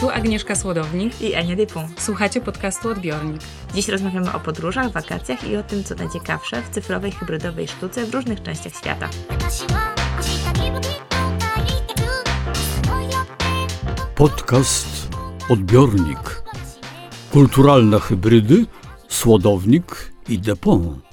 Tu 0.00 0.10
Agnieszka 0.10 0.54
Słodownik 0.54 1.20
i 1.20 1.34
Ania 1.34 1.56
Dypun. 1.56 1.84
Słuchacie 1.98 2.40
podcastu 2.40 2.88
Odbiornik. 2.88 3.40
Dziś 3.74 3.88
rozmawiamy 3.88 4.32
o 4.32 4.40
podróżach, 4.40 4.92
wakacjach 4.92 5.48
i 5.48 5.56
o 5.56 5.62
tym, 5.62 5.84
co 5.84 5.94
najciekawsze 5.94 6.62
w 6.62 6.68
cyfrowej, 6.68 7.12
hybrydowej 7.12 7.68
sztuce 7.68 8.06
w 8.06 8.14
różnych 8.14 8.42
częściach 8.42 8.74
świata. 8.74 9.08
Podcast 14.14 15.08
Odbiornik. 15.48 16.42
Kulturalne 17.32 18.00
hybrydy, 18.00 18.66
słodownik 19.08 20.12
i 20.28 20.38
depon. 20.38 21.05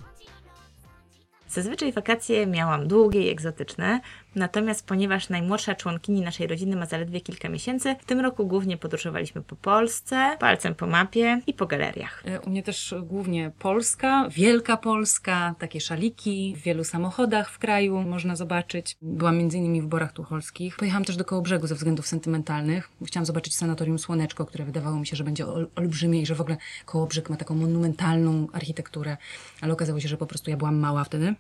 Zazwyczaj 1.54 1.92
wakacje 1.92 2.48
miałam 2.48 2.88
długie 2.88 3.22
i 3.22 3.30
egzotyczne, 3.30 4.00
natomiast 4.36 4.88
ponieważ 4.88 5.30
najmłodsza 5.30 5.76
członkini 5.76 6.22
naszej 6.22 6.48
rodziny 6.48 6.76
ma 6.76 6.86
zaledwie 6.86 7.22
kilka 7.22 7.50
miesięcy, 7.50 7.96
w 8.00 8.06
tym 8.06 8.20
roku 8.20 8.48
głównie 8.48 8.78
podróżowaliśmy 8.78 9.42
po 9.42 9.56
Polsce, 9.56 10.38
palcem 10.40 10.76
po 10.76 10.88
mapie 10.88 11.42
i 11.48 11.54
po 11.54 11.66
galeriach. 11.66 12.24
E, 12.26 12.42
u 12.42 12.50
mnie 12.50 12.64
też 12.64 12.96
głównie 13.04 13.52
Polska, 13.60 14.28
Wielka 14.30 14.78
Polska, 14.78 15.56
takie 15.60 15.82
szaliki, 15.82 16.56
w 16.58 16.62
wielu 16.62 16.84
samochodach 16.84 17.52
w 17.52 17.60
kraju 17.60 18.02
można 18.02 18.36
zobaczyć. 18.36 18.98
Byłam 19.02 19.38
między 19.38 19.58
innymi 19.58 19.82
w 19.82 19.86
Borach 19.86 20.14
Tucholskich. 20.14 20.76
Pojechałam 20.76 21.06
też 21.06 21.18
do 21.18 21.26
Kołobrzegu 21.26 21.68
ze 21.68 21.76
względów 21.76 22.08
sentymentalnych. 22.08 22.90
Chciałam 23.06 23.26
zobaczyć 23.26 23.56
sanatorium 23.56 24.00
Słoneczko, 24.00 24.46
które 24.46 24.66
wydawało 24.66 25.00
mi 25.00 25.08
się, 25.08 25.16
że 25.16 25.24
będzie 25.24 25.48
ol 25.48 25.68
olbrzymie 25.76 26.22
i 26.22 26.26
że 26.26 26.36
w 26.36 26.42
ogóle 26.42 26.58
Kołobrzeg 26.86 27.30
ma 27.30 27.38
taką 27.38 27.56
monumentalną 27.56 28.48
architekturę, 28.54 29.18
ale 29.62 29.74
okazało 29.74 30.00
się, 30.00 30.08
że 30.08 30.18
po 30.18 30.26
prostu 30.26 30.50
ja 30.50 30.58
byłam 30.58 30.80
mała 30.80 31.04
wtedy. 31.04 31.36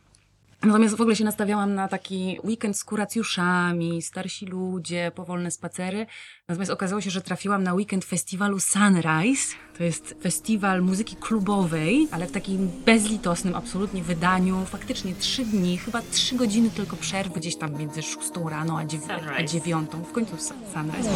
Natomiast 0.64 0.96
w 0.96 1.02
ogóle 1.02 1.16
się 1.16 1.24
nastawiałam 1.24 1.76
na 1.76 1.88
taki 1.88 2.40
weekend 2.44 2.78
z 2.78 2.84
kuracjuszami, 2.84 4.02
starsi 4.02 4.46
ludzie, 4.46 5.12
powolne 5.16 5.52
spacery. 5.52 6.06
Natomiast 6.48 6.72
okazało 6.72 7.02
się, 7.02 7.10
że 7.10 7.22
trafiłam 7.22 7.64
na 7.64 7.74
weekend 7.74 8.06
festiwalu 8.06 8.60
Sunrise. 8.60 9.56
To 9.78 9.84
jest 9.84 10.16
festiwal 10.22 10.82
muzyki 10.82 11.16
klubowej, 11.16 12.08
ale 12.12 12.28
w 12.28 12.32
takim 12.32 12.72
bezlitosnym 12.86 13.56
absolutnie 13.56 14.04
wydaniu. 14.04 14.66
Faktycznie 14.66 15.16
trzy 15.16 15.46
dni, 15.46 15.78
chyba 15.78 16.02
trzy 16.12 16.36
godziny 16.36 16.70
tylko 16.70 16.96
przerwy 16.96 17.40
gdzieś 17.40 17.56
tam 17.56 17.78
między 17.78 18.02
szóstą 18.02 18.50
rano 18.50 18.78
a, 18.78 18.86
dziew 18.86 19.02
a 19.38 19.44
dziewiątą. 19.44 20.04
W 20.04 20.12
końcu 20.12 20.38
Sunrise 20.38 21.10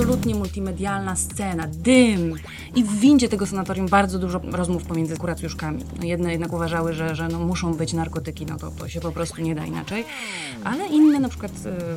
absolutnie 0.00 0.34
multimedialna 0.34 1.16
scena, 1.16 1.66
dym. 1.68 2.34
I 2.74 2.84
w 2.84 3.00
windzie 3.00 3.28
tego 3.28 3.46
sanatorium 3.46 3.88
bardzo 3.88 4.18
dużo 4.18 4.40
rozmów 4.52 4.84
pomiędzy 4.84 5.16
kuracjuszkami. 5.16 5.84
No 5.98 6.04
jedne 6.04 6.32
jednak 6.32 6.52
uważały, 6.52 6.94
że, 6.94 7.16
że 7.16 7.28
no 7.28 7.38
muszą 7.38 7.74
być 7.74 7.92
narkotyki, 7.92 8.46
no 8.46 8.56
to, 8.56 8.70
to 8.70 8.88
się 8.88 9.00
po 9.00 9.12
prostu 9.12 9.42
nie 9.42 9.54
da 9.54 9.66
inaczej. 9.66 10.04
Ale 10.64 10.86
inne 10.86 11.20
na 11.20 11.28
przykład 11.28 11.52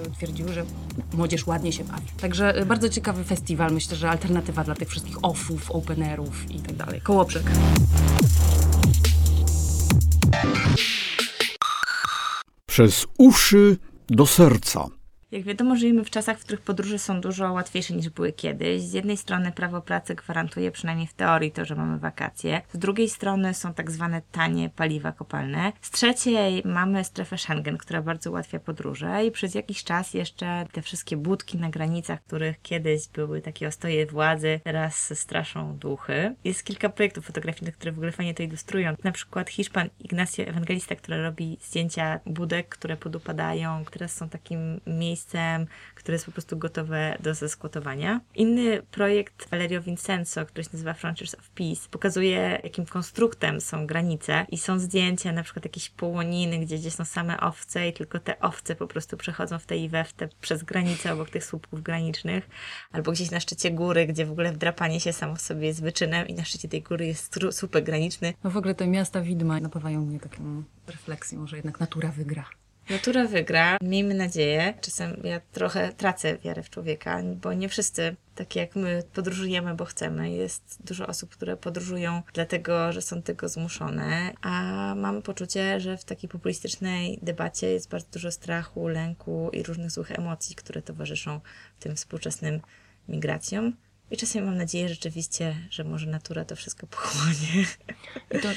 y, 0.07 0.11
twierdziły, 0.11 0.53
że 0.53 0.65
młodzież 1.13 1.47
ładnie 1.47 1.71
się 1.71 1.83
bawi. 1.83 2.07
Także 2.21 2.61
y, 2.61 2.65
bardzo 2.65 2.89
ciekawy 2.89 3.23
festiwal. 3.23 3.73
Myślę, 3.73 3.97
że 3.97 4.09
alternatywa 4.09 4.63
dla 4.63 4.75
tych 4.75 4.89
wszystkich 4.89 5.25
offów, 5.25 5.71
openerów 5.71 6.51
i 6.51 6.59
tak 6.59 6.75
dalej. 6.75 7.01
Kołobrzeg. 7.01 7.43
Przez 12.65 13.05
uszy 13.17 13.77
do 14.09 14.25
serca. 14.25 15.02
Jak 15.34 15.44
wiadomo, 15.44 15.76
żyjemy 15.76 16.03
w 16.03 16.09
czasach, 16.09 16.39
w 16.39 16.44
których 16.44 16.62
podróże 16.62 17.00
są 17.00 17.22
dużo 17.22 17.53
łatwiejsze 17.53 17.94
niż 17.94 18.09
były 18.09 18.34
kiedyś. 18.34 18.81
Z 18.81 18.94
jednej 18.94 19.17
strony 19.17 19.52
prawo 19.52 19.81
pracy 19.81 20.16
gwarantuje 20.16 20.72
przynajmniej 20.72 21.08
w 21.08 21.14
teorii 21.14 21.52
to, 21.52 21.66
że 21.66 21.76
mamy 21.76 22.00
wakacje. 22.00 22.62
Z 22.73 22.78
drugiej 22.78 23.09
strony 23.09 23.54
są 23.54 23.73
tak 23.73 23.92
zwane 23.92 24.22
tanie 24.31 24.70
paliwa 24.70 25.11
kopalne. 25.11 25.72
Z 25.81 25.92
trzeciej 25.92 26.61
mamy 26.66 27.04
strefę 27.04 27.38
Schengen, 27.38 27.78
która 27.78 28.02
bardzo 28.02 28.30
ułatwia 28.31 28.59
podróże 28.59 29.26
i 29.26 29.31
przez 29.31 29.55
jakiś 29.55 29.83
czas 29.83 30.14
jeszcze 30.14 30.66
te 30.72 30.82
wszystkie 30.82 31.17
budki 31.17 31.58
na 31.58 31.70
granicach, 31.70 32.23
których 32.23 32.61
kiedyś 32.61 33.08
były 33.08 33.42
takie 33.42 33.67
ostoje 33.67 34.05
władzy, 34.05 34.60
teraz 34.64 35.20
straszą 35.20 35.77
duchy. 35.77 36.36
Jest 36.43 36.64
kilka 36.64 36.89
projektów 36.89 37.26
fotograficznych, 37.26 37.76
które 37.77 37.92
w 37.92 37.98
ogóle 37.98 38.11
fajnie 38.11 38.33
to 38.33 38.43
ilustrują. 38.43 38.95
Na 39.04 39.11
przykład 39.11 39.49
Hiszpan 39.49 39.89
Ignacio 39.99 40.43
Evangelista, 40.43 40.95
który 40.95 41.22
robi 41.22 41.58
zdjęcia 41.61 42.20
budek, 42.26 42.70
które 42.70 42.98
podupadają, 42.98 43.86
które 43.86 44.08
są 44.08 44.30
takim 44.30 44.82
miejscem 44.88 45.23
miejscem, 45.23 45.67
które 45.95 46.16
jest 46.16 46.26
po 46.26 46.32
prostu 46.32 46.58
gotowe 46.58 47.17
do 47.20 47.34
zeskłotowania. 47.34 48.22
Inny 48.36 48.82
projekt 48.92 49.50
Valerio 49.50 49.82
Vincenzo, 49.82 50.45
który 50.45 50.64
się 50.64 50.70
nazywa 50.73 50.94
Frontiers 50.94 51.36
of 51.36 51.50
Peace, 51.50 51.89
pokazuje, 51.92 52.60
jakim 52.64 52.86
konstruktem 52.86 53.61
są 53.61 53.88
granice 53.88 54.45
i 54.50 54.58
są 54.58 54.80
zdjęcia, 54.80 55.32
na 55.32 55.44
przykład 55.44 55.66
jakieś 55.66 55.89
połoniny, 55.89 56.60
gdzie 56.60 56.78
gdzieś 56.78 56.94
są 56.94 57.06
same 57.06 57.39
owce 57.39 57.88
i 57.88 57.94
tylko 57.94 58.20
te 58.20 58.39
owce 58.39 58.76
po 58.76 58.88
prostu 58.88 59.17
przechodzą 59.17 59.60
w 59.60 59.66
te 59.66 59.78
i 59.78 59.89
we 59.89 60.04
w 60.04 60.14
te 60.14 60.30
przez 60.42 60.64
granicę 60.64 61.14
obok 61.14 61.30
tych 61.30 61.45
słupków 61.45 61.84
granicznych, 61.84 62.50
albo 62.92 63.11
gdzieś 63.11 63.32
na 63.32 63.40
szczycie 63.40 63.72
góry, 63.72 64.08
gdzie 64.08 64.26
w 64.26 64.32
ogóle 64.32 64.52
wdrapanie 64.52 65.00
się 65.00 65.14
samo 65.14 65.36
w 65.36 65.42
sobie 65.42 65.67
jest 65.67 65.82
wyczynem 65.82 66.28
i 66.28 66.34
na 66.34 66.45
szczycie 66.45 66.70
tej 66.70 66.82
góry 66.82 67.05
jest 67.05 67.40
słupek 67.52 67.86
graniczny. 67.86 68.34
No 68.44 68.50
w 68.50 68.58
ogóle 68.58 68.76
te 68.76 68.88
miasta 68.88 69.22
widma 69.22 69.60
napawają 69.60 70.05
mnie 70.05 70.20
taką 70.20 70.64
refleksją, 70.88 71.48
że 71.48 71.55
jednak 71.55 71.80
natura 71.80 72.11
wygra. 72.11 72.45
Natura 72.89 73.27
wygra, 73.27 73.77
miejmy 73.82 74.14
nadzieję. 74.14 74.73
Czasem 74.82 75.21
ja 75.23 75.42
trochę 75.52 75.94
tracę 75.94 76.38
wiarę 76.38 76.64
w 76.64 76.70
człowieka, 76.70 77.21
bo 77.42 77.54
nie 77.54 77.70
wszyscy, 77.70 78.16
tak 78.36 78.55
jak 78.55 78.76
my, 78.76 79.04
podróżujemy, 79.14 79.76
bo 79.76 79.86
chcemy. 79.86 80.32
Jest 80.32 80.77
dużo 80.86 81.08
osób, 81.08 81.30
które 81.30 81.58
podróżują 81.58 82.22
dlatego, 82.33 82.92
że 82.92 83.02
są 83.02 83.22
tego 83.22 83.49
zmuszone, 83.49 84.33
a 84.42 84.93
mam 84.98 85.22
poczucie, 85.22 85.80
że 85.80 85.98
w 85.98 86.05
takiej 86.05 86.30
populistycznej 86.30 87.20
debacie 87.22 87.67
jest 87.67 87.89
bardzo 87.89 88.08
dużo 88.11 88.32
strachu, 88.32 88.88
lęku 88.88 89.49
i 89.54 89.64
różnych 89.64 89.92
złych 89.92 90.11
emocji, 90.11 90.55
które 90.55 90.82
towarzyszą 90.82 91.39
tym 91.80 91.95
współczesnym 91.95 92.61
migracjom. 93.08 93.73
I 94.11 94.17
czasem 94.17 94.45
mam 94.45 94.58
nadzieję 94.58 94.89
rzeczywiście, 94.89 95.55
że 95.69 95.83
może 95.83 96.08
natura 96.08 96.45
to 96.45 96.55
wszystko 96.55 96.87
pochłonie. 96.87 97.65
I 98.31 98.39
to, 98.39 98.49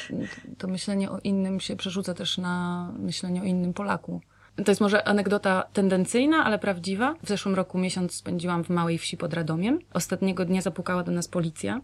to 0.59 0.69
myślenie 0.69 1.11
o 1.11 1.19
innym 1.25 1.61
się 1.61 1.77
przerzuca 1.77 2.15
też 2.15 2.39
na 2.39 2.93
myślenie 2.99 3.43
o 3.43 3.45
innym 3.45 3.75
Polaku. 3.75 4.21
To 4.65 4.71
jest 4.71 4.81
może 4.81 5.09
anegdota 5.09 5.65
tendencyjna, 5.73 6.45
ale 6.45 6.59
prawdziwa. 6.59 7.15
W 7.23 7.29
zeszłym 7.29 7.55
roku 7.55 7.79
miesiąc 7.79 8.15
spędziłam 8.15 8.65
w 8.65 8.69
małej 8.69 8.99
wsi 8.99 9.17
pod 9.17 9.35
Radomiem. 9.35 9.79
Ostatniego 9.93 10.45
dnia 10.45 10.63
zapukała 10.63 11.03
do 11.03 11.13
nas 11.13 11.29
policja, 11.29 11.81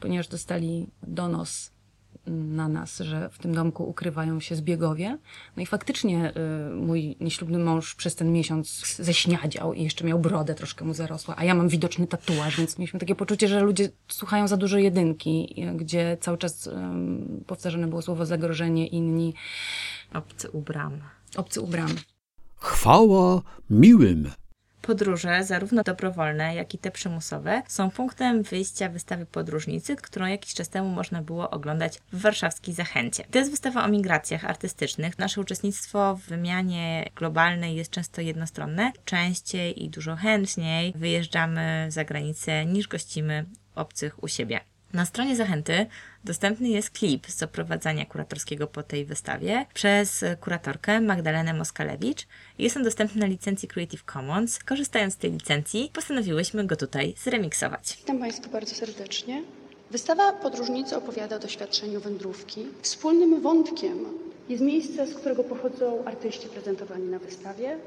ponieważ 0.00 0.28
dostali 0.28 0.90
donos 1.02 1.75
na 2.26 2.68
nas, 2.68 2.98
że 2.98 3.30
w 3.30 3.38
tym 3.38 3.54
domku 3.54 3.88
ukrywają 3.88 4.40
się 4.40 4.56
zbiegowie. 4.56 5.18
No 5.56 5.62
i 5.62 5.66
faktycznie 5.66 6.32
y, 6.70 6.74
mój 6.74 7.16
nieślubny 7.20 7.58
mąż 7.58 7.94
przez 7.94 8.16
ten 8.16 8.32
miesiąc 8.32 8.96
ześniadział 8.96 9.74
i 9.74 9.82
jeszcze 9.82 10.04
miał 10.04 10.18
brodę, 10.18 10.54
troszkę 10.54 10.84
mu 10.84 10.94
zarosła, 10.94 11.34
a 11.38 11.44
ja 11.44 11.54
mam 11.54 11.68
widoczny 11.68 12.06
tatuaż, 12.06 12.56
więc 12.58 12.78
mieliśmy 12.78 13.00
takie 13.00 13.14
poczucie, 13.14 13.48
że 13.48 13.60
ludzie 13.60 13.88
słuchają 14.08 14.48
za 14.48 14.56
dużo 14.56 14.78
jedynki, 14.78 15.64
gdzie 15.74 16.16
cały 16.20 16.38
czas 16.38 16.66
y, 16.66 16.72
powtarzane 17.46 17.86
było 17.86 18.02
słowo 18.02 18.26
zagrożenie, 18.26 18.86
inni. 18.86 19.34
Obcy 20.14 20.50
u 20.50 20.60
bram. 20.60 20.92
Obcy 21.36 21.60
u 21.60 21.66
bram. 21.66 21.90
Chwała 22.56 23.42
miłym. 23.70 24.30
Podróże, 24.86 25.44
zarówno 25.44 25.82
dobrowolne, 25.82 26.54
jak 26.54 26.74
i 26.74 26.78
te 26.78 26.90
przymusowe, 26.90 27.62
są 27.68 27.90
punktem 27.90 28.42
wyjścia 28.42 28.88
wystawy 28.88 29.26
podróżnicy, 29.26 29.96
którą 29.96 30.26
jakiś 30.26 30.54
czas 30.54 30.68
temu 30.68 30.88
można 30.88 31.22
było 31.22 31.50
oglądać 31.50 31.98
w 32.12 32.20
warszawskiej 32.20 32.74
Zachęcie. 32.74 33.24
To 33.30 33.38
jest 33.38 33.50
wystawa 33.50 33.84
o 33.84 33.88
migracjach 33.88 34.44
artystycznych. 34.44 35.18
Nasze 35.18 35.40
uczestnictwo 35.40 36.16
w 36.16 36.20
wymianie 36.20 37.10
globalnej 37.16 37.76
jest 37.76 37.90
często 37.90 38.20
jednostronne. 38.20 38.92
Częściej 39.04 39.84
i 39.84 39.90
dużo 39.90 40.16
chętniej 40.16 40.92
wyjeżdżamy 40.96 41.86
za 41.88 42.04
granicę 42.04 42.66
niż 42.66 42.88
gościmy 42.88 43.44
obcych 43.74 44.22
u 44.22 44.28
siebie. 44.28 44.60
Na 44.92 45.06
stronie 45.06 45.36
Zachęty 45.36 45.86
dostępny 46.24 46.68
jest 46.68 46.90
klip 46.90 47.26
z 47.26 47.42
oprowadzania 47.42 48.06
kuratorskiego 48.06 48.66
po 48.66 48.82
tej 48.82 49.04
wystawie 49.04 49.66
przez 49.74 50.24
kuratorkę 50.40 51.00
Magdalenę 51.00 51.54
Moskalewicz. 51.54 52.26
Jest 52.58 52.76
on 52.76 52.82
dostępny 52.82 53.20
na 53.20 53.26
licencji 53.26 53.68
Creative 53.68 54.04
Commons. 54.12 54.58
Korzystając 54.58 55.14
z 55.14 55.16
tej 55.16 55.32
licencji, 55.32 55.90
postanowiłyśmy 55.92 56.66
go 56.66 56.76
tutaj 56.76 57.14
zremiksować. 57.24 57.96
Witam 57.96 58.18
Państwa 58.18 58.50
bardzo 58.50 58.74
serdecznie. 58.74 59.42
Wystawa 59.90 60.32
Podróżnicy 60.32 60.96
opowiada 60.96 61.36
o 61.36 61.38
doświadczeniu 61.38 62.00
wędrówki. 62.00 62.66
Wspólnym 62.82 63.42
wątkiem 63.42 63.98
jest 64.48 64.62
miejsce, 64.62 65.06
z 65.06 65.14
którego 65.14 65.44
pochodzą 65.44 66.04
artyści 66.04 66.48
prezentowani 66.48 67.08
na 67.08 67.18
wystawie, 67.18 67.78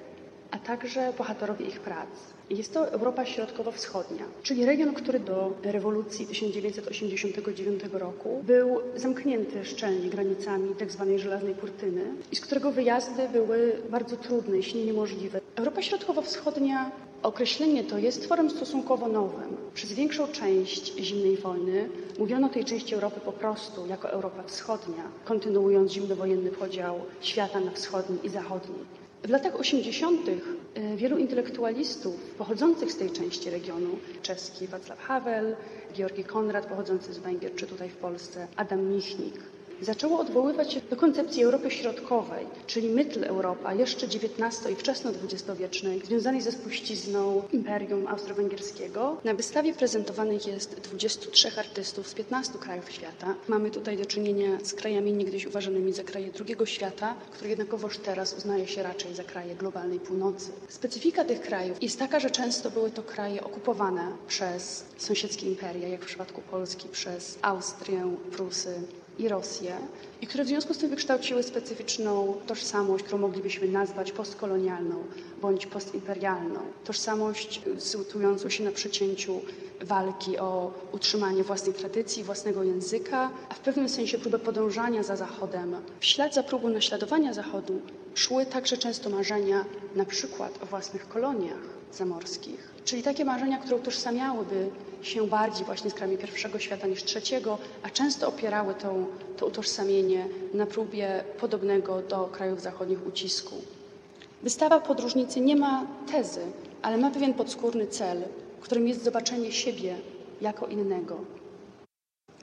a 0.51 0.57
także 0.59 1.13
bohaterowie 1.17 1.65
ich 1.65 1.79
prac. 1.79 2.09
Jest 2.49 2.73
to 2.73 2.91
Europa 2.91 3.25
Środkowo-Wschodnia, 3.25 4.23
czyli 4.43 4.65
region, 4.65 4.93
który 4.93 5.19
do 5.19 5.53
rewolucji 5.63 6.27
1989 6.27 7.81
roku 7.93 8.41
był 8.43 8.79
zamknięty 8.95 9.65
szczelnie 9.65 10.09
granicami 10.09 10.75
tzw. 10.75 11.05
Tak 11.09 11.19
żelaznej 11.19 11.55
kurtyny 11.55 12.01
i 12.31 12.35
z 12.35 12.41
którego 12.41 12.71
wyjazdy 12.71 13.29
były 13.29 13.81
bardzo 13.89 14.17
trudne, 14.17 14.57
jeśli 14.57 14.85
niemożliwe. 14.85 15.41
Europa 15.55 15.81
Środkowo-Wschodnia 15.81 16.91
Określenie 17.23 17.83
to 17.83 17.97
jest 17.97 18.23
tworem 18.23 18.49
stosunkowo 18.49 19.07
nowym. 19.07 19.57
Przez 19.73 19.93
większą 19.93 20.27
część 20.27 20.93
zimnej 20.97 21.37
wojny 21.37 21.89
mówiono 22.19 22.49
tej 22.49 22.65
części 22.65 22.93
Europy 22.95 23.19
po 23.25 23.31
prostu 23.31 23.87
jako 23.87 24.09
Europa 24.09 24.43
Wschodnia, 24.43 25.03
kontynuując 25.25 25.91
zimnowojenny 25.91 26.51
podział 26.51 26.95
świata 27.21 27.59
na 27.59 27.71
wschodni 27.71 28.17
i 28.23 28.29
zachodni. 28.29 28.75
W 29.23 29.29
latach 29.29 29.55
80. 29.59 30.27
y, 30.29 30.95
wielu 30.95 31.17
intelektualistów 31.17 32.15
pochodzących 32.37 32.91
z 32.91 32.97
tej 32.97 33.11
części 33.11 33.49
regionu, 33.49 33.97
czeski 34.21 34.67
Václav 34.67 34.97
Havel, 34.97 35.55
Georgi 35.93 36.23
Konrad 36.23 36.65
pochodzący 36.65 37.13
z 37.13 37.17
Węgier, 37.17 37.55
czy 37.55 37.67
tutaj 37.67 37.89
w 37.89 37.95
Polsce 37.95 38.47
Adam 38.55 38.85
Michnik, 38.85 39.33
zaczęło 39.81 40.19
odwoływać 40.19 40.73
się 40.73 40.81
do 40.89 40.95
koncepcji 40.95 41.43
Europy 41.43 41.71
Środkowej, 41.71 42.45
czyli 42.67 42.89
Mitteleuropa, 42.89 43.73
jeszcze 43.73 44.05
XIX 44.05 44.71
i 44.71 44.75
wczesno-dwudziestowiecznej, 44.75 46.01
związanej 46.05 46.41
ze 46.41 46.51
spuścizną 46.51 47.43
Imperium 47.53 48.07
Austro-Węgierskiego. 48.07 49.17
Na 49.23 49.33
wystawie 49.33 49.73
prezentowanych 49.73 50.47
jest 50.47 50.79
23 50.79 51.51
artystów 51.59 52.07
z 52.07 52.13
15 52.13 52.53
krajów 52.59 52.91
świata. 52.91 53.35
Mamy 53.47 53.71
tutaj 53.71 53.97
do 53.97 54.05
czynienia 54.05 54.57
z 54.63 54.73
krajami 54.73 55.13
niegdyś 55.13 55.45
uważanymi 55.45 55.93
za 55.93 56.03
kraje 56.03 56.31
drugiego 56.31 56.65
świata, 56.65 57.15
które 57.31 57.49
jednakowoż 57.49 57.97
teraz 57.97 58.35
uznaje 58.37 58.67
się 58.67 58.83
raczej 58.83 59.15
za 59.15 59.23
kraje 59.23 59.55
globalnej 59.55 59.99
północy. 59.99 60.51
Specyfika 60.69 61.23
tych 61.25 61.41
krajów 61.41 61.83
jest 61.83 61.99
taka, 61.99 62.19
że 62.19 62.29
często 62.29 62.71
były 62.71 62.91
to 62.91 63.03
kraje 63.03 63.43
okupowane 63.43 64.11
przez 64.27 64.85
sąsiedzkie 64.97 65.47
imperia, 65.47 65.87
jak 65.87 66.01
w 66.01 66.05
przypadku 66.05 66.41
Polski 66.41 66.89
przez 66.89 67.39
Austrię, 67.41 68.15
Prusy, 68.31 68.81
i 69.19 69.27
Rosję, 69.27 69.75
i 70.21 70.27
które 70.27 70.43
w 70.43 70.47
związku 70.47 70.73
z 70.73 70.77
tym 70.77 70.89
wykształciły 70.89 71.43
specyficzną 71.43 72.33
tożsamość, 72.47 73.03
którą 73.03 73.17
moglibyśmy 73.21 73.67
nazwać 73.67 74.11
postkolonialną 74.11 75.03
bądź 75.41 75.65
postimperialną. 75.65 76.59
Tożsamość 76.85 77.61
sytuującą 77.77 78.49
się 78.49 78.63
na 78.63 78.71
przecięciu 78.71 79.41
walki 79.81 80.37
o 80.37 80.71
utrzymanie 80.91 81.43
własnej 81.43 81.73
tradycji, 81.73 82.23
własnego 82.23 82.63
języka, 82.63 83.29
a 83.49 83.53
w 83.53 83.59
pewnym 83.59 83.89
sensie 83.89 84.17
próbę 84.17 84.39
podążania 84.39 85.03
za 85.03 85.15
Zachodem. 85.15 85.75
W 85.99 86.05
ślad 86.05 86.33
za 86.33 86.43
próbą 86.43 86.69
naśladowania 86.69 87.33
Zachodu 87.33 87.81
szły 88.15 88.45
także 88.45 88.77
często 88.77 89.09
marzenia 89.09 89.65
na 89.95 90.05
przykład 90.05 90.63
o 90.63 90.65
własnych 90.65 91.07
koloniach 91.07 91.78
zamorskich, 91.93 92.73
czyli 92.85 93.03
takie 93.03 93.25
marzenia, 93.25 93.57
które 93.57 93.75
utożsamiałyby 93.75 94.69
się 95.01 95.27
bardziej 95.27 95.65
właśnie 95.65 95.89
z 95.89 95.93
krajami 95.93 96.17
pierwszego 96.17 96.59
świata 96.59 96.87
niż 96.87 97.03
trzeciego, 97.03 97.57
a 97.83 97.89
często 97.89 98.27
opierały 98.27 98.73
to, 98.73 98.93
to 99.37 99.45
utożsamienie 99.45 100.27
na 100.53 100.65
próbie 100.65 101.23
podobnego 101.39 102.01
do 102.01 102.27
krajów 102.27 102.61
zachodnich 102.61 103.07
ucisku. 103.07 103.55
Wystawa 104.43 104.79
podróżnicy 104.79 105.41
nie 105.41 105.55
ma 105.55 105.87
tezy, 106.11 106.41
ale 106.81 106.97
ma 106.97 107.11
pewien 107.11 107.33
podskórny 107.33 107.87
cel, 107.87 108.23
którym 108.61 108.87
jest 108.87 109.03
zobaczenie 109.03 109.51
siebie 109.51 109.95
jako 110.41 110.67
innego. 110.67 111.19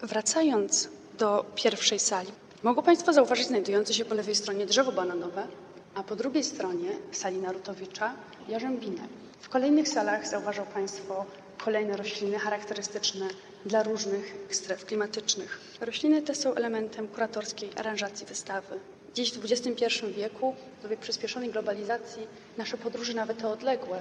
Wracając 0.02 0.88
do 1.18 1.44
pierwszej 1.54 1.98
sali, 1.98 2.28
mogą 2.62 2.82
Państwo 2.82 3.12
zauważyć 3.12 3.46
znajdujące 3.46 3.94
się 3.94 4.04
po 4.04 4.14
lewej 4.14 4.34
stronie 4.34 4.66
drzewo 4.66 4.92
bananowe, 4.92 5.46
a 5.94 6.02
po 6.02 6.16
drugiej 6.16 6.44
stronie 6.44 6.90
sali 7.12 7.38
Narutowicza 7.38 8.14
jarzębinę. 8.48 9.08
W 9.40 9.48
kolejnych 9.48 9.88
salach 9.88 10.28
zauważą 10.28 10.66
Państwo 10.66 11.26
kolejne 11.64 11.96
rośliny 11.96 12.38
charakterystyczne 12.38 13.28
dla 13.66 13.82
różnych 13.82 14.34
stref 14.50 14.84
klimatycznych. 14.84 15.60
Rośliny 15.80 16.22
te 16.22 16.34
są 16.34 16.54
elementem 16.54 17.08
kuratorskiej 17.08 17.70
aranżacji 17.76 18.26
wystawy. 18.26 18.80
Dziś 19.14 19.32
w 19.32 19.44
XXI 19.44 19.86
wieku, 20.16 20.54
w 20.78 20.82
dobie 20.82 20.96
przyspieszonej 20.96 21.50
globalizacji, 21.50 22.26
nasze 22.56 22.78
podróże, 22.78 23.14
nawet 23.14 23.38
te 23.38 23.48
odległe, 23.48 24.00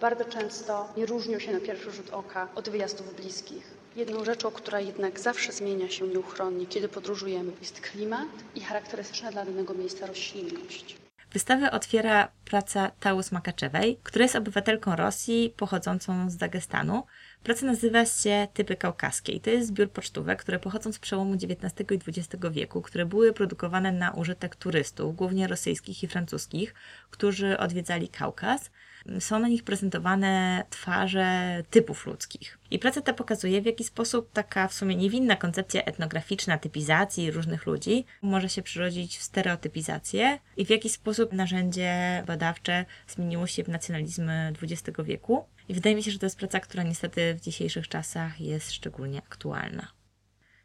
bardzo 0.00 0.24
często 0.24 0.88
nie 0.96 1.06
różnią 1.06 1.38
się 1.38 1.52
na 1.52 1.60
pierwszy 1.60 1.90
rzut 1.90 2.10
oka 2.10 2.48
od 2.54 2.68
wyjazdów 2.68 3.14
bliskich. 3.16 3.70
Jedną 3.96 4.24
rzeczą, 4.24 4.50
która 4.50 4.80
jednak 4.80 5.20
zawsze 5.20 5.52
zmienia 5.52 5.88
się 5.88 6.08
nieuchronnie, 6.08 6.66
kiedy 6.66 6.88
podróżujemy, 6.88 7.52
jest 7.60 7.80
klimat 7.80 8.28
i 8.54 8.60
charakterystyczna 8.60 9.32
dla 9.32 9.44
danego 9.44 9.74
miejsca 9.74 10.06
roślinność. 10.06 11.05
Wystawę 11.36 11.70
otwiera 11.70 12.28
praca 12.44 12.90
Taus 13.00 13.32
Makaczewej, 13.32 13.98
która 14.02 14.22
jest 14.22 14.36
obywatelką 14.36 14.96
Rosji 14.96 15.54
pochodzącą 15.56 16.30
z 16.30 16.36
Dagestanu. 16.36 17.04
Praca 17.42 17.66
nazywa 17.66 18.06
się 18.06 18.48
Typy 18.54 18.76
kaukaskie 18.76 19.32
i 19.32 19.40
to 19.40 19.50
jest 19.50 19.68
zbiór 19.68 19.90
pocztówek, 19.90 20.40
które 20.40 20.58
pochodzą 20.58 20.92
z 20.92 20.98
przełomu 20.98 21.34
XIX 21.34 21.90
i 21.90 21.94
XX 21.94 22.44
wieku, 22.50 22.82
które 22.82 23.06
były 23.06 23.32
produkowane 23.32 23.92
na 23.92 24.10
użytek 24.10 24.56
turystów, 24.56 25.16
głównie 25.16 25.46
rosyjskich 25.46 26.02
i 26.02 26.08
francuskich, 26.08 26.74
którzy 27.10 27.58
odwiedzali 27.58 28.08
Kaukaz 28.08 28.70
są 29.20 29.38
na 29.38 29.48
nich 29.48 29.64
prezentowane 29.64 30.64
twarze 30.70 31.62
typów 31.70 32.06
ludzkich. 32.06 32.58
I 32.70 32.78
praca 32.78 33.00
ta 33.00 33.12
pokazuje, 33.12 33.62
w 33.62 33.66
jaki 33.66 33.84
sposób 33.84 34.32
taka 34.32 34.68
w 34.68 34.74
sumie 34.74 34.96
niewinna 34.96 35.36
koncepcja 35.36 35.84
etnograficzna 35.84 36.58
typizacji 36.58 37.30
różnych 37.30 37.66
ludzi 37.66 38.04
może 38.22 38.48
się 38.48 38.62
przyrodzić 38.62 39.18
w 39.18 39.22
stereotypizację 39.22 40.38
i 40.56 40.66
w 40.66 40.70
jaki 40.70 40.88
sposób 40.88 41.32
narzędzie 41.32 42.22
badawcze 42.26 42.84
zmieniło 43.08 43.46
się 43.46 43.64
w 43.64 43.68
nacjonalizmy 43.68 44.52
XX 44.62 44.98
wieku. 45.04 45.44
I 45.68 45.74
wydaje 45.74 45.96
mi 45.96 46.02
się, 46.02 46.10
że 46.10 46.18
to 46.18 46.26
jest 46.26 46.38
praca, 46.38 46.60
która 46.60 46.82
niestety 46.82 47.34
w 47.34 47.40
dzisiejszych 47.40 47.88
czasach 47.88 48.40
jest 48.40 48.72
szczególnie 48.72 49.18
aktualna. 49.18 49.88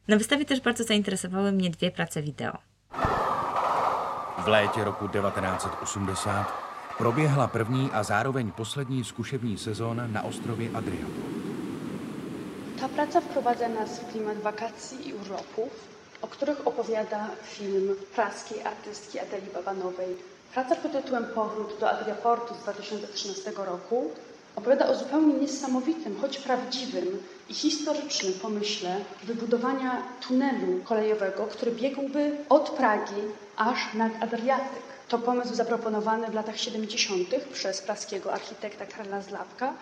Na 0.08 0.18
wystawie 0.18 0.46
też 0.46 0.62
bardzo 0.62 0.84
zainteresowały 0.84 1.52
mnie 1.52 1.70
dwie 1.70 1.92
prace 1.92 2.22
wideo. 2.22 2.58
V 4.46 4.48
létě 4.48 4.84
roku 4.84 5.10
1980 5.10 6.71
proběhla 6.98 7.48
první 7.48 7.90
a 7.94 8.04
zároveň 8.04 8.52
poslední 8.52 9.04
zkušební 9.04 9.58
sezóna 9.58 10.08
na 10.08 10.24
ostrově 10.24 10.70
Adria. 10.74 11.08
Ta 12.80 12.88
praca 12.88 13.22
wprowadza 13.22 13.68
nas 13.68 14.00
w 14.00 14.12
klimat 14.12 14.38
wakacji 14.38 15.10
i 15.10 15.14
urlopów, 15.14 15.70
o 16.22 16.28
których 16.28 16.68
opowiada 16.68 17.30
film 17.44 17.96
praskiej 18.16 18.64
artystki 18.64 19.20
Adeli 19.20 19.48
Babanowej. 19.54 20.16
Praca 20.54 20.76
pod 20.76 20.92
tytułem 20.92 21.26
Powrót 21.36 21.80
do 21.80 21.90
Adriaportu 21.90 22.56
z 22.56 22.58
2013 22.58 23.52
roku 23.58 24.12
opowiada 24.56 24.88
o 24.88 24.96
zupełnie 24.96 25.34
niesamowitym, 25.34 26.18
choć 26.22 26.38
prawdziwym 26.38 27.24
i 27.50 27.54
historycznym 27.54 28.34
pomyśle 28.42 28.98
wybudowania 29.24 30.04
tunelu 30.28 30.80
kolejowego, 30.84 31.48
który 31.48 31.72
biegłby 31.72 32.38
od 32.50 32.70
Pragi 32.70 33.22
aż 33.58 33.94
nad 33.94 34.12
Adriatyk. 34.24 34.91
To 35.12 35.20
pomysł 35.20 35.56
zaproponowany 35.56 36.28
w 36.28 36.34
latach 36.34 36.60
70. 36.60 37.30
przez 37.54 37.82
praskiego 37.82 38.34
architekta 38.34 38.86
Karla 38.86 39.22
Zlapka, 39.22 39.74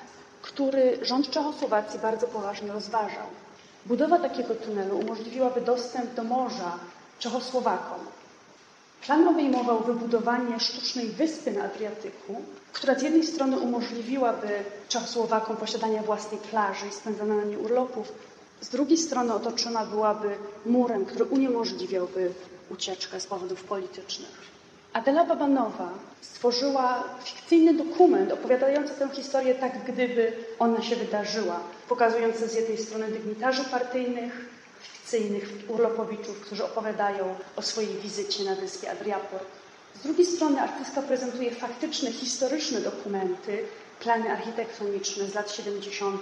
który 0.42 1.00
rząd 1.02 1.30
Czechosłowacji 1.30 2.00
bardzo 2.00 2.28
poważnie 2.28 2.72
rozważał. 2.72 3.26
Budowa 3.86 4.20
takiego 4.20 4.56
tunelu 4.56 5.00
umożliwiłaby 5.00 5.62
dostęp 5.62 6.14
do 6.14 6.24
morza 6.24 6.80
Czechosłowakom. 7.20 8.00
Plan 9.02 9.28
obejmował 9.28 9.84
wybudowanie 9.84 10.60
sztucznej 10.60 11.08
wyspy 11.08 11.52
na 11.52 11.64
Adriatyku, 11.64 12.42
która 12.74 13.00
z 13.00 13.02
jednej 13.02 13.24
strony 13.24 13.60
umożliwiłaby 13.60 14.64
Czechosłowakom 14.88 15.58
posiadanie 15.58 16.02
własnej 16.02 16.40
plaży 16.40 16.88
i 16.88 16.92
spędzania 16.92 17.36
na 17.36 17.44
niej 17.44 17.58
urlopów, 17.58 18.12
z 18.62 18.70
drugiej 18.70 18.98
strony 18.98 19.34
otoczona 19.34 19.86
byłaby 19.86 20.36
murem, 20.66 21.06
który 21.06 21.26
uniemożliwiałby 21.26 22.34
ucieczkę 22.70 23.20
z 23.20 23.28
powodów 23.28 23.64
politycznych. 23.64 24.59
Adela 24.94 25.26
Babanowa 25.26 25.90
stworzyła 26.22 27.04
fikcyjny 27.24 27.74
dokument 27.74 28.32
opowiadający 28.32 28.94
tę 28.94 29.10
historię 29.10 29.56
tak, 29.56 29.84
gdyby 29.84 30.34
ona 30.60 30.82
się 30.82 30.96
wydarzyła, 30.96 31.60
pokazujący 31.90 32.48
z 32.48 32.54
jednej 32.56 32.78
strony 32.78 33.08
dygnitarzy 33.08 33.64
partyjnych, 33.64 34.50
fikcyjnych 34.82 35.50
urlopowiczów, 35.68 36.40
którzy 36.42 36.66
opowiadają 36.66 37.36
o 37.56 37.62
swojej 37.62 37.94
wizycie 37.96 38.44
na 38.44 38.56
wyspie 38.56 38.92
Adriaport. 38.92 39.46
Z 40.00 40.04
drugiej 40.04 40.26
strony 40.26 40.62
artystka 40.62 41.02
prezentuje 41.02 41.52
faktyczne, 41.52 42.12
historyczne 42.12 42.82
dokumenty, 42.82 43.64
plany 44.00 44.32
architektoniczne 44.32 45.26
z 45.26 45.36
lat 45.36 45.52
70., 45.52 46.22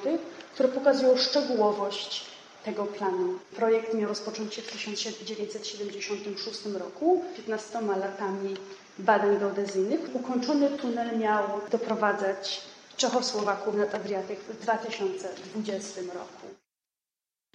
które 0.53 0.69
pokazują 0.69 1.17
szczegółowość 1.17 2.36
tego 2.67 2.85
planu. 2.85 3.39
Projekt 3.55 3.93
miał 3.93 4.09
rozpocząć 4.09 4.53
się 4.53 4.61
w 4.61 4.71
1976 4.71 6.65
roku, 6.65 7.23
15 7.35 7.81
latami 7.81 8.55
badań 8.99 9.39
geodezyjnych. 9.39 9.99
Ukończony 10.13 10.69
tunel 10.69 11.19
miał 11.19 11.43
doprowadzać 11.71 12.61
Czechosłowaków 12.97 13.75
nad 13.75 13.95
Adriatyk 13.95 14.39
w 14.39 14.61
2020 14.61 16.01
roku. 16.01 16.47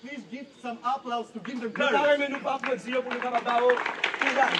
Please 0.03 0.23
give 0.31 0.47
some 0.63 0.77
applause 0.83 1.33
to 1.33 1.41
Ginder 1.41 1.73
Curry. 1.73 1.99
Dajmy 1.99 2.29
mu 2.29 2.39
pro 3.11 3.31
Natal. 3.31 3.65
Obrigado. 3.65 4.57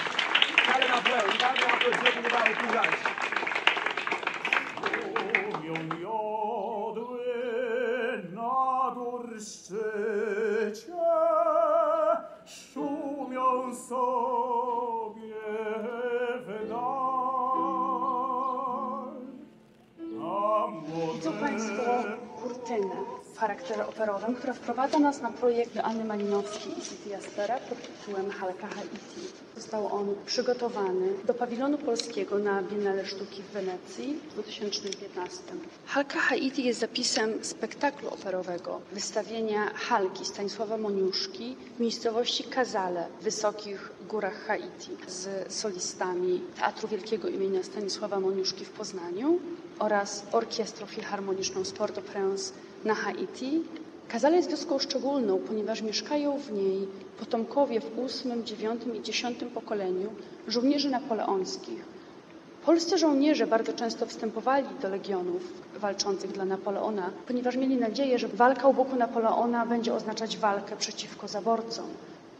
Dale 0.67 0.85
uma 0.85 0.95
aplauso. 0.95 1.37
Dale 1.39 1.59
uma 1.65 1.73
aplaudir 1.73 2.11
pro 2.11 2.21
Natal. 2.21 2.53
Obrigado. 2.53 3.23
Miodły 5.99 7.23
nadur 8.33 9.39
cię 10.75 10.93
szumią 12.45 13.75
sobie 13.75 15.35
wydaj. 16.45 16.83
A 20.21 20.67
młode... 20.67 21.31
Państwo 21.39 21.83
kurtynę. 22.41 23.12
Charakterze 23.43 23.87
operowym, 23.87 24.35
która 24.35 24.53
wprowadza 24.53 24.99
nas 24.99 25.21
na 25.21 25.31
projekt 25.31 25.77
Anny 25.83 26.05
Malinowskiej 26.05 26.71
i 26.79 26.81
City 26.81 27.09
Jaspera 27.09 27.57
pod 27.57 27.77
tytułem 27.81 28.31
Halka 28.31 28.67
Haiti. 28.67 29.21
Został 29.55 29.95
on 29.95 30.15
przygotowany 30.25 31.13
do 31.25 31.33
pawilonu 31.33 31.77
polskiego 31.77 32.39
na 32.39 32.61
Biennale 32.61 33.05
Sztuki 33.05 33.41
w 33.43 33.51
Wenecji 33.51 34.19
w 34.29 34.33
2015. 34.33 35.37
Halka 35.85 36.19
Haiti 36.19 36.63
jest 36.63 36.79
zapisem 36.79 37.43
spektaklu 37.43 38.09
operowego, 38.09 38.81
wystawienia 38.91 39.71
Halki 39.75 40.25
Stanisława 40.25 40.77
Moniuszki 40.77 41.55
w 41.77 41.79
miejscowości 41.79 42.43
Kazale 42.43 43.07
w 43.19 43.23
wysokich 43.23 43.91
górach 44.09 44.45
Haiti 44.45 44.97
z 45.07 45.53
solistami 45.53 46.41
Teatru 46.55 46.87
Wielkiego 46.87 47.27
imienia 47.27 47.63
Stanisława 47.63 48.19
Moniuszki 48.19 48.65
w 48.65 48.69
Poznaniu 48.69 49.39
oraz 49.79 50.23
Orkiestrą 50.31 50.85
Filharmoniczną 50.85 51.65
z 51.65 51.71
Port-au-Prince 51.71 52.53
na 52.85 52.95
Haiti. 52.95 53.61
Kazale 54.07 54.37
jest 54.37 54.49
wioską 54.49 54.79
szczególną, 54.79 55.39
ponieważ 55.39 55.81
mieszkają 55.81 56.39
w 56.39 56.51
niej 56.51 56.87
potomkowie 57.19 57.79
w 57.79 57.99
ósmym, 57.99 58.45
dziewiątym 58.45 58.95
i 58.95 59.01
dziesiątym 59.01 59.49
pokoleniu 59.49 60.09
żołnierzy 60.47 60.89
napoleońskich. 60.89 61.85
Polscy 62.65 62.97
żołnierze 62.97 63.47
bardzo 63.47 63.73
często 63.73 64.05
wstępowali 64.05 64.67
do 64.81 64.89
legionów 64.89 65.53
walczących 65.79 66.31
dla 66.31 66.45
Napoleona, 66.45 67.09
ponieważ 67.27 67.55
mieli 67.55 67.77
nadzieję, 67.77 68.19
że 68.19 68.27
walka 68.27 68.67
u 68.67 68.73
boku 68.73 68.95
Napoleona 68.95 69.65
będzie 69.65 69.93
oznaczać 69.93 70.37
walkę 70.37 70.75
przeciwko 70.75 71.27
zaborcom. 71.27 71.85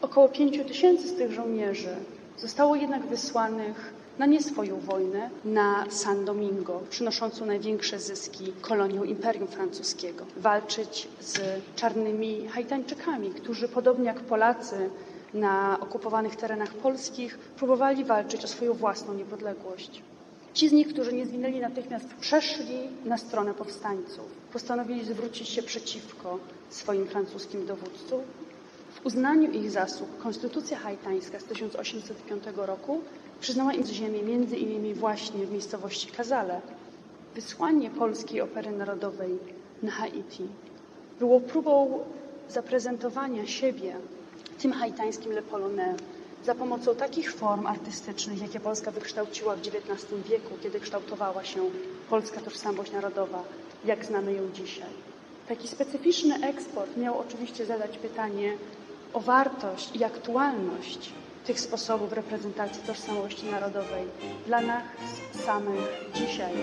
Około 0.01 0.29
pięciu 0.29 0.63
tysięcy 0.63 1.07
z 1.07 1.15
tych 1.15 1.31
żołnierzy 1.31 1.95
zostało 2.37 2.75
jednak 2.75 3.05
wysłanych 3.05 3.93
na 4.19 4.25
nie 4.25 4.43
swoją 4.43 4.79
wojnę, 4.79 5.29
na 5.45 5.85
San 5.89 6.25
Domingo, 6.25 6.81
przynoszącą 6.89 7.45
największe 7.45 7.99
zyski 7.99 8.53
kolonią 8.61 9.03
Imperium 9.03 9.47
Francuskiego. 9.47 10.25
Walczyć 10.37 11.07
z 11.19 11.39
czarnymi 11.75 12.47
Haitańczykami, 12.47 13.29
którzy 13.29 13.67
podobnie 13.67 14.05
jak 14.05 14.19
Polacy 14.19 14.89
na 15.33 15.77
okupowanych 15.79 16.35
terenach 16.35 16.73
polskich 16.73 17.37
próbowali 17.37 18.05
walczyć 18.05 18.45
o 18.45 18.47
swoją 18.47 18.73
własną 18.73 19.13
niepodległość. 19.13 20.01
Ci 20.53 20.69
z 20.69 20.71
nich, 20.71 20.87
którzy 20.87 21.13
nie 21.13 21.25
zginęli 21.25 21.59
natychmiast, 21.59 22.05
przeszli 22.19 22.77
na 23.05 23.17
stronę 23.17 23.53
powstańców. 23.53 24.25
Postanowili 24.53 25.05
zwrócić 25.05 25.49
się 25.49 25.63
przeciwko 25.63 26.39
swoim 26.69 27.07
francuskim 27.07 27.65
dowódcom. 27.65 28.21
W 28.93 29.05
uznaniu 29.05 29.51
ich 29.51 29.71
zasług 29.71 30.09
Konstytucja 30.17 30.77
haitańska 30.77 31.39
z 31.39 31.43
1805 31.43 32.43
roku 32.55 33.01
przyznała 33.43 33.73
im 33.73 33.85
ziemię 33.85 34.23
między 34.23 34.57
innymi 34.57 34.93
właśnie 34.93 35.45
w 35.45 35.51
miejscowości 35.51 36.11
Kazale. 36.11 36.61
Wysłanie 37.35 37.89
polskiej 37.89 38.41
opery 38.41 38.71
narodowej 38.71 39.39
na 39.81 39.91
Haiti 39.91 40.47
było 41.19 41.39
próbą 41.39 41.99
zaprezentowania 42.49 43.45
siebie 43.47 43.95
tym 44.61 44.71
haitańskim 44.71 45.31
Le 45.31 45.41
Polonais 45.41 45.95
za 46.45 46.55
pomocą 46.55 46.95
takich 46.95 47.33
form 47.33 47.67
artystycznych, 47.67 48.41
jakie 48.41 48.59
Polska 48.59 48.91
wykształciła 48.91 49.55
w 49.55 49.59
XIX 49.59 50.21
wieku, 50.29 50.57
kiedy 50.63 50.79
kształtowała 50.79 51.43
się 51.43 51.69
polska 52.09 52.41
tożsamość 52.41 52.91
narodowa, 52.91 53.43
jak 53.85 54.05
znamy 54.05 54.33
ją 54.33 54.51
dzisiaj. 54.51 54.89
Taki 55.47 55.67
specyficzny 55.67 56.35
eksport 56.47 56.97
miał 56.97 57.19
oczywiście 57.19 57.65
zadać 57.65 57.97
pytanie 57.97 58.53
o 59.13 59.19
wartość 59.19 59.95
i 59.95 60.03
aktualność 60.03 61.13
tych 61.45 61.59
sposobów 61.59 62.13
reprezentacji 62.13 62.83
tożsamości 62.83 63.45
narodowej 63.45 64.03
dla 64.45 64.61
nas 64.61 64.83
samych 65.45 66.11
dzisiaj, 66.15 66.53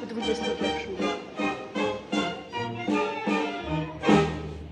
w 0.00 0.18
XXI 0.18 0.50
wieku. 0.62 1.24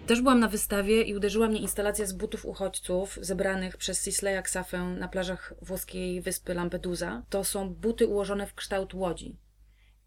Też 0.07 0.21
byłam 0.21 0.41
na 0.41 0.49
wystawie 0.49 1.03
i 1.03 1.17
uderzyła 1.17 1.49
mnie 1.49 1.61
instalacja 1.61 2.07
z 2.07 2.13
butów 2.13 2.47
uchodźców 2.47 3.19
zebranych 3.21 3.77
przez 3.77 4.05
Cisleya 4.05 4.43
Ksafę 4.43 4.79
na 4.79 5.09
plażach 5.09 5.55
włoskiej 5.63 6.21
wyspy 6.21 6.55
Lampedusa. 6.55 7.23
To 7.31 7.45
są 7.45 7.75
buty 7.75 8.07
ułożone 8.07 8.47
w 8.47 8.55
kształt 8.55 8.95
łodzi. 8.95 9.37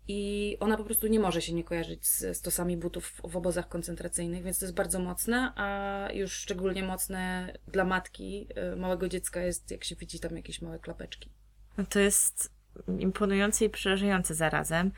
I 0.07 0.57
ona 0.59 0.77
po 0.77 0.83
prostu 0.83 1.07
nie 1.07 1.19
może 1.19 1.41
się 1.41 1.53
nie 1.53 1.63
kojarzyć 1.63 2.07
z 2.07 2.37
stosami 2.37 2.77
butów 2.77 3.21
w 3.29 3.35
obozach 3.35 3.69
koncentracyjnych, 3.69 4.43
więc 4.43 4.59
to 4.59 4.65
jest 4.65 4.75
bardzo 4.75 4.99
mocne, 4.99 5.53
a 5.55 6.09
już 6.13 6.33
szczególnie 6.33 6.83
mocne 6.83 7.53
dla 7.67 7.85
matki 7.85 8.47
y, 8.73 8.75
małego 8.75 9.09
dziecka 9.09 9.41
jest, 9.41 9.71
jak 9.71 9.83
się 9.83 9.95
widzi 9.95 10.19
tam 10.19 10.35
jakieś 10.35 10.61
małe 10.61 10.79
klapeczki. 10.79 11.29
No 11.77 11.85
to 11.85 11.99
jest 11.99 12.51
imponujące 12.99 13.65
i 13.65 13.69
przerażające 13.69 14.35
zarazem. 14.35 14.91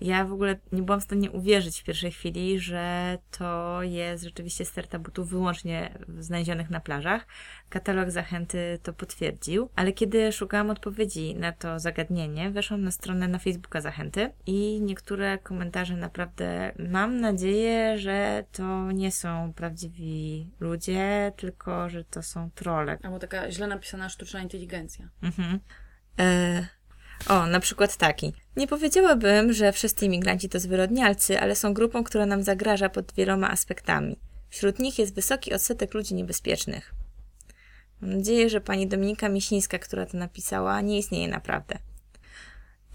Ja 0.00 0.24
w 0.24 0.32
ogóle 0.32 0.56
nie 0.72 0.82
byłam 0.82 1.00
w 1.00 1.04
stanie 1.04 1.30
uwierzyć 1.30 1.80
w 1.80 1.84
pierwszej 1.84 2.12
chwili, 2.12 2.60
że 2.60 3.18
to 3.30 3.82
jest 3.82 4.24
rzeczywiście 4.24 4.64
sterta 4.64 4.98
butów 4.98 5.28
wyłącznie 5.30 5.98
znalezionych 6.18 6.70
na 6.70 6.80
plażach. 6.80 7.26
Katalog 7.68 8.10
zachęty 8.10 8.78
to 8.82 8.92
potwierdził, 8.92 9.68
ale 9.76 9.92
kiedy 9.92 10.32
szukałam 10.32 10.70
odpowiedzi 10.70 11.34
na 11.34 11.52
to 11.52 11.78
zagadnienie, 11.78 12.50
weszłam 12.50 12.82
na 12.82 12.90
stronę 12.90 13.28
na 13.28 13.38
Facebooka 13.38 13.80
zachęty 13.80 14.32
i 14.46 14.80
niektóre 14.80 15.38
komentarze 15.38 15.96
naprawdę 15.96 16.72
mam 16.78 17.20
nadzieję, 17.20 17.98
że 17.98 18.44
to 18.52 18.92
nie 18.92 19.12
są 19.12 19.52
prawdziwi 19.52 20.50
ludzie, 20.60 21.32
tylko 21.36 21.90
że 21.90 22.04
to 22.04 22.22
są 22.22 22.50
trole. 22.54 22.98
Albo 23.02 23.18
taka 23.18 23.50
źle 23.50 23.66
napisana 23.66 24.08
sztuczna 24.08 24.40
inteligencja. 24.40 25.08
Mhm. 25.22 25.60
E, 26.18 26.79
o, 27.28 27.46
na 27.46 27.60
przykład 27.60 27.96
taki. 27.96 28.32
Nie 28.56 28.66
powiedziałabym, 28.66 29.52
że 29.52 29.72
wszyscy 29.72 30.06
imigranci 30.06 30.48
to 30.48 30.60
zwyrodnialcy, 30.60 31.40
ale 31.40 31.56
są 31.56 31.74
grupą, 31.74 32.04
która 32.04 32.26
nam 32.26 32.42
zagraża 32.42 32.88
pod 32.88 33.12
wieloma 33.14 33.50
aspektami. 33.50 34.16
Wśród 34.48 34.78
nich 34.78 34.98
jest 34.98 35.14
wysoki 35.14 35.54
odsetek 35.54 35.94
ludzi 35.94 36.14
niebezpiecznych. 36.14 36.94
Mam 38.00 38.16
nadzieję, 38.16 38.50
że 38.50 38.60
pani 38.60 38.86
Dominika 38.86 39.28
Miesińska, 39.28 39.78
która 39.78 40.06
to 40.06 40.18
napisała, 40.18 40.80
nie 40.80 40.98
istnieje 40.98 41.28
naprawdę. 41.28 41.78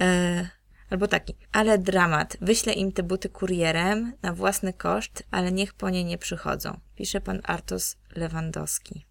E, 0.01 0.49
albo 0.89 1.07
taki. 1.07 1.35
Ale 1.51 1.77
dramat. 1.77 2.37
Wyślę 2.41 2.73
im 2.73 2.91
te 2.91 3.03
buty 3.03 3.29
kurierem 3.29 4.13
na 4.21 4.33
własny 4.33 4.73
koszt, 4.73 5.23
ale 5.31 5.51
niech 5.51 5.73
po 5.73 5.89
nie 5.89 6.03
nie 6.03 6.17
przychodzą. 6.17 6.79
Pisze 6.95 7.21
pan 7.21 7.41
Artos 7.43 7.97
Lewandowski. 8.15 9.05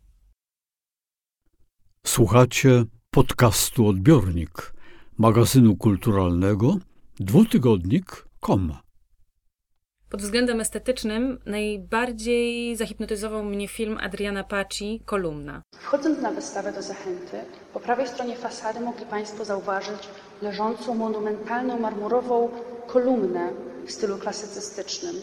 Słuchacie 2.07 2.85
podcastu 3.11 3.87
Odbiornik 3.89 4.74
magazynu 5.19 5.77
kulturalnego 5.77 6.77
dwutygodnik.com. 7.21 8.75
Pod 10.11 10.23
względem 10.23 10.61
estetycznym 10.61 11.39
najbardziej 11.47 12.77
zahipnotyzował 12.77 13.45
mnie 13.45 13.69
film 13.69 13.99
Adriana 14.01 14.45
Paci 14.45 15.03
Kolumna. 15.05 15.63
Wchodząc 15.79 16.21
na 16.21 16.31
wystawę 16.31 16.73
do 16.73 16.83
Zachęty, 16.83 17.37
po 17.73 17.81
prawej 17.81 18.09
stronie 18.09 18.37
fasady 18.37 18.81
mogli 18.81 19.07
Państwo 19.07 19.45
zauważyć 19.45 20.09
leżącą 20.43 20.95
monumentalną 20.95 21.81
marmurową 21.81 22.49
kolumnę 22.87 23.53
w 23.87 23.93
stylu 23.93 24.19
klasycystycznym. 24.19 25.15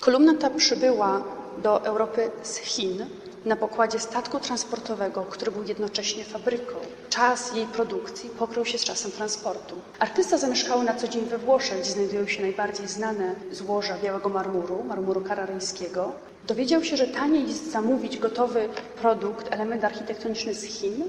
Kolumna 0.00 0.34
ta 0.34 0.50
przybyła 0.50 1.24
do 1.62 1.84
Europy 1.84 2.30
z 2.42 2.56
Chin 2.56 3.06
na 3.48 3.56
pokładzie 3.56 3.98
statku 3.98 4.40
transportowego, 4.40 5.22
który 5.22 5.50
był 5.52 5.64
jednocześnie 5.64 6.24
fabryką. 6.24 6.74
Czas 7.10 7.54
jej 7.54 7.66
produkcji 7.66 8.30
pokrył 8.30 8.64
się 8.64 8.78
z 8.78 8.84
czasem 8.84 9.10
transportu. 9.10 9.74
Artysta 9.98 10.38
zamieszkał 10.38 10.82
na 10.82 10.94
co 10.94 11.08
dzień 11.08 11.24
we 11.24 11.38
Włoszech, 11.38 11.80
gdzie 11.80 11.90
znajdują 11.90 12.26
się 12.26 12.42
najbardziej 12.42 12.88
znane 12.88 13.34
złoża 13.52 13.98
białego 14.02 14.28
marmuru, 14.28 14.84
marmuru 14.84 15.20
kararyjskiego. 15.20 16.12
Dowiedział 16.46 16.84
się, 16.84 16.96
że 16.96 17.06
taniej 17.06 17.48
jest 17.48 17.72
zamówić 17.72 18.18
gotowy 18.18 18.68
produkt, 19.00 19.54
element 19.54 19.84
architektoniczny 19.84 20.54
z 20.54 20.64
Chin, 20.64 21.04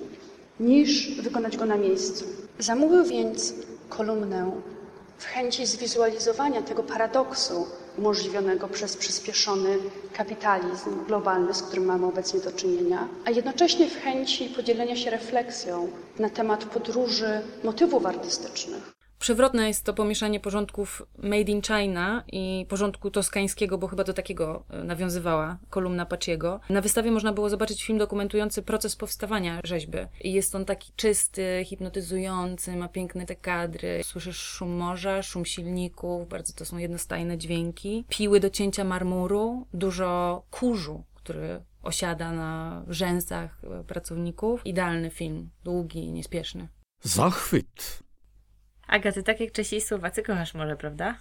niż 0.60 1.22
wykonać 1.22 1.58
go 1.58 1.66
na 1.66 1.76
miejscu. 1.76 2.26
Zamówił 2.60 3.04
więc 3.04 3.54
kolumnę 3.90 4.52
w 5.18 5.26
chęci 5.26 5.66
zwizualizowania 5.66 6.62
tego 6.62 6.84
paradoksu 6.84 7.68
umożliwionego 8.00 8.68
przez 8.68 8.98
przyspieszony 8.98 9.78
kapitalizm 10.14 11.06
globalny, 11.06 11.54
z 11.54 11.62
którym 11.64 11.86
mamy 11.86 12.06
obecnie 12.06 12.40
do 12.40 12.52
czynienia, 12.52 13.08
a 13.26 13.30
jednocześnie 13.32 13.90
w 13.90 14.02
chęci 14.02 14.46
podzielenia 14.50 14.96
się 14.96 15.10
refleksją 15.10 15.88
na 16.20 16.30
temat 16.30 16.66
podróży 16.66 17.42
motywów 17.64 18.06
artystycznych. 18.06 18.99
Przewrotne 19.20 19.68
jest 19.68 19.86
to 19.86 19.94
pomieszanie 19.94 20.40
porządków 20.40 21.02
Made 21.18 21.52
in 21.52 21.62
China 21.62 22.24
i 22.32 22.66
porządku 22.70 23.12
toskańskiego, 23.12 23.78
bo 23.78 23.88
chyba 23.88 24.04
do 24.04 24.14
takiego 24.14 24.64
e, 24.70 24.84
nawiązywała 24.84 25.58
kolumna 25.70 26.06
Paciego. 26.06 26.60
Na 26.70 26.82
wystawie 26.82 27.12
można 27.12 27.34
było 27.34 27.50
zobaczyć 27.50 27.84
film 27.84 28.00
dokumentujący 28.00 28.62
proces 28.62 28.96
powstawania 28.96 29.62
rzeźby. 29.64 29.98
I 30.22 30.34
jest 30.34 30.56
on 30.56 30.66
taki 30.66 30.92
czysty, 30.96 31.62
hipnotyzujący, 31.66 32.76
ma 32.76 32.88
piękne 32.88 33.26
te 33.26 33.36
kadry. 33.36 34.02
Słyszysz 34.04 34.38
szum 34.38 34.70
morza, 34.70 35.24
szum 35.24 35.46
silników, 35.46 36.30
bardzo 36.30 36.54
to 36.54 36.66
są 36.66 36.78
jednostajne 36.78 37.38
dźwięki. 37.38 38.06
Piły 38.10 38.40
do 38.40 38.50
cięcia 38.50 38.84
marmuru, 38.84 39.68
dużo 39.74 40.44
kurzu, 40.52 41.04
który 41.14 41.62
osiada 41.84 42.32
na 42.32 42.84
rzęsach 42.88 43.62
e, 43.64 43.84
pracowników. 43.84 44.66
Idealny 44.66 45.10
film, 45.10 45.50
długi, 45.64 46.12
niespieszny. 46.12 46.68
Zachwyt. 47.02 48.09
Aga, 48.90 49.12
ty 49.12 49.24
tak 49.24 49.40
jak 49.40 49.52
Czesi 49.52 49.76
i 49.76 49.82
Słowacy 49.82 50.24
kochasz 50.24 50.54
morze, 50.54 50.76
prawda? 50.76 51.16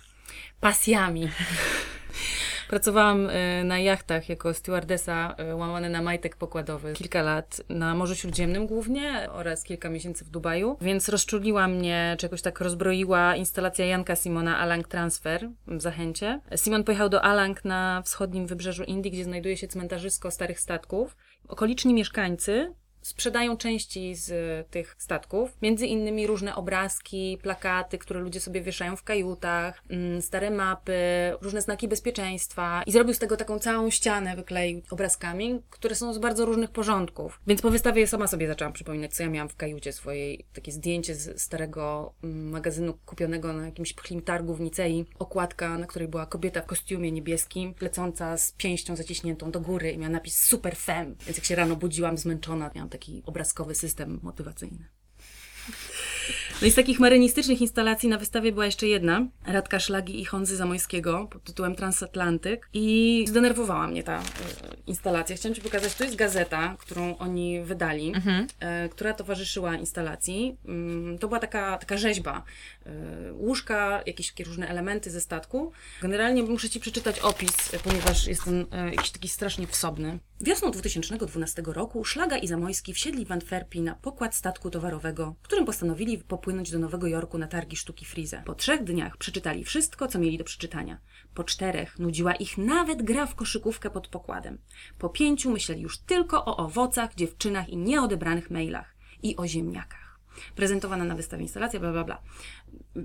pasjami. 0.60 1.28
Pracowałam 2.68 3.28
e, 3.30 3.64
na 3.64 3.78
jachtach 3.78 4.28
jako 4.28 4.54
stewardesa 4.54 5.34
e, 5.38 5.56
łamane 5.56 5.88
na 5.88 6.02
majtek 6.02 6.36
pokładowy 6.36 6.92
kilka 6.92 7.22
lat 7.22 7.60
na 7.68 7.94
Morzu 7.94 8.14
Śródziemnym 8.14 8.66
głównie 8.66 9.28
oraz 9.30 9.64
kilka 9.64 9.90
miesięcy 9.90 10.24
w 10.24 10.30
Dubaju, 10.30 10.76
więc 10.80 11.08
rozczuliła 11.08 11.68
mnie, 11.68 12.16
czy 12.18 12.26
jakoś 12.26 12.42
tak 12.42 12.60
rozbroiła 12.60 13.36
instalacja 13.36 13.86
Janka 13.86 14.16
Simona 14.16 14.58
Alang 14.58 14.88
Transfer 14.88 15.48
w 15.66 15.80
Zachęcie. 15.80 16.40
Simon 16.56 16.84
pojechał 16.84 17.08
do 17.08 17.22
Alang 17.22 17.64
na 17.64 18.02
wschodnim 18.04 18.46
wybrzeżu 18.46 18.84
Indii, 18.84 19.10
gdzie 19.10 19.24
znajduje 19.24 19.56
się 19.56 19.68
cmentarzysko 19.68 20.30
starych 20.30 20.60
statków. 20.60 21.16
Okoliczni 21.48 21.94
mieszkańcy 21.94 22.74
sprzedają 23.08 23.56
części 23.56 24.14
z 24.14 24.30
tych 24.70 24.96
statków, 24.98 25.50
między 25.62 25.86
innymi 25.86 26.26
różne 26.26 26.54
obrazki, 26.56 27.38
plakaty, 27.42 27.98
które 27.98 28.20
ludzie 28.20 28.40
sobie 28.40 28.60
wieszają 28.60 28.96
w 28.96 29.02
kajutach, 29.02 29.82
mm, 29.90 30.22
stare 30.22 30.50
mapy, 30.50 30.98
różne 31.40 31.62
znaki 31.62 31.88
bezpieczeństwa 31.88 32.82
i 32.86 32.92
zrobił 32.92 33.14
z 33.14 33.18
tego 33.18 33.36
taką 33.36 33.58
całą 33.58 33.90
ścianę, 33.90 34.36
wykleił 34.36 34.82
obrazkami, 34.90 35.62
które 35.70 35.94
są 35.94 36.14
z 36.14 36.18
bardzo 36.18 36.44
różnych 36.44 36.70
porządków. 36.70 37.40
Więc 37.46 37.62
po 37.62 37.70
wystawie 37.70 38.06
sama 38.06 38.26
sobie 38.26 38.46
zaczęłam 38.46 38.72
przypominać, 38.72 39.14
co 39.14 39.22
ja 39.22 39.28
miałam 39.28 39.48
w 39.48 39.56
kajucie 39.56 39.92
swojej, 39.92 40.44
takie 40.52 40.72
zdjęcie 40.72 41.14
z 41.14 41.42
starego 41.42 42.12
mm, 42.24 42.48
magazynu 42.50 42.98
kupionego 43.06 43.52
na 43.52 43.66
jakimś 43.66 43.92
pchlim 43.92 44.22
targu 44.22 44.54
w 44.54 44.60
Nicei, 44.60 45.04
okładka, 45.18 45.78
na 45.78 45.86
której 45.86 46.08
była 46.08 46.26
kobieta 46.26 46.62
w 46.62 46.66
kostiumie 46.66 47.12
niebieskim, 47.12 47.74
lecąca 47.80 48.36
z 48.36 48.52
pięścią 48.52 48.96
zaciśniętą 48.96 49.50
do 49.50 49.60
góry 49.60 49.92
i 49.92 49.98
miała 49.98 50.12
napis 50.12 50.44
Super 50.44 50.76
Fem. 50.76 51.16
Więc 51.26 51.36
jak 51.36 51.46
się 51.46 51.54
rano 51.54 51.76
budziłam 51.76 52.18
zmęczona, 52.18 52.70
miałam 52.74 52.88
taki 52.98 53.22
obrazkowy 53.26 53.74
system 53.74 54.20
motywacyjny. 54.22 54.88
No 56.60 56.66
i 56.66 56.70
z 56.70 56.74
takich 56.74 57.00
marynistycznych 57.00 57.60
instalacji 57.60 58.08
na 58.08 58.18
wystawie 58.18 58.52
była 58.52 58.66
jeszcze 58.66 58.86
jedna, 58.86 59.26
Radka 59.46 59.80
Szlagi 59.80 60.20
i 60.20 60.24
Honzy 60.24 60.56
Zamojskiego 60.56 61.28
pod 61.30 61.44
tytułem 61.44 61.74
Transatlantyk 61.74 62.68
i 62.72 63.24
zdenerwowała 63.28 63.88
mnie 63.88 64.02
ta 64.02 64.18
e, 64.18 64.22
instalacja. 64.86 65.36
Chciałam 65.36 65.54
Ci 65.54 65.60
pokazać, 65.60 65.94
to 65.94 66.04
jest 66.04 66.16
gazeta, 66.16 66.76
którą 66.78 67.18
oni 67.18 67.62
wydali, 67.62 68.12
e, 68.60 68.88
która 68.88 69.12
towarzyszyła 69.12 69.76
instalacji. 69.76 70.56
Mm, 70.64 71.18
to 71.18 71.28
była 71.28 71.40
taka, 71.40 71.78
taka 71.78 71.96
rzeźba, 71.96 72.42
e, 72.86 73.32
łóżka, 73.32 74.02
jakieś 74.06 74.28
takie 74.28 74.44
różne 74.44 74.68
elementy 74.68 75.10
ze 75.10 75.20
statku. 75.20 75.72
Generalnie 76.02 76.42
muszę 76.42 76.70
Ci 76.70 76.80
przeczytać 76.80 77.20
opis, 77.20 77.56
ponieważ 77.84 78.26
jest 78.26 78.48
on 78.48 78.66
e, 78.72 78.90
jakiś 78.94 79.10
taki 79.10 79.28
strasznie 79.28 79.66
wsobny. 79.66 80.18
Wiosną 80.40 80.70
2012 80.70 81.62
roku 81.66 82.04
Szlaga 82.04 82.36
i 82.36 82.48
Zamojski 82.48 82.94
wsiedli 82.94 83.24
w 83.24 83.32
Antwerpii 83.32 83.80
na 83.80 83.94
pokład 83.94 84.34
statku 84.34 84.70
towarowego, 84.70 85.34
którym 85.42 85.64
postanowili 85.64 86.18
popłynąć 86.18 86.70
do 86.70 86.78
Nowego 86.78 87.06
Jorku 87.06 87.38
na 87.38 87.46
targi 87.46 87.76
sztuki 87.76 88.04
Frize. 88.04 88.42
Po 88.46 88.54
trzech 88.54 88.84
dniach 88.84 89.16
przeczytali 89.16 89.64
wszystko, 89.64 90.08
co 90.08 90.18
mieli 90.18 90.38
do 90.38 90.44
przeczytania. 90.44 90.98
Po 91.34 91.44
czterech 91.44 91.98
nudziła 91.98 92.34
ich 92.34 92.58
nawet 92.58 93.02
gra 93.02 93.26
w 93.26 93.34
koszykówkę 93.34 93.90
pod 93.90 94.08
pokładem. 94.08 94.58
Po 94.98 95.08
pięciu 95.08 95.50
myśleli 95.50 95.82
już 95.82 95.98
tylko 95.98 96.44
o 96.44 96.56
owocach, 96.56 97.14
dziewczynach 97.14 97.68
i 97.68 97.76
nieodebranych 97.76 98.50
mailach. 98.50 98.94
I 99.22 99.36
o 99.36 99.46
ziemniakach. 99.46 100.18
Prezentowana 100.54 101.04
na 101.04 101.14
wystawie 101.14 101.42
instalacja, 101.42 101.80
bla, 101.80 101.92
bla, 101.92 102.04
bla. 102.04 102.22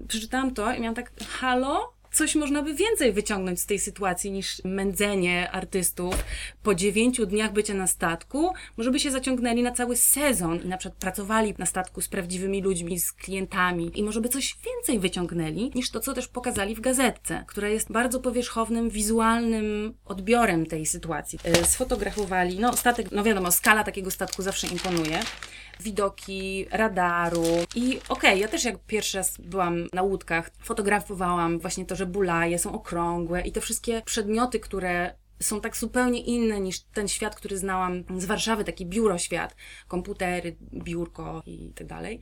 Przeczytałam 0.08 0.54
to 0.54 0.74
i 0.74 0.80
miałam 0.82 0.96
tak, 0.96 1.12
halo? 1.24 1.94
Coś 2.14 2.36
można 2.36 2.62
by 2.62 2.74
więcej 2.74 3.14
wyciągnąć 3.14 3.62
z 3.62 3.66
tej 3.66 3.80
sytuacji 3.80 4.32
niż 4.32 4.62
mędzenie 4.64 5.52
artystów 5.52 6.16
po 6.64 6.76
dziewięciu 6.76 7.26
dniach 7.26 7.54
bycia 7.54 7.74
na 7.74 7.88
statku. 7.88 8.54
Może 8.78 8.92
by 8.92 9.00
się 9.00 9.12
zaciągnęli 9.12 9.64
na 9.64 9.72
cały 9.72 9.96
sezon 9.96 10.60
i 10.64 10.68
na 10.68 10.78
przykład 10.78 11.00
pracowali 11.00 11.54
na 11.58 11.66
statku 11.66 12.02
z 12.02 12.08
prawdziwymi 12.08 12.62
ludźmi, 12.62 13.00
z 13.00 13.12
klientami 13.12 13.92
i 13.96 14.04
może 14.04 14.22
by 14.22 14.30
coś 14.30 14.56
więcej 14.66 15.00
wyciągnęli 15.00 15.72
niż 15.76 15.90
to, 15.90 16.00
co 16.00 16.14
też 16.14 16.28
pokazali 16.28 16.76
w 16.76 16.82
gazetce, 16.82 17.44
która 17.48 17.70
jest 17.70 17.92
bardzo 17.92 18.20
powierzchownym, 18.20 18.90
wizualnym 18.90 19.94
odbiorem 20.06 20.66
tej 20.66 20.86
sytuacji. 20.86 21.40
E, 21.44 21.66
Sfotografowali, 21.66 22.60
no 22.60 22.78
statek, 22.78 23.12
no 23.12 23.24
wiadomo, 23.24 23.52
skala 23.52 23.84
takiego 23.84 24.12
statku 24.12 24.42
zawsze 24.42 24.68
imponuje 24.68 25.20
widoki 25.84 26.66
radaru. 26.72 27.46
I 27.76 28.00
okej, 28.10 28.40
ja 28.40 28.48
też 28.48 28.64
jak 28.64 28.80
pierwszy 28.80 29.18
raz 29.18 29.38
byłam 29.38 29.88
na 29.94 30.02
łódkach, 30.02 30.52
fotografowałam 30.64 31.60
właśnie 31.60 31.86
to, 31.86 31.96
że 31.96 32.06
bulaje 32.06 32.60
są 32.60 32.72
okrągłe 32.74 33.42
i 33.42 33.52
te 33.52 33.62
wszystkie 33.62 34.02
przedmioty, 34.06 34.60
które 34.60 35.16
są 35.42 35.62
tak 35.62 35.78
zupełnie 35.78 36.22
inne 36.22 36.60
niż 36.60 36.80
ten 36.80 37.08
świat, 37.08 37.36
który 37.36 37.58
znałam 37.58 38.04
z 38.18 38.26
Warszawy, 38.26 38.64
taki 38.64 38.86
biuro 38.86 39.18
świat, 39.18 39.56
komputery, 39.88 40.56
biurko 40.74 41.44
i 41.46 41.72
tak 41.76 41.88
dalej. 41.88 42.22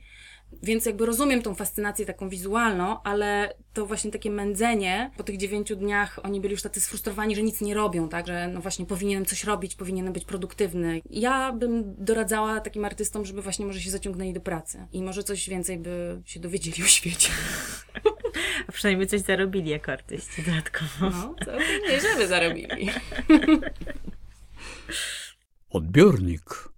Więc 0.62 0.86
jakby 0.86 1.06
rozumiem 1.06 1.42
tą 1.42 1.54
fascynację 1.54 2.06
taką 2.06 2.28
wizualną, 2.28 3.02
ale 3.02 3.54
to 3.72 3.86
właśnie 3.86 4.10
takie 4.10 4.30
mędzenie, 4.30 5.10
po 5.16 5.22
tych 5.22 5.36
dziewięciu 5.36 5.76
dniach 5.76 6.18
oni 6.22 6.40
byli 6.40 6.52
już 6.52 6.62
tacy 6.62 6.80
sfrustrowani, 6.80 7.36
że 7.36 7.42
nic 7.42 7.60
nie 7.60 7.74
robią, 7.74 8.08
tak, 8.08 8.26
że 8.26 8.48
no 8.48 8.60
właśnie 8.60 8.86
powinienem 8.86 9.26
coś 9.26 9.44
robić, 9.44 9.74
powinienem 9.74 10.12
być 10.12 10.24
produktywny. 10.24 11.00
Ja 11.10 11.52
bym 11.52 11.94
doradzała 12.04 12.60
takim 12.60 12.84
artystom, 12.84 13.24
żeby 13.24 13.42
właśnie 13.42 13.66
może 13.66 13.80
się 13.80 13.90
zaciągnęli 13.90 14.32
do 14.32 14.40
pracy 14.40 14.86
i 14.92 15.02
może 15.02 15.22
coś 15.22 15.48
więcej 15.48 15.78
by 15.78 16.22
się 16.24 16.40
dowiedzieli 16.40 16.82
o 16.82 16.86
świecie. 16.86 17.28
A 18.68 18.72
przynajmniej 18.72 19.08
coś 19.08 19.20
zarobili 19.20 19.70
jako 19.70 19.92
artyści 19.92 20.42
dodatkowo. 20.42 21.10
No, 21.10 21.34
to 21.44 21.52
nieźle 21.88 22.16
by 22.16 22.26
zarobili. 22.26 22.90
Odbiornik 25.70 26.68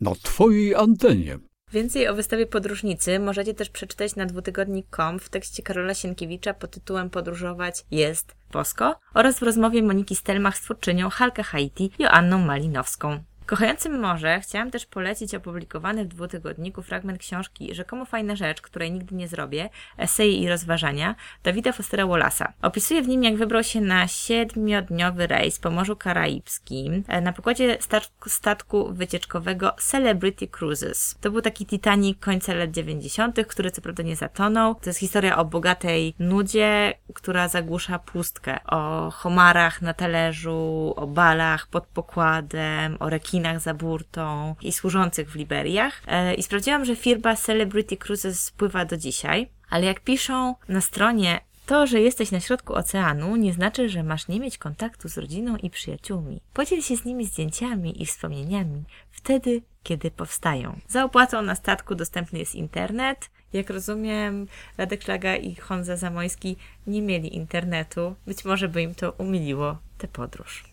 na 0.00 0.14
Twojej 0.14 0.74
antenie. 0.74 1.38
Więcej 1.76 2.08
o 2.08 2.14
wystawie 2.14 2.46
Podróżnicy 2.46 3.18
możecie 3.18 3.54
też 3.54 3.70
przeczytać 3.70 4.16
na 4.16 4.26
dwutygodnik.com 4.26 5.18
w 5.18 5.28
tekście 5.28 5.62
Karola 5.62 5.94
Sienkiewicza 5.94 6.54
pod 6.54 6.70
tytułem 6.70 7.10
Podróżować 7.10 7.84
jest 7.90 8.34
bosko 8.52 9.00
oraz 9.14 9.38
w 9.38 9.42
rozmowie 9.42 9.82
Moniki 9.82 10.16
Stelmach 10.16 10.56
z 10.56 10.60
twórczynią 10.60 11.10
Halka 11.10 11.42
Haiti 11.42 11.90
Joanną 11.98 12.38
Malinowską. 12.38 13.22
Kochającym 13.46 14.00
morze 14.00 14.40
chciałam 14.40 14.70
też 14.70 14.86
polecić 14.86 15.34
opublikowany 15.34 16.04
w 16.04 16.08
dwutygodniku 16.08 16.82
fragment 16.82 17.18
książki 17.18 17.74
Rzekomo 17.74 18.04
fajna 18.04 18.36
rzecz, 18.36 18.60
której 18.60 18.92
nigdy 18.92 19.14
nie 19.14 19.28
zrobię, 19.28 19.70
eseje 19.98 20.36
i 20.36 20.48
rozważania 20.48 21.14
Dawida 21.44 21.72
Fostera 21.72 22.04
Wallace'a. 22.04 22.48
Opisuje 22.62 23.02
w 23.02 23.08
nim, 23.08 23.24
jak 23.24 23.36
wybrał 23.36 23.64
się 23.64 23.80
na 23.80 24.08
siedmiodniowy 24.08 25.26
rejs 25.26 25.58
po 25.58 25.70
Morzu 25.70 25.96
Karaibskim 25.96 27.04
e, 27.08 27.20
na 27.20 27.32
pokładzie 27.32 27.78
statku, 28.26 28.92
wycieczkowego 28.92 29.72
Celebrity 29.78 30.48
Cruises. 30.48 31.16
To 31.20 31.30
był 31.30 31.42
taki 31.42 31.66
Titanic 31.66 32.18
końca 32.20 32.54
lat 32.54 32.70
90., 32.70 33.46
który 33.48 33.70
co 33.70 33.82
prawda 33.82 34.02
nie 34.02 34.16
zatonął. 34.16 34.74
To 34.74 34.90
jest 34.90 34.98
historia 34.98 35.36
o 35.36 35.44
bogatej 35.44 36.14
nudzie, 36.18 36.94
która 37.14 37.48
zagłusza 37.48 37.98
pustkę. 37.98 38.58
O 38.64 39.10
homarach 39.10 39.82
na 39.82 39.94
talerzu, 39.94 40.94
o 40.96 41.06
balach 41.06 41.66
pod 41.66 41.86
pokładem, 41.86 42.96
o 43.00 43.10
rekinach 43.10 43.35
za 43.58 43.74
burtą 43.74 44.54
i 44.62 44.72
służących 44.72 45.30
w 45.30 45.34
Liberiach. 45.34 46.02
E, 46.06 46.34
I 46.34 46.42
sprawdziłam, 46.42 46.84
że 46.84 46.96
firma 46.96 47.36
Celebrity 47.36 47.96
Cruises 47.96 48.44
spływa 48.44 48.84
do 48.84 48.96
dzisiaj, 48.96 49.48
ale 49.70 49.86
jak 49.86 50.00
piszą 50.00 50.54
na 50.68 50.80
stronie 50.80 51.40
to, 51.66 51.86
że 51.86 52.00
jesteś 52.00 52.30
na 52.30 52.40
środku 52.40 52.74
oceanu, 52.74 53.36
nie 53.36 53.52
znaczy, 53.52 53.88
że 53.88 54.02
masz 54.02 54.28
nie 54.28 54.40
mieć 54.40 54.58
kontaktu 54.58 55.08
z 55.08 55.18
rodziną 55.18 55.56
i 55.56 55.70
przyjaciółmi. 55.70 56.40
Podziel 56.52 56.82
się 56.82 56.96
z 56.96 57.04
nimi 57.04 57.26
zdjęciami 57.26 58.02
i 58.02 58.06
wspomnieniami 58.06 58.84
wtedy, 59.10 59.62
kiedy 59.82 60.10
powstają. 60.10 60.78
Za 60.88 61.04
opłatą 61.04 61.42
na 61.42 61.54
statku 61.54 61.94
dostępny 61.94 62.38
jest 62.38 62.54
internet. 62.54 63.30
Jak 63.52 63.70
rozumiem, 63.70 64.46
Radek 64.78 65.02
Szlaga 65.02 65.36
i 65.36 65.54
Honza 65.54 65.96
Zamojski 65.96 66.56
nie 66.86 67.02
mieli 67.02 67.36
internetu. 67.36 68.14
Być 68.26 68.44
może 68.44 68.68
by 68.68 68.82
im 68.82 68.94
to 68.94 69.12
umiliło 69.12 69.78
tę 69.98 70.08
podróż. 70.08 70.64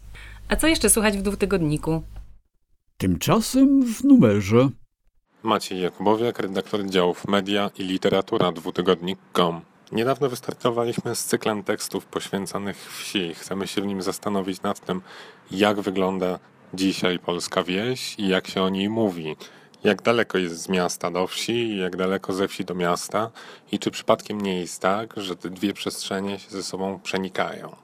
A 0.50 0.56
co 0.56 0.68
jeszcze 0.68 0.90
słuchać 0.90 1.18
w 1.18 1.22
dwutygodniku? 1.22 2.04
Tymczasem 3.04 3.86
w 3.86 4.04
numerze 4.04 4.70
Maciej 5.44 5.82
Jakubowiak, 5.82 6.40
redaktor 6.40 6.86
działów 6.86 7.28
Media 7.28 7.70
i 7.78 7.84
Literatura 7.84 8.52
dwutygodnik.com. 8.52 9.62
Niedawno 9.92 10.30
wystartowaliśmy 10.30 11.16
z 11.16 11.26
cyklem 11.26 11.64
tekstów 11.64 12.06
poświęconych 12.06 12.78
wsi. 12.92 13.34
Chcemy 13.34 13.68
się 13.68 13.82
w 13.82 13.86
nim 13.86 14.02
zastanowić 14.02 14.62
nad 14.62 14.80
tym, 14.80 15.02
jak 15.52 15.82
wygląda 15.82 16.40
dzisiaj 16.74 17.20
polska 17.20 17.64
wieś 17.64 18.16
i 18.20 18.28
jak 18.28 18.48
się 18.48 18.62
o 18.64 18.70
niej 18.70 18.90
mówi. 18.90 19.36
Jak 19.84 20.02
daleko 20.02 20.38
jest 20.38 20.62
z 20.62 20.70
miasta 20.70 21.12
do 21.12 21.28
wsi 21.28 21.78
jak 21.78 21.96
daleko 21.96 22.34
ze 22.34 22.48
wsi 22.48 22.66
do 22.66 22.76
miasta 22.76 23.32
i 23.72 23.80
czy 23.80 23.92
przypadkiem 23.92 24.42
nie 24.42 24.60
jest 24.60 24.82
tak, 24.82 25.14
że 25.18 25.36
te 25.36 25.50
dwie 25.50 25.74
przestrzenie 25.74 26.40
się 26.40 26.50
ze 26.50 26.64
sobą 26.64 27.00
przenikają. 27.00 27.76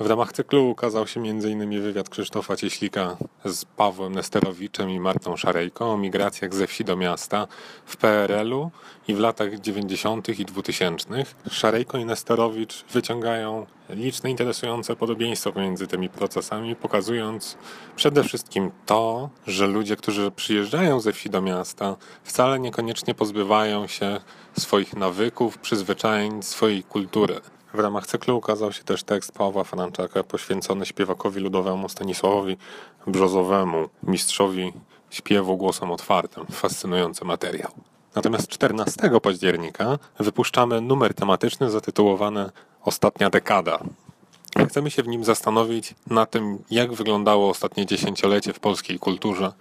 W 0.00 0.06
ramach 0.06 0.32
cyklu 0.32 0.70
ukazał 0.70 1.06
się 1.06 1.20
m.in. 1.20 1.82
wywiad 1.82 2.08
Krzysztofa 2.08 2.56
Cieślika 2.56 3.16
z 3.44 3.64
Pawłem 3.64 4.14
Nesterowiczem 4.14 4.90
i 4.90 5.00
Martą 5.00 5.36
Szarejką 5.36 5.92
o 5.92 5.96
migracjach 5.96 6.54
ze 6.54 6.66
wsi 6.66 6.84
do 6.84 6.96
miasta 6.96 7.46
w 7.86 7.96
PRL-u 7.96 8.70
i 9.08 9.14
w 9.14 9.18
latach 9.18 9.60
90. 9.60 10.28
i 10.28 10.44
2000. 10.44 11.08
Szarejko 11.50 11.98
i 11.98 12.04
Nesterowicz 12.04 12.84
wyciągają 12.92 13.66
liczne 13.88 14.30
interesujące 14.30 14.96
podobieństwa 14.96 15.52
pomiędzy 15.52 15.86
tymi 15.86 16.08
procesami, 16.08 16.76
pokazując 16.76 17.56
przede 17.96 18.24
wszystkim 18.24 18.70
to, 18.86 19.30
że 19.46 19.66
ludzie, 19.66 19.96
którzy 19.96 20.30
przyjeżdżają 20.30 21.00
ze 21.00 21.12
wsi 21.12 21.30
do 21.30 21.42
miasta, 21.42 21.96
wcale 22.24 22.60
niekoniecznie 22.60 23.14
pozbywają 23.14 23.86
się 23.86 24.20
swoich 24.58 24.96
nawyków, 24.96 25.58
przyzwyczajeń, 25.58 26.42
swojej 26.42 26.82
kultury. 26.82 27.40
W 27.76 27.78
ramach 27.78 28.06
cyklu 28.06 28.36
ukazał 28.36 28.72
się 28.72 28.84
też 28.84 29.02
tekst 29.02 29.32
Pawła 29.32 29.64
Franczaka 29.64 30.22
poświęcony 30.22 30.86
śpiewakowi 30.86 31.40
ludowemu 31.40 31.88
Stanisławowi 31.88 32.56
Brzozowemu, 33.06 33.88
mistrzowi 34.02 34.72
śpiewu 35.10 35.56
głosem 35.56 35.90
otwartym. 35.90 36.46
Fascynujący 36.46 37.24
materiał. 37.24 37.70
Natomiast 38.14 38.48
14 38.48 39.10
października 39.22 39.98
wypuszczamy 40.18 40.80
numer 40.80 41.14
tematyczny 41.14 41.70
zatytułowany 41.70 42.50
Ostatnia 42.84 43.30
dekada. 43.30 43.78
Chcemy 44.68 44.90
się 44.90 45.02
w 45.02 45.08
nim 45.08 45.24
zastanowić 45.24 45.94
na 46.06 46.26
tym, 46.26 46.58
jak 46.70 46.92
wyglądało 46.92 47.50
ostatnie 47.50 47.86
dziesięciolecie 47.86 48.52
w 48.52 48.60
polskiej 48.60 48.98
kulturze. 48.98 49.52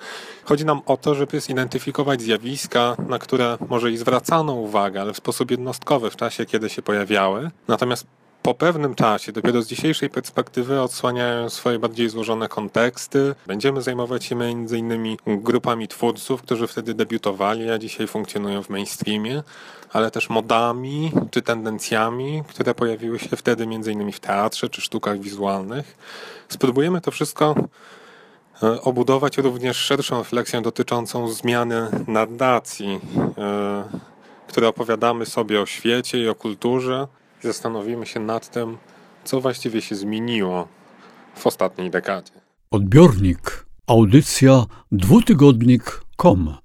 Chodzi 0.44 0.66
nam 0.66 0.82
o 0.86 0.98
to, 0.98 1.16
żeby 1.16 1.40
zidentyfikować 1.40 2.22
zjawiska, 2.22 2.96
na 3.08 3.20
które 3.20 3.58
może 3.70 3.92
i 3.92 3.98
zwracano 3.98 4.54
uwagę, 4.54 5.02
ale 5.02 5.14
w 5.14 5.18
sposób 5.18 5.52
jednostkowy 5.52 6.10
w 6.10 6.16
czasie, 6.16 6.46
kiedy 6.46 6.70
się 6.70 6.82
pojawiały. 6.82 7.52
Natomiast 7.68 8.08
po 8.46 8.54
pewnym 8.54 8.96
czasie, 8.96 9.32
dopiero 9.32 9.62
z 9.62 9.68
dzisiejszej 9.68 10.10
perspektywy, 10.10 10.82
odsłaniają 10.82 11.50
swoje 11.50 11.80
bardziej 11.80 12.10
złożone 12.10 12.48
konteksty. 12.48 13.36
Będziemy 13.48 13.82
zajmować 13.82 14.26
się 14.26 14.36
innymi 14.78 15.18
grupami 15.28 15.88
twórców, 15.88 16.42
którzy 16.42 16.68
wtedy 16.68 16.94
debiutowali, 16.94 17.70
a 17.70 17.78
dzisiaj 17.78 18.08
funkcjonują 18.08 18.64
w 18.64 18.70
mainstreamie, 18.70 19.44
ale 19.94 20.12
też 20.12 20.30
modami 20.30 21.12
czy 21.32 21.42
tendencjami, 21.42 22.44
które 22.48 22.76
pojawiły 22.76 23.20
się 23.20 23.36
wtedy 23.38 23.64
innymi 23.64 24.12
w 24.12 24.20
teatrze 24.20 24.70
czy 24.70 24.82
sztukach 24.82 25.20
wizualnych. 25.20 25.98
Spróbujemy 26.50 27.02
to 27.02 27.12
wszystko 27.12 27.56
e, 28.64 28.82
obudować 28.82 29.38
również 29.38 29.78
szerszą 29.78 30.18
refleksją 30.18 30.62
dotyczącą 30.62 31.28
zmiany 31.28 31.88
narracji, 32.08 33.00
e, 33.38 33.84
które 34.48 34.68
opowiadamy 34.68 35.26
sobie 35.26 35.62
o 35.62 35.66
świecie 35.66 36.20
i 36.24 36.30
o 36.30 36.36
kulturze. 36.36 37.08
Zastanowimy 37.42 38.06
się 38.06 38.20
nad 38.20 38.50
tym, 38.50 38.78
co 39.24 39.42
właściwie 39.42 39.82
się 39.82 39.96
zmieniło 39.96 40.68
w 41.36 41.48
ostatniej 41.48 41.92
dekadzie. 41.92 42.32
Odbiornik. 42.72 43.66
Audycja 43.88 44.66
dwutygodnik.com. 44.92 46.58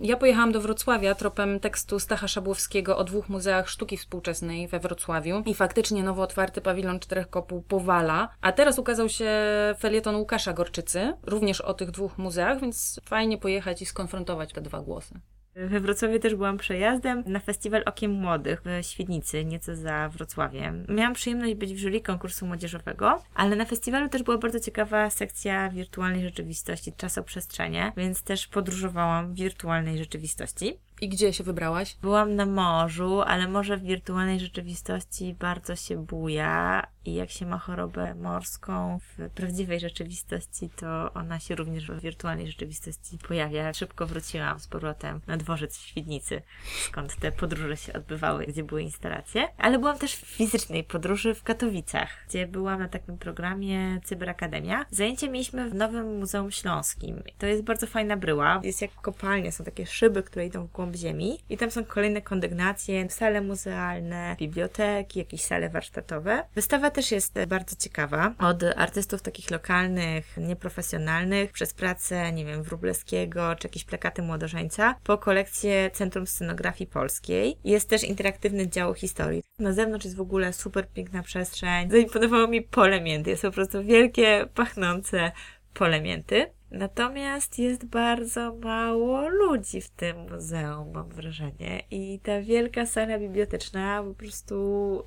Ja 0.00 0.16
pojechałam 0.16 0.52
do 0.52 0.60
Wrocławia 0.60 1.14
tropem 1.14 1.60
tekstu 1.60 2.00
Stacha 2.00 2.28
Szabłowskiego 2.28 2.96
o 2.96 3.04
dwóch 3.04 3.28
muzeach 3.28 3.68
sztuki 3.68 3.96
współczesnej 3.96 4.68
we 4.68 4.80
Wrocławiu 4.80 5.42
i 5.46 5.54
faktycznie 5.54 6.02
nowo 6.02 6.22
otwarty 6.22 6.60
pawilon 6.60 7.00
Czterech 7.00 7.30
Kopuł 7.30 7.62
powala, 7.62 8.28
a 8.40 8.52
teraz 8.52 8.78
ukazał 8.78 9.08
się 9.08 9.30
felieton 9.78 10.16
Łukasza 10.16 10.52
Gorczycy, 10.52 11.12
również 11.22 11.60
o 11.60 11.74
tych 11.74 11.90
dwóch 11.90 12.18
muzeach, 12.18 12.60
więc 12.60 13.00
fajnie 13.04 13.38
pojechać 13.38 13.82
i 13.82 13.86
skonfrontować 13.86 14.52
te 14.52 14.60
dwa 14.60 14.80
głosy. 14.80 15.20
We 15.56 15.80
Wrocławiu 15.80 16.18
też 16.18 16.34
byłam 16.34 16.58
przejazdem 16.58 17.24
na 17.26 17.40
festiwal 17.40 17.82
Okiem 17.86 18.10
Młodych 18.10 18.62
w 18.64 18.86
Świdnicy, 18.86 19.44
nieco 19.44 19.76
za 19.76 20.08
Wrocławiem. 20.08 20.86
Miałam 20.88 21.14
przyjemność 21.14 21.54
być 21.54 21.74
w 21.74 21.78
jury 21.78 22.00
konkursu 22.00 22.46
młodzieżowego, 22.46 23.22
ale 23.34 23.56
na 23.56 23.64
festiwalu 23.64 24.08
też 24.08 24.22
była 24.22 24.38
bardzo 24.38 24.60
ciekawa 24.60 25.10
sekcja 25.10 25.70
wirtualnej 25.70 26.22
rzeczywistości, 26.22 26.92
czasoprzestrzenie, 26.96 27.92
więc 27.96 28.22
też 28.22 28.46
podróżowałam 28.46 29.32
w 29.32 29.36
wirtualnej 29.36 29.98
rzeczywistości. 29.98 30.78
I 31.00 31.08
gdzie 31.08 31.32
się 31.32 31.44
wybrałaś? 31.44 31.96
Byłam 32.02 32.34
na 32.34 32.46
morzu, 32.46 33.20
ale 33.20 33.48
morze 33.48 33.76
w 33.76 33.82
wirtualnej 33.82 34.40
rzeczywistości 34.40 35.36
bardzo 35.40 35.76
się 35.76 36.06
buja 36.06 36.86
i 37.04 37.14
jak 37.14 37.30
się 37.30 37.46
ma 37.46 37.58
chorobę 37.58 38.14
morską 38.14 38.98
w 38.98 39.30
prawdziwej 39.30 39.80
rzeczywistości, 39.80 40.70
to 40.76 41.12
ona 41.12 41.40
się 41.40 41.54
również 41.54 41.86
w 41.86 42.00
wirtualnej 42.00 42.46
rzeczywistości 42.46 43.18
pojawia. 43.28 43.72
Szybko 43.72 44.06
wróciłam 44.06 44.60
z 44.60 44.66
powrotem 44.66 45.20
na 45.26 45.36
dworzec 45.36 45.78
w 45.78 45.80
Świdnicy, 45.80 46.42
skąd 46.88 47.16
te 47.16 47.32
podróże 47.32 47.76
się 47.76 47.92
odbywały, 47.92 48.46
gdzie 48.46 48.64
były 48.64 48.82
instalacje. 48.82 49.48
Ale 49.58 49.78
byłam 49.78 49.98
też 49.98 50.16
w 50.16 50.26
fizycznej 50.26 50.84
podróży 50.84 51.34
w 51.34 51.42
Katowicach, 51.42 52.10
gdzie 52.28 52.46
byłam 52.46 52.78
na 52.78 52.88
takim 52.88 53.18
programie 53.18 54.00
Cyberakademia. 54.04 54.86
Zajęcie 54.90 55.28
mieliśmy 55.28 55.70
w 55.70 55.74
Nowym 55.74 56.18
Muzeum 56.18 56.50
Śląskim. 56.50 57.22
To 57.38 57.46
jest 57.46 57.62
bardzo 57.62 57.86
fajna 57.86 58.16
bryła. 58.16 58.60
Jest 58.64 58.82
jak 58.82 58.94
kopalnia, 58.94 59.52
są 59.52 59.64
takie 59.64 59.86
szyby, 59.86 60.22
które 60.22 60.46
idą 60.46 60.66
w 60.66 60.72
głąb 60.72 60.96
ziemi 60.96 61.38
i 61.50 61.56
tam 61.56 61.70
są 61.70 61.84
kolejne 61.84 62.22
kondygnacje, 62.22 63.10
sale 63.10 63.40
muzealne, 63.40 64.36
biblioteki, 64.38 65.18
jakieś 65.18 65.42
sale 65.42 65.68
warsztatowe. 65.68 66.44
Wystawa 66.54 66.90
też 66.92 67.12
jest 67.12 67.34
bardzo 67.48 67.76
ciekawa. 67.76 68.34
Od 68.38 68.62
artystów 68.76 69.22
takich 69.22 69.50
lokalnych, 69.50 70.36
nieprofesjonalnych, 70.36 71.52
przez 71.52 71.74
pracę, 71.74 72.32
nie 72.32 72.44
wiem, 72.44 72.62
Wróblewskiego, 72.62 73.54
czy 73.58 73.66
jakieś 73.66 73.84
plakaty 73.84 74.22
młodożeńca, 74.22 74.94
po 75.04 75.18
kolekcję 75.18 75.90
Centrum 75.90 76.26
Scenografii 76.26 76.90
Polskiej. 76.90 77.58
Jest 77.64 77.88
też 77.88 78.04
interaktywny 78.04 78.68
dział 78.68 78.94
historii. 78.94 79.42
Na 79.58 79.72
zewnątrz 79.72 80.04
jest 80.04 80.16
w 80.16 80.20
ogóle 80.20 80.52
super 80.52 80.88
piękna 80.88 81.22
przestrzeń. 81.22 81.90
Zaimponowało 81.90 82.48
mi 82.48 82.62
pole 82.62 83.00
mięty. 83.00 83.30
Jest 83.30 83.42
po 83.42 83.50
prostu 83.50 83.84
wielkie, 83.84 84.46
pachnące 84.54 85.32
pole 85.74 86.00
mięty. 86.00 86.46
Natomiast 86.70 87.58
jest 87.58 87.84
bardzo 87.84 88.54
mało 88.54 89.28
ludzi 89.28 89.80
w 89.80 89.90
tym 89.90 90.16
muzeum, 90.30 90.92
mam 90.92 91.08
wrażenie. 91.08 91.82
I 91.90 92.20
ta 92.22 92.40
wielka 92.40 92.86
sala 92.86 93.18
biblioteczna 93.18 94.04
po 94.08 94.14
prostu 94.14 95.04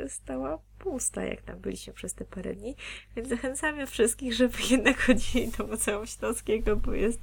yy, 0.00 0.08
stała 0.08 0.58
pusta, 0.82 1.24
jak 1.24 1.42
tam 1.42 1.58
byliśmy 1.58 1.92
przez 1.92 2.14
te 2.14 2.24
parę 2.24 2.54
dni. 2.54 2.76
Więc 3.16 3.28
zachęcamy 3.28 3.86
wszystkich, 3.86 4.34
żeby 4.34 4.58
jednak 4.70 5.00
chodzili 5.00 5.48
do 5.48 5.66
Muzeum 5.66 6.06
Śląskiego, 6.06 6.76
bo 6.76 6.92
jest, 6.92 7.20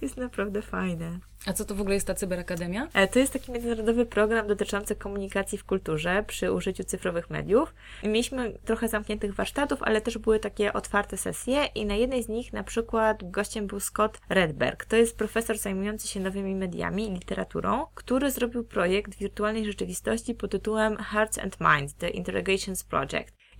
jest 0.00 0.16
naprawdę 0.16 0.62
fajne. 0.62 1.18
A 1.46 1.52
co 1.52 1.64
to 1.64 1.74
w 1.74 1.80
ogóle 1.80 1.94
jest 1.94 2.06
ta 2.06 2.14
Cyberakademia? 2.14 2.88
E, 2.94 3.08
To 3.08 3.18
jest 3.18 3.32
taki 3.32 3.52
międzynarodowy 3.52 4.06
program 4.06 4.46
dotyczący 4.46 4.96
komunikacji 4.96 5.58
w 5.58 5.64
kulturze 5.64 6.24
przy 6.26 6.52
użyciu 6.52 6.84
cyfrowych 6.84 7.30
mediów. 7.30 7.74
Mieliśmy 8.02 8.58
trochę 8.64 8.88
zamkniętych 8.88 9.34
warsztatów, 9.34 9.82
ale 9.82 10.00
też 10.00 10.18
były 10.18 10.38
takie 10.38 10.72
otwarte 10.72 11.16
sesje 11.16 11.64
i 11.74 11.86
na 11.86 11.94
jednej 11.94 12.22
z 12.22 12.28
nich 12.28 12.52
na 12.52 12.64
przykład 12.64 13.30
gościem 13.30 13.66
był 13.66 13.80
Scott 13.80 14.20
Redberg. 14.28 14.84
To 14.84 14.96
jest 14.96 15.18
profesor 15.18 15.58
zajmujący 15.58 16.08
się 16.08 16.20
nowymi 16.20 16.54
mediami 16.54 17.08
i 17.08 17.12
literaturą, 17.12 17.86
który 17.94 18.30
zrobił 18.30 18.64
projekt 18.64 19.14
wirtualnej 19.14 19.64
rzeczywistości 19.64 20.34
pod 20.34 20.50
tytułem 20.50 20.96
Hearts 20.96 21.38
and 21.38 21.56
Minds– 21.60 21.94
The 22.00 22.08
Interrogations 22.08 22.84
Project. 22.84 22.95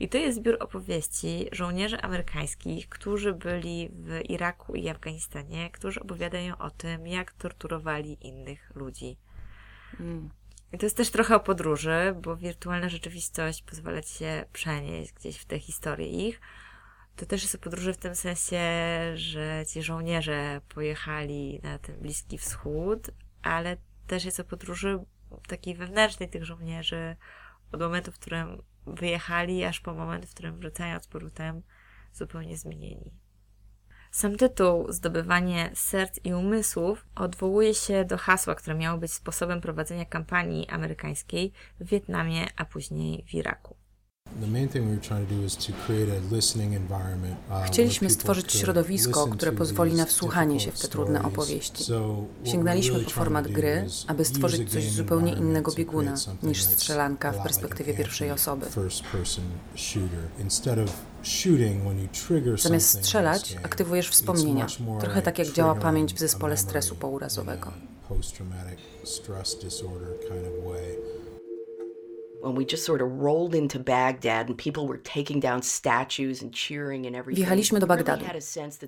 I 0.00 0.08
to 0.08 0.18
jest 0.18 0.38
zbiór 0.38 0.56
opowieści 0.60 1.48
żołnierzy 1.52 2.00
amerykańskich, 2.00 2.88
którzy 2.88 3.32
byli 3.32 3.88
w 3.92 4.20
Iraku 4.30 4.74
i 4.74 4.88
Afganistanie, 4.88 5.70
którzy 5.70 6.00
opowiadają 6.00 6.58
o 6.58 6.70
tym, 6.70 7.06
jak 7.06 7.32
torturowali 7.32 8.26
innych 8.26 8.72
ludzi. 8.74 9.16
Mm. 10.00 10.30
I 10.72 10.78
to 10.78 10.86
jest 10.86 10.96
też 10.96 11.10
trochę 11.10 11.36
o 11.36 11.40
podróży, 11.40 12.14
bo 12.22 12.36
wirtualna 12.36 12.88
rzeczywistość 12.88 13.62
pozwala 13.62 14.02
ci 14.02 14.14
się 14.14 14.44
przenieść 14.52 15.12
gdzieś 15.12 15.36
w 15.38 15.44
te 15.44 15.58
historie 15.58 16.28
ich. 16.28 16.40
To 17.16 17.26
też 17.26 17.42
jest 17.42 17.54
o 17.54 17.58
podróży 17.58 17.92
w 17.92 17.98
tym 17.98 18.14
sensie, 18.14 18.60
że 19.14 19.64
ci 19.72 19.82
żołnierze 19.82 20.60
pojechali 20.68 21.60
na 21.62 21.78
ten 21.78 22.00
Bliski 22.00 22.38
Wschód, 22.38 23.10
ale 23.42 23.76
też 24.06 24.24
jest 24.24 24.40
o 24.40 24.44
podróży 24.44 24.98
takiej 25.48 25.74
wewnętrznej 25.74 26.28
tych 26.28 26.44
żołnierzy 26.44 27.16
od 27.72 27.80
momentu, 27.80 28.12
w 28.12 28.18
którym 28.18 28.62
wyjechali, 28.86 29.64
aż 29.64 29.80
po 29.80 29.94
moment, 29.94 30.26
w 30.26 30.34
którym 30.34 30.58
wracają 30.58 31.00
z 31.00 31.06
powrotem 31.06 31.62
zupełnie 32.12 32.56
zmienieni. 32.56 33.12
Sam 34.10 34.36
tytuł 34.36 34.92
Zdobywanie 34.92 35.70
serc 35.74 36.20
i 36.24 36.34
umysłów 36.34 37.06
odwołuje 37.14 37.74
się 37.74 38.04
do 38.04 38.16
hasła, 38.16 38.54
które 38.54 38.76
miało 38.76 38.98
być 38.98 39.12
sposobem 39.12 39.60
prowadzenia 39.60 40.04
kampanii 40.04 40.68
amerykańskiej 40.68 41.52
w 41.80 41.88
Wietnamie, 41.88 42.46
a 42.56 42.64
później 42.64 43.24
w 43.28 43.34
Iraku. 43.34 43.75
Chcieliśmy 47.66 48.10
stworzyć 48.10 48.52
środowisko, 48.52 49.26
które 49.26 49.52
pozwoli 49.52 49.94
na 49.94 50.04
wsłuchanie 50.04 50.60
się 50.60 50.72
w 50.72 50.80
te 50.80 50.88
trudne 50.88 51.22
opowieści. 51.22 51.84
Sięgnęliśmy 52.44 53.00
po 53.00 53.10
format 53.10 53.48
gry, 53.48 53.86
aby 54.06 54.24
stworzyć 54.24 54.72
coś 54.72 54.90
zupełnie 54.90 55.32
innego 55.32 55.72
bieguna 55.72 56.14
niż 56.42 56.62
strzelanka 56.62 57.32
w 57.32 57.42
perspektywie 57.42 57.94
pierwszej 57.94 58.30
osoby. 58.30 58.66
Zamiast 62.56 62.98
strzelać, 62.98 63.56
aktywujesz 63.62 64.08
wspomnienia, 64.10 64.66
trochę 65.00 65.22
tak 65.22 65.38
jak 65.38 65.48
działa 65.48 65.74
pamięć 65.74 66.14
w 66.14 66.18
zespole 66.18 66.56
stresu 66.56 66.94
pourazowego. 66.96 67.72
Wjechaliśmy 77.26 77.80
do 77.80 77.86
Bagdadu. 77.86 78.24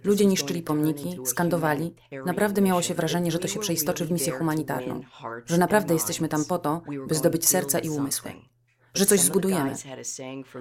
Ludzie 0.05 0.27
niszczyli 0.27 0.63
pomniki, 0.63 1.19
skandowali. 1.25 1.95
Naprawdę 2.27 2.63
miało 2.63 2.83
się 2.83 2.95
wrażenie, 2.95 3.31
że 3.31 3.39
to 3.39 3.49
się 3.49 3.61
przeistoczy 3.61 4.07
w 4.07 4.11
misję 4.11 4.33
humanitarną. 4.33 5.01
Że 5.47 5.59
naprawdę 5.59 5.95
jesteśmy 5.95 6.29
tam 6.29 6.45
po 6.45 6.59
to, 6.59 6.83
by 7.09 7.15
zdobyć 7.15 7.49
serca 7.49 7.79
i 7.79 7.91
umysły. 7.91 8.33
Że 8.95 9.07
coś 9.07 9.21
zbudujemy. 9.21 9.75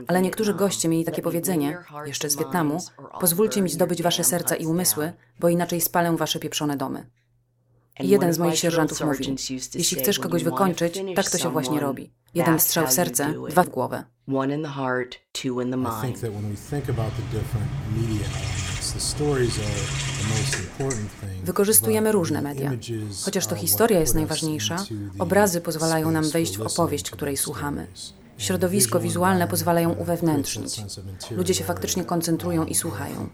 Ale 0.07 0.21
niektórzy 0.21 0.53
goście 0.53 0.89
mieli 0.89 1.05
takie 1.05 1.21
powiedzenie, 1.21 1.77
jeszcze 2.05 2.29
z 2.29 2.37
Wietnamu, 2.37 2.77
pozwólcie 3.19 3.61
mi 3.61 3.69
zdobyć 3.69 4.03
wasze 4.03 4.23
serca 4.23 4.55
i 4.55 4.65
umysły, 4.65 5.13
bo 5.39 5.49
inaczej 5.49 5.81
spalę 5.81 6.17
wasze 6.17 6.39
pieprzone 6.39 6.77
domy. 6.77 7.09
Jeden 7.99 8.33
z 8.33 8.39
moich 8.39 8.59
sierżantów 8.59 9.01
mówił, 9.01 9.35
jeśli 9.75 9.97
chcesz 10.01 10.19
kogoś 10.19 10.43
wykończyć, 10.43 11.01
tak 11.15 11.29
to 11.29 11.37
się 11.37 11.51
właśnie 11.51 11.79
robi. 11.79 12.11
Jeden 12.33 12.59
strzał 12.59 12.87
w 12.87 12.91
serce, 12.91 13.33
dwa 13.49 13.63
w 13.63 13.69
głowę. 13.69 14.03
Wykorzystujemy 21.43 22.11
różne 22.11 22.41
media. 22.41 22.71
Chociaż 23.25 23.47
to 23.47 23.55
historia 23.55 23.99
jest 23.99 24.15
najważniejsza, 24.15 24.85
obrazy 25.19 25.61
pozwalają 25.61 26.11
nam 26.11 26.29
wejść 26.29 26.57
w 26.57 26.61
opowieść, 26.61 27.11
której 27.11 27.37
słuchamy. 27.37 27.87
Środowisko 28.37 28.99
wizualne 28.99 29.47
pozwalają 29.47 29.93
uwewnętrznić. 29.93 30.81
Ludzie 31.31 31.53
się 31.53 31.63
faktycznie 31.63 32.05
koncentrują 32.05 32.65
i 32.65 32.75
słuchają. 32.75 33.29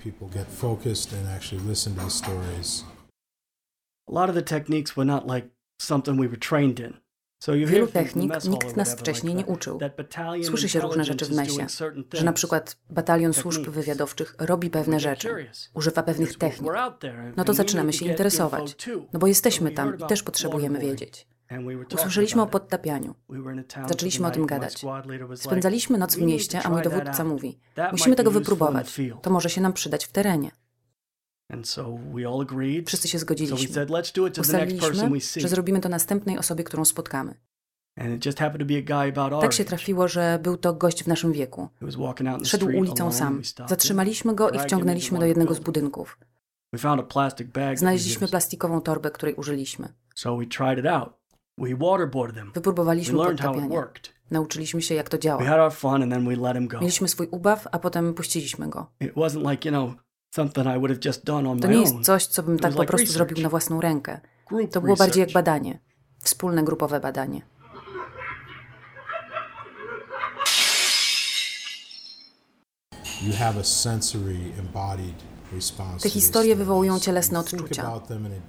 A 4.08 4.12
lot 4.12 4.30
of 4.30 4.36
the 4.36 4.42
techniques 4.42 4.96
were 4.98 5.06
not 5.06 5.36
like 5.36 5.48
something 5.78 6.22
we 6.22 6.28
were 6.28 6.39
trained 6.39 6.80
in. 6.80 7.04
Wielu 7.66 7.88
technik 7.88 8.44
nikt 8.44 8.78
nas 8.78 8.96
wcześniej 8.96 9.36
nie 9.36 9.46
uczył. 9.46 9.80
that 9.80 9.96
battalion 9.96 10.44
Słyszy 10.44 10.70
się 10.70 10.80
różne 10.80 11.06
rzeczy 11.06 11.26
w 11.26 11.32
mesie, 11.32 11.68
że 12.13 12.26
na 12.26 12.34
przykład 12.34 12.78
batalion 12.89 13.34
służb 13.34 13.70
wywiadowczych 13.70 14.36
robi 14.39 14.70
pewne 14.70 15.00
rzeczy, 15.00 15.48
używa 15.74 16.04
pewnych 16.04 16.38
technik. 16.38 16.72
No 17.38 17.44
to 17.44 17.54
zaczynamy 17.54 17.94
się 17.94 18.06
interesować, 18.06 18.78
no 19.13 19.20
bo 19.20 19.28
jesteśmy 19.28 19.72
tam 19.72 19.98
i 20.00 20.08
też 20.08 20.24
potrzebujemy 20.24 20.80
wiedzieć. 20.80 21.28
Usłyszeliśmy 21.94 22.42
o 22.42 22.48
podtapianiu. 22.48 23.16
Zaczęliśmy 23.88 24.28
o 24.28 24.32
tym 24.32 24.46
gadać. 24.46 24.86
Spędzaliśmy 25.36 25.98
noc 25.98 26.16
w 26.16 26.20
"We 26.20 26.26
need 26.26 26.32
to 26.32 26.36
mieście, 26.36 26.62
a 26.63 26.70
mój 26.70 26.82
dowódca 26.82 27.24
mówi: 27.24 27.60
Musimy 27.92 28.16
tego 28.16 28.32
wypróbować. 28.32 28.92
field." 28.92 29.22
To 29.22 29.30
może 29.30 29.50
się 29.50 29.62
nam 29.62 29.74
przydać 29.74 30.06
w 30.06 30.12
terenie. 30.12 30.52
And 31.49 31.67
so 31.69 31.97
we 32.13 32.27
all 32.27 32.41
agreed. 32.41 32.88
Wszyscy 32.88 33.08
się 33.08 33.19
So 33.19 33.21
we 33.21 33.25
zgodziliśmy. 33.25 33.73
said, 33.75 33.89
let's 33.89 34.15
do 34.15 34.27
it 34.27 34.36
to 34.36 34.41
the 34.41 34.51
next 34.51 34.71
person 34.79 34.91
Ustaliliśmy, 34.91 35.10
we 35.10 35.19
see. 35.21 35.41
że 35.41 35.47
zrobimy 35.47 35.79
to 35.79 35.89
następnej 35.89 36.38
osobie, 36.38 36.63
którą 36.63 36.86
spotkamy. 36.86 37.36
And 37.97 38.10
it 38.15 38.25
just 38.25 38.39
happened 38.39 38.67
to 38.67 38.73
be 38.73 38.79
a 38.79 38.82
guy 38.82 39.10
about 39.21 39.34
our 39.34 39.41
Tak 39.41 39.53
się 39.53 39.65
trafiło, 39.65 40.08
że 40.08 40.39
był 40.43 40.58
to 40.58 40.73
gość 40.73 41.03
w 41.03 41.08
naszym 41.08 41.34
wieku. 41.34 41.69
Szedł 42.43 42.65
ulicą 42.77 43.12
sam. 43.12 43.41
Zatrzymaliśmy 43.69 44.36
go 44.36 44.49
i 44.49 44.60
wciągnęliśmy 44.60 45.19
do 45.19 45.25
jednego 45.25 45.53
z 45.53 45.60
budynków. 45.60 46.17
We 46.73 46.79
found 46.79 46.99
a 46.99 47.03
plastic 47.03 47.47
bag 47.47 47.53
that 47.56 47.69
we 47.71 47.77
Znaleźliśmy 47.77 48.27
plastikową 48.27 48.82
torbę, 48.82 49.12
której 49.12 49.36
użyliśmy. 49.36 49.93
So 50.15 50.38
we 50.38 50.45
tried 50.45 50.79
it 50.79 50.86
out. 50.86 51.10
We 51.58 51.75
waterboarded. 51.75 52.45
We 52.45 52.51
Wypróbowaliśmy 52.51 53.17
learned 53.17 53.41
how 53.41 53.49
it 53.51 53.56
podtapianie. 53.56 53.75
worked. 53.82 54.13
Nauczyliśmy 54.32 54.82
się, 54.82 54.95
jak 54.95 55.10
to 55.10 55.17
We 55.17 55.21
działa. 55.21 55.65
Mieliśmy 56.82 57.08
swój 57.08 57.27
ubaw, 57.32 57.67
a 57.71 57.79
potem 57.79 58.13
puściliśmy 58.13 58.69
go. 58.69 58.91
It 58.99 59.13
wasn't 59.13 59.51
like, 59.51 59.69
you 59.69 59.75
know, 59.75 59.93
something 60.36 60.65
I 60.65 60.78
would 60.78 60.89
have 60.89 61.00
just 61.06 61.26
done 61.26 61.50
on 61.50 61.60
To 61.60 61.67
nie 61.67 61.82
jest 61.82 62.02
coś, 62.02 62.26
co 62.26 62.43
bym 62.43 62.60
tak 62.60 62.74
po 62.74 62.82
like 62.82 62.88
prostu 62.88 63.08
research. 63.08 63.28
zrobił 63.28 63.43
na 63.43 63.50
własną 63.50 63.82
rękę. 63.82 64.19
Group 64.48 64.72
To 64.72 64.82
było 64.82 64.96
bardziej 64.96 65.22
jak 65.22 65.32
badanie. 65.32 65.80
Wspólne 66.24 66.63
grupowe 66.63 67.00
badanie. 67.00 67.41
You 73.22 73.34
have 73.34 73.60
a 73.60 73.63
sensory 73.63 74.38
embodied 74.60 75.15
response 75.54 76.04
Te 76.04 76.10
to 76.10 76.13
historie 76.13 76.56
wywołują 76.56 77.00
cielesne 77.00 77.39
odczucia. 77.39 77.91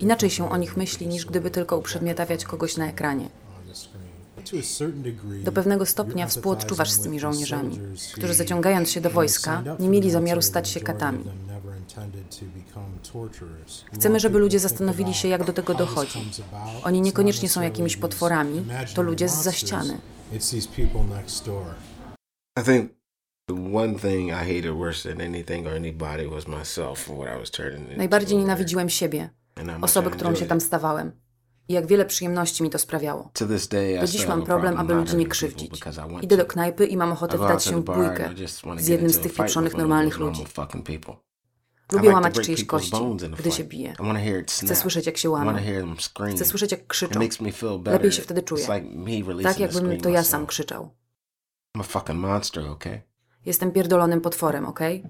Inaczej 0.00 0.30
się 0.30 0.50
o 0.50 0.56
nich 0.56 0.76
myśli, 0.76 1.06
niż 1.06 1.26
gdyby 1.26 1.50
tylko 1.50 1.76
uprzedmiotawiać 1.78 2.44
kogoś 2.44 2.76
na 2.76 2.86
ekranie. 2.86 3.28
Do 5.44 5.52
pewnego 5.52 5.86
stopnia 5.86 6.26
współodczuwasz 6.26 6.90
z 6.90 7.00
tymi 7.00 7.20
żołnierzami, 7.20 7.80
którzy 8.14 8.34
zaciągając 8.34 8.90
się 8.90 9.00
do 9.00 9.10
wojska, 9.10 9.62
nie 9.78 9.88
mieli 9.88 10.10
zamiaru 10.10 10.42
stać 10.42 10.68
się 10.68 10.80
katami. 10.80 11.24
Chcemy, 13.92 14.20
żeby 14.20 14.38
ludzie 14.38 14.60
zastanowili 14.60 15.14
się, 15.14 15.28
jak 15.28 15.44
do 15.44 15.52
tego 15.52 15.74
dochodzi. 15.74 16.30
Oni 16.82 17.00
niekoniecznie 17.00 17.48
są 17.48 17.62
jakimiś 17.62 17.96
potworami, 17.96 18.64
to 18.94 19.02
ludzie 19.02 19.28
zza 19.28 19.34
monsters. 19.34 19.56
ściany. 19.56 19.98
I 22.60 22.64
think. 22.64 23.04
Najbardziej 27.96 28.38
nienawidziłem 28.38 28.88
siebie, 28.88 29.30
I 30.06 30.10
którą 30.10 30.34
się 30.34 30.46
tam 30.46 30.60
stawałem. 30.60 31.23
I 31.68 31.72
jak 31.72 31.86
wiele 31.86 32.04
przyjemności 32.04 32.62
mi 32.62 32.70
to 32.70 32.78
sprawiało. 32.78 33.30
Do 34.00 34.06
dziś 34.06 34.26
mam 34.26 34.42
problem, 34.42 34.76
aby 34.78 34.94
ludzi 34.94 35.16
nie 35.16 35.26
krzywdzić. 35.26 35.80
Idę 36.22 36.36
do 36.36 36.46
knajpy 36.46 36.86
i 36.86 36.96
mam 36.96 37.12
ochotę 37.12 37.38
wdać 37.38 37.64
się 37.64 37.80
w 37.80 37.84
bójkę 37.84 38.30
z 38.76 38.88
jednym 38.88 39.10
z 39.10 39.18
tych 39.18 39.34
pieprzonych 39.34 39.76
normalnych 39.76 40.18
ludzi. 40.18 40.44
Lubię 41.92 42.10
łamać 42.10 42.34
czyjeś 42.40 42.64
kości, 42.64 42.96
gdy 43.38 43.50
się 43.50 43.64
bije. 43.64 43.94
Chcę 44.46 44.76
słyszeć, 44.76 45.06
jak 45.06 45.16
się 45.16 45.28
scream. 45.98 46.36
Chcę 46.36 46.44
słyszeć, 46.44 46.72
jak 46.72 46.86
krzyczą. 46.86 47.20
Lepiej 47.84 48.12
się 48.12 48.22
wtedy 48.22 48.42
czuję. 48.42 48.66
Tak, 49.42 49.58
jakbym 49.58 50.00
to 50.00 50.08
ja 50.08 50.24
sam 50.24 50.46
krzyczał. 50.46 50.90
Jestem 53.46 53.72
pierdolonym 53.72 54.20
potworem, 54.20 54.66
okej? 54.66 55.04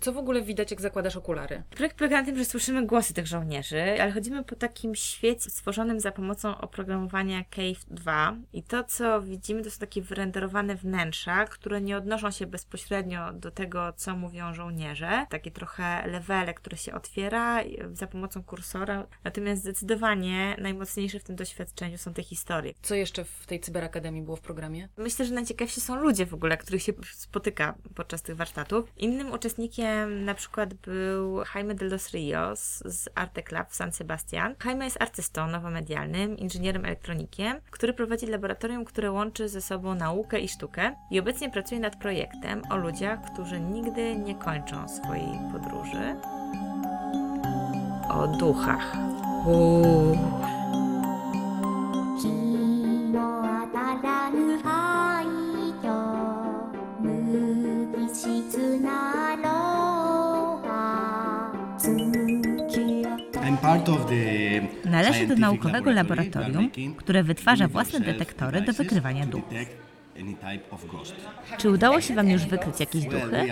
Co 0.00 0.12
w 0.12 0.18
ogóle 0.18 0.42
widać, 0.42 0.70
jak 0.70 0.80
zakładasz 0.80 1.16
okulary? 1.16 1.62
Projekt 1.70 1.98
polega 1.98 2.20
na 2.20 2.26
tym, 2.26 2.38
że 2.38 2.44
słyszymy 2.44 2.86
głosy 2.86 3.14
tych 3.14 3.26
żołnierzy, 3.26 4.02
ale 4.02 4.12
chodzimy 4.12 4.44
po 4.44 4.56
takim 4.56 4.94
świecie 4.94 5.50
stworzonym 5.50 6.00
za 6.00 6.12
pomocą 6.12 6.58
oprogramowania 6.58 7.44
Cave 7.44 7.84
2 7.90 8.36
i 8.52 8.62
to, 8.62 8.84
co 8.84 9.22
widzimy, 9.22 9.62
to 9.62 9.70
są 9.70 9.78
takie 9.78 10.02
wyrenderowane 10.02 10.76
wnętrza, 10.76 11.44
które 11.44 11.80
nie 11.80 11.96
odnoszą 11.96 12.30
się 12.30 12.46
bezpośrednio 12.46 13.32
do 13.32 13.50
tego, 13.50 13.92
co 13.96 14.16
mówią 14.16 14.54
żołnierze. 14.54 15.26
Takie 15.30 15.50
trochę 15.50 16.06
levele, 16.06 16.54
które 16.54 16.76
się 16.76 16.94
otwiera 16.94 17.60
za 17.92 18.06
pomocą 18.06 18.42
kursora. 18.42 19.06
Natomiast 19.24 19.62
zdecydowanie 19.62 20.56
najmocniejsze 20.60 21.18
w 21.18 21.24
tym 21.24 21.36
doświadczeniu 21.36 21.98
są 21.98 22.14
te 22.14 22.22
historie. 22.22 22.72
Co 22.82 22.94
jeszcze 22.94 23.24
w 23.24 23.46
tej 23.46 23.60
cyberakademii 23.60 24.22
było 24.22 24.36
w 24.36 24.40
programie? 24.40 24.88
Myślę, 24.96 25.24
że 25.24 25.34
najciekawsi 25.34 25.80
są 25.80 25.96
ludzie 25.96 26.26
w 26.26 26.34
ogóle, 26.34 26.56
których 26.56 26.82
się 26.82 26.92
spotyka 27.12 27.74
podczas 27.94 28.22
tych 28.22 28.36
warsztatów. 28.36 28.92
Innym 28.96 29.32
uczestnikiem 29.32 29.85
na 30.06 30.34
przykład 30.34 30.74
był 30.74 31.42
Jaime 31.54 31.74
de 31.74 31.86
los 31.86 32.10
Rios 32.10 32.82
z 32.84 33.08
Artec 33.14 33.50
Lab 33.52 33.70
w 33.70 33.74
San 33.74 33.92
Sebastian. 33.92 34.54
Jaime 34.64 34.84
jest 34.84 35.02
artystą 35.02 35.46
nowomedialnym, 35.46 36.36
inżynierem 36.36 36.84
elektronikiem, 36.84 37.60
który 37.70 37.92
prowadzi 37.92 38.26
laboratorium, 38.26 38.84
które 38.84 39.12
łączy 39.12 39.48
ze 39.48 39.60
sobą 39.60 39.94
naukę 39.94 40.40
i 40.40 40.48
sztukę 40.48 40.96
i 41.10 41.20
obecnie 41.20 41.50
pracuje 41.50 41.80
nad 41.80 41.96
projektem 41.96 42.62
o 42.70 42.76
ludziach, 42.76 43.18
którzy 43.32 43.60
nigdy 43.60 44.16
nie 44.16 44.34
kończą 44.34 44.88
swojej 44.88 45.38
podróży. 45.52 46.16
O 48.08 48.26
duchach. 48.26 48.96
Uuu. 49.46 50.55
Należy 64.84 65.26
do 65.26 65.36
naukowego 65.36 65.90
laboratorium, 65.90 66.70
które 66.96 67.22
wytwarza 67.22 67.68
własne 67.68 68.00
detektory 68.00 68.60
do 68.60 68.72
wykrywania 68.72 69.26
duchów. 69.26 69.54
Czy 71.58 71.70
udało 71.70 72.00
się 72.00 72.14
Wam 72.14 72.30
już 72.30 72.46
wykryć 72.46 72.80
jakieś 72.80 73.04
duchy? 73.04 73.46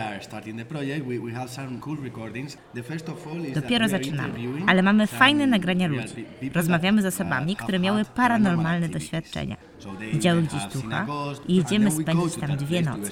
Dopiero 3.55 3.89
zaczynamy, 3.89 4.33
ale 4.67 4.83
mamy 4.83 5.07
fajne 5.07 5.47
nagrania 5.47 5.89
ludzi. 5.89 6.25
Rozmawiamy 6.55 7.03
z 7.03 7.07
osobami, 7.07 7.57
które 7.57 7.79
miały 7.79 8.05
paranormalne 8.05 8.89
doświadczenia. 8.89 9.57
May 9.93 10.43
gdzieś 10.43 10.83
ducha 10.83 11.07
i 11.49 11.57
jedziemy 11.57 11.91
spędzić 11.91 12.37
tam 12.37 12.57
dwie 12.57 12.83
noce. 12.83 13.11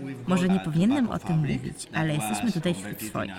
we've 0.00 0.16
got 0.16 0.28
Może 0.28 0.48
nie 0.48 0.60
powinienem 0.60 1.10
o 1.10 1.18
tym 1.18 1.38
mówić, 1.38 1.88
ale 1.92 2.14
jesteśmy 2.14 2.52
tutaj 2.52 2.74
wśród 2.74 3.02
swoich. 3.02 3.32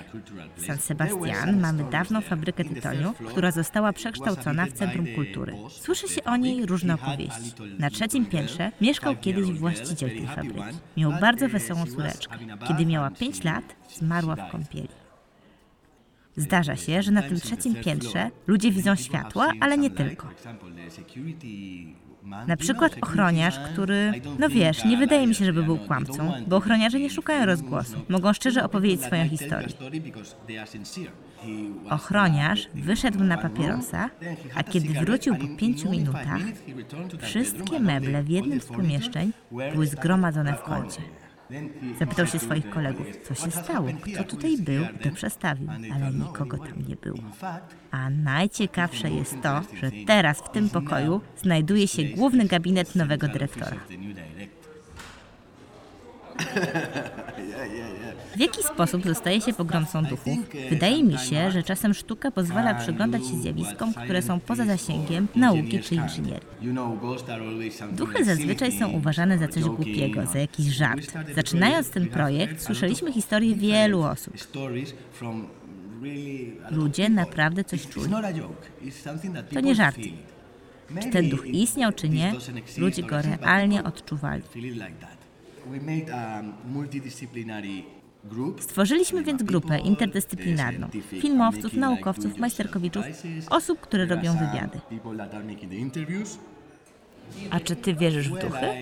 W 0.58 0.66
San 0.66 0.78
Sebastian 0.78 1.60
mamy 1.60 1.84
dawną 1.92 2.22
fabrykę 2.22 2.64
tytoniu, 2.64 3.14
która 3.14 3.52
została 3.52 3.94
przekształcona 3.94 4.66
w 4.66 4.74
Centrum 4.74 5.06
Kultury. 5.16 5.54
Słyszy 5.70 6.08
się 6.08 6.24
o 6.24 6.38
niej 6.38 6.66
różne 6.66 6.94
opowieści. 6.94 7.54
Na 7.80 7.90
trzecim 7.90 8.26
piętrze 8.26 8.72
mieszkał 8.82 9.16
kiedyś 9.16 9.52
właściciel 9.52 10.10
tej 10.10 10.28
fabryki. 10.28 10.78
Miał 10.98 11.12
bardzo 11.22 11.50
wesołą 11.50 11.86
córeczkę. 11.86 12.38
Kiedy 12.68 12.86
miała 12.86 13.06
and 13.08 13.18
5 13.18 13.36
she- 13.36 13.46
lat, 13.46 13.76
zmarła 13.90 14.36
w 14.36 14.52
kąpieli. 14.52 15.05
Zdarza 16.38 16.76
się, 16.76 17.02
że 17.02 17.12
na 17.12 17.22
tym 17.22 17.40
trzecim 17.40 17.76
piętrze 17.76 18.32
ludzie 18.48 18.72
widzą 18.72 18.96
światła, 18.96 19.52
ale 19.60 19.78
nie 19.78 19.90
tylko. 19.90 20.28
Na 22.48 22.58
przykład 22.58 22.96
ochroniarz, 23.02 23.60
który, 23.74 24.14
no 24.40 24.50
wiesz, 24.50 24.86
nie 24.86 24.98
wydaje 24.98 25.28
mi 25.28 25.36
się, 25.36 25.46
żeby 25.46 25.64
był 25.64 25.78
kłamcą, 25.78 26.34
bo 26.48 26.56
ochroniarze 26.56 27.00
nie 27.00 27.10
szukają 27.10 27.46
rozgłosu. 27.46 28.02
Mogą 28.10 28.34
szczerze 28.34 28.64
opowiedzieć 28.64 29.02
swoją 29.02 29.30
historię. 29.30 29.68
Ochroniarz 31.90 32.68
wyszedł 32.74 33.24
na 33.24 33.38
papierosa, 33.38 34.10
a 34.56 34.64
kiedy 34.64 35.00
wrócił 35.00 35.36
po 35.36 35.48
pięciu 35.58 35.92
minutach, 35.92 36.42
wszystkie 37.22 37.80
meble 37.80 38.24
w 38.24 38.30
jednym 38.30 38.62
z 38.62 38.66
pomieszczeń 38.66 39.32
były 39.74 39.88
zgromadzone 39.88 40.54
w 40.54 40.62
kącie. 40.62 41.02
Zapytał 42.00 42.28
się 42.28 42.40
swoich 42.40 42.70
kolegów, 42.70 43.08
co 43.24 43.36
się 43.36 43.52
stało, 43.52 43.88
kto 44.02 44.24
tutaj 44.24 44.58
był, 44.58 44.86
kto 45.00 45.12
przestawił, 45.12 45.70
ale 45.94 46.12
nikogo 46.12 46.58
tam 46.58 46.88
nie 46.88 46.96
było. 46.96 47.18
A 47.92 48.10
najciekawsze 48.10 49.10
jest 49.10 49.42
to, 49.42 49.62
że 49.82 49.92
teraz 50.08 50.40
w 50.40 50.50
tym 50.50 50.70
pokoju 50.70 51.22
znajduje 51.38 51.88
się 51.88 52.04
główny 52.04 52.46
gabinet 52.46 52.96
nowego 52.96 53.28
dyrektora. 53.28 53.78
W 58.36 58.40
jaki 58.40 58.64
sposób 58.64 59.04
zostaje 59.06 59.42
się 59.42 59.54
pogromcą 59.54 60.04
duchów? 60.04 60.38
Wydaje 60.70 61.04
mi 61.04 61.18
się, 61.18 61.52
że 61.52 61.64
czasem 61.64 61.94
sztuka 61.94 62.32
pozwala 62.32 62.74
przyglądać 62.76 63.28
się 63.28 63.38
zjawiskom, 63.42 63.94
które 63.94 64.22
są 64.22 64.40
poza 64.40 64.66
zasięgiem 64.66 65.28
nauki 65.36 65.80
czy 65.80 65.96
inżynierii. 65.96 66.48
Duchy 67.92 68.26
zazwyczaj 68.26 68.72
są 68.72 68.90
uważane 68.90 69.38
za 69.38 69.48
coś 69.48 69.64
głupiego, 69.64 70.26
za 70.26 70.40
jakiś 70.40 70.66
żart. 70.66 71.14
Zaczynając 71.36 71.90
ten 71.90 72.08
projekt, 72.08 72.62
słyszeliśmy 72.62 73.14
historie 73.14 73.56
wielu 73.56 74.02
osób. 74.02 74.34
Ludzie 76.72 77.10
naprawdę 77.10 77.64
coś 77.64 77.88
czuli. 77.88 78.14
To 79.54 79.60
nie 79.60 79.76
żart. 79.76 79.98
Czy 81.02 81.10
ten 81.10 81.30
duch 81.30 81.48
istniał, 81.48 81.92
czy 81.92 82.10
nie, 82.10 82.34
ludzie 82.78 83.04
go 83.04 83.22
realnie 83.22 83.84
odczuwali. 83.84 84.44
Stworzyliśmy 88.60 89.24
więc 89.24 89.44
grupę 89.44 89.80
interdyscyplinarną 89.80 90.88
filmowców, 91.22 91.74
naukowców, 91.74 92.38
majsterkowiczów, 92.38 93.06
osób, 93.50 93.80
które 93.80 94.06
robią 94.06 94.34
wywiady. 94.38 94.80
A 97.50 97.60
czy 97.60 97.76
ty 97.76 97.94
wierzysz 97.94 98.30
w 98.30 98.40
duchy? 98.40 98.66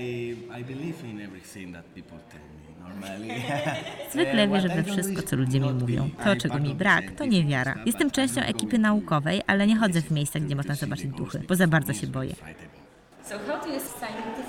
Zwykle 4.13 4.47
wierzę 4.47 4.69
we 4.69 4.83
wszystko, 4.83 5.21
co 5.21 5.35
ludzie 5.35 5.59
mi 5.59 5.73
mówią. 5.73 6.09
To, 6.23 6.35
czego 6.35 6.59
mi 6.59 6.75
brak, 6.75 7.11
to 7.11 7.25
niewiara. 7.25 7.75
Jestem 7.85 8.11
częścią 8.11 8.41
ekipy 8.41 8.77
naukowej, 8.77 9.41
ale 9.47 9.67
nie 9.67 9.75
chodzę 9.77 10.01
w 10.01 10.11
miejsca, 10.11 10.39
gdzie 10.39 10.55
można 10.55 10.75
zobaczyć 10.75 11.07
duchy, 11.07 11.39
bo 11.47 11.55
za 11.55 11.67
bardzo 11.67 11.93
się 11.93 12.07
boję. 12.07 12.35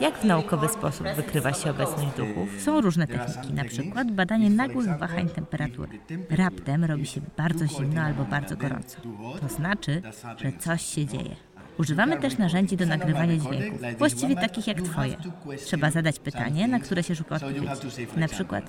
Jak 0.00 0.18
w 0.18 0.24
naukowy 0.24 0.68
sposób 0.68 1.06
wykrywa 1.16 1.52
się 1.52 1.70
obecność 1.70 2.16
duchów? 2.16 2.60
Są 2.60 2.80
różne 2.80 3.06
techniki, 3.06 3.54
na 3.54 3.64
przykład 3.64 4.10
badanie 4.10 4.50
nagłych 4.50 4.98
wahań 4.98 5.28
temperatury. 5.28 5.98
Raptem 6.30 6.84
robi 6.84 7.06
się 7.06 7.20
bardzo 7.36 7.66
zimno 7.66 8.02
albo 8.02 8.24
bardzo 8.24 8.56
gorąco. 8.56 9.00
To 9.40 9.48
znaczy, 9.48 10.02
że 10.36 10.52
coś 10.52 10.82
się 10.82 11.06
dzieje. 11.06 11.36
Używamy 11.78 12.16
też 12.16 12.38
narzędzi 12.38 12.76
do 12.76 12.86
nagrywania 12.86 13.36
dźwięków, 13.36 13.80
właściwie 13.98 14.36
takich 14.36 14.66
jak 14.66 14.82
Twoje. 14.82 15.16
Trzeba 15.64 15.90
zadać 15.90 16.18
pytanie, 16.18 16.68
na 16.68 16.80
które 16.80 17.02
się 17.02 17.14
szuka 17.14 17.34
odpowiedzi. 17.34 17.66
Na 18.16 18.28
przykład, 18.28 18.64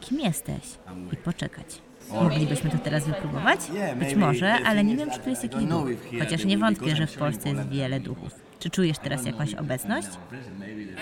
kim 0.00 0.20
jesteś? 0.20 0.78
I 1.12 1.16
poczekać. 1.16 1.82
Moglibyśmy 2.12 2.70
to 2.70 2.78
teraz 2.78 3.06
wypróbować? 3.06 3.60
Być 3.96 4.14
może, 4.14 4.52
ale 4.52 4.84
nie 4.84 4.96
wiem, 4.96 5.10
czy 5.10 5.18
tu 5.18 5.30
jest 5.30 5.42
jakiś 5.42 5.64
duch. 5.64 5.88
Chociaż 6.18 6.44
nie 6.44 6.58
wątpię, 6.58 6.96
że 6.96 7.06
w 7.06 7.14
Polsce 7.16 7.48
jest 7.48 7.68
wiele 7.68 8.00
duchów. 8.00 8.34
Czy 8.58 8.70
czujesz 8.70 8.98
teraz 8.98 9.26
jakąś 9.26 9.54
obecność? 9.54 10.08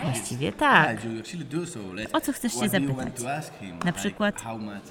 Właściwie 0.03 0.53
tak. 0.53 0.97
O 2.13 2.21
co 2.21 2.33
chcesz 2.33 2.53
się 2.61 2.69
zapytać? 2.69 3.13
Na 3.85 3.93
przykład, 3.93 4.43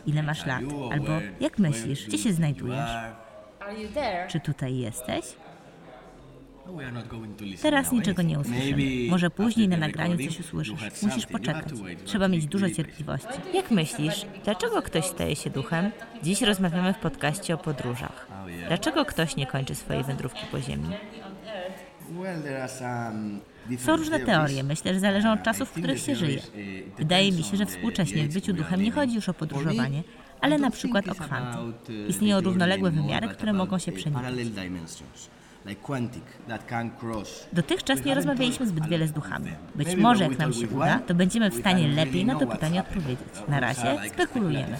ile 0.05 0.23
masz 0.23 0.45
lat? 0.45 0.61
Albo 0.91 1.11
jak 1.39 1.59
myślisz, 1.59 2.07
gdzie 2.07 2.17
się 2.17 2.33
znajdujesz? 2.33 2.89
Czy 4.27 4.39
tutaj 4.39 4.77
jesteś? 4.77 5.25
Teraz 7.61 7.91
niczego 7.91 8.21
nie 8.21 8.39
usłyszymy. 8.39 8.83
Może 9.09 9.29
później 9.29 9.67
na 9.67 9.77
nagraniu 9.77 10.17
coś 10.17 10.39
usłyszysz. 10.39 11.01
Musisz 11.01 11.25
poczekać. 11.25 11.73
Trzeba 12.05 12.27
mieć 12.27 12.45
dużo 12.45 12.69
cierpliwości. 12.69 13.27
Jak 13.53 13.71
myślisz, 13.71 14.25
dlaczego 14.43 14.81
ktoś 14.81 15.05
staje 15.05 15.35
się 15.35 15.49
duchem? 15.49 15.91
Dziś 16.23 16.41
rozmawiamy 16.41 16.93
w 16.93 16.97
podcaście 16.97 17.53
o 17.53 17.57
podróżach. 17.57 18.27
Dlaczego 18.67 19.05
ktoś 19.05 19.35
nie 19.35 19.47
kończy 19.47 19.75
swojej 19.75 20.03
wędrówki 20.03 20.45
po 20.51 20.61
ziemi? 20.61 20.89
Są 23.77 23.97
różne 23.97 24.19
teorie. 24.19 24.63
Myślę, 24.63 24.93
że 24.93 24.99
zależą 24.99 25.31
od 25.33 25.43
czasów, 25.43 25.69
w 25.69 25.71
których 25.71 25.99
się 25.99 26.15
żyje. 26.15 26.41
Wydaje 26.97 27.31
mi 27.31 27.43
się, 27.43 27.57
że 27.57 27.65
współcześnie 27.65 28.23
w 28.23 28.33
byciu 28.33 28.53
duchem 28.53 28.81
nie 28.81 28.91
chodzi 28.91 29.15
już 29.15 29.29
o 29.29 29.33
podróżowanie, 29.33 30.03
ale 30.41 30.57
na 30.57 30.71
przykład 30.71 31.09
o 31.09 31.15
kwanty. 31.15 31.57
Istnieją 32.07 32.41
równoległe 32.41 32.91
wymiary, 32.91 33.27
które 33.27 33.53
mogą 33.53 33.79
się 33.79 33.91
przenikać. 33.91 34.33
Dotychczas 37.53 38.05
nie 38.05 38.15
rozmawialiśmy 38.15 38.67
zbyt 38.67 38.87
wiele 38.87 39.07
z 39.07 39.11
duchami. 39.11 39.51
Być 39.75 39.95
może 39.95 40.23
jak 40.23 40.37
nam 40.37 40.53
się 40.53 40.67
uda, 40.67 40.99
to 40.99 41.15
będziemy 41.15 41.49
w 41.49 41.55
stanie 41.55 41.87
lepiej 41.87 42.25
na 42.25 42.39
to 42.39 42.47
pytanie 42.47 42.79
odpowiedzieć. 42.79 43.27
Na 43.47 43.59
razie 43.59 43.97
spekulujemy. 44.09 44.77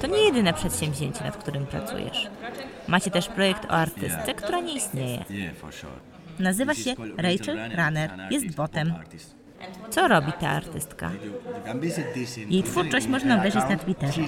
To 0.00 0.06
nie 0.06 0.24
jedyne 0.24 0.52
przedsięwzięcie, 0.52 1.24
nad 1.24 1.36
którym 1.36 1.66
pracujesz. 1.66 2.30
Macie 2.88 3.10
też 3.10 3.28
projekt 3.28 3.64
o 3.64 3.70
artystce, 3.70 4.34
która 4.34 4.60
nie 4.60 4.74
istnieje. 4.74 5.24
Nazywa 6.38 6.74
się 6.74 6.94
Rachel 7.16 7.58
Runner, 7.76 8.10
jest 8.30 8.56
botem. 8.56 8.94
Co 9.90 10.08
robi 10.08 10.32
ta 10.40 10.48
artystka? 10.48 11.10
Jej 12.48 12.62
twórczość 12.62 13.06
można 13.06 13.38
obejrzeć 13.38 13.62
na 13.70 13.76
Twitterze. 13.76 14.22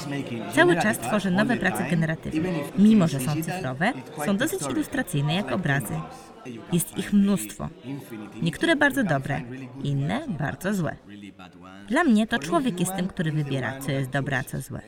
Cały 0.55 0.77
czas 0.77 0.99
tworzy 0.99 1.31
nowe 1.31 1.57
prace 1.57 1.91
generatywne. 1.91 2.49
Mimo, 2.79 3.09
że 3.09 3.21
są 3.21 3.43
cyfrowe, 3.43 3.93
są 4.27 4.37
dosyć 4.37 4.63
ilustracyjne 4.63 5.35
jak 5.35 5.53
obrazy. 5.53 5.95
Jest 6.73 6.99
ich 6.99 7.13
mnóstwo. 7.13 7.69
Niektóre 8.43 8.77
bardzo 8.77 9.05
dobre, 9.05 9.41
inne 9.83 10.21
bardzo 10.29 10.75
złe. 10.75 10.97
Dla 11.89 12.05
mnie 12.05 12.27
to 12.27 12.39
człowiek 12.39 12.81
jest 12.81 12.97
tym, 12.97 13.09
który 13.09 13.33
wybiera, 13.33 13.81
co 13.81 13.91
jest 13.91 14.11
dobre, 14.11 14.39
a 14.39 14.43
co 14.43 14.61
złe. 14.61 14.81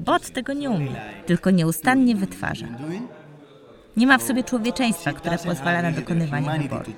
Bot 0.00 0.30
tego 0.30 0.52
nie 0.52 0.70
umie, 0.70 0.94
tylko 1.26 1.50
nieustannie 1.50 2.16
wytwarza. 2.16 2.66
Nie 3.98 4.06
ma 4.06 4.18
w 4.18 4.22
sobie 4.22 4.44
człowieczeństwa, 4.44 5.12
które 5.12 5.38
pozwala 5.38 5.82
na 5.82 5.92
dokonywanie 5.92 6.58
wyboru. 6.58 6.92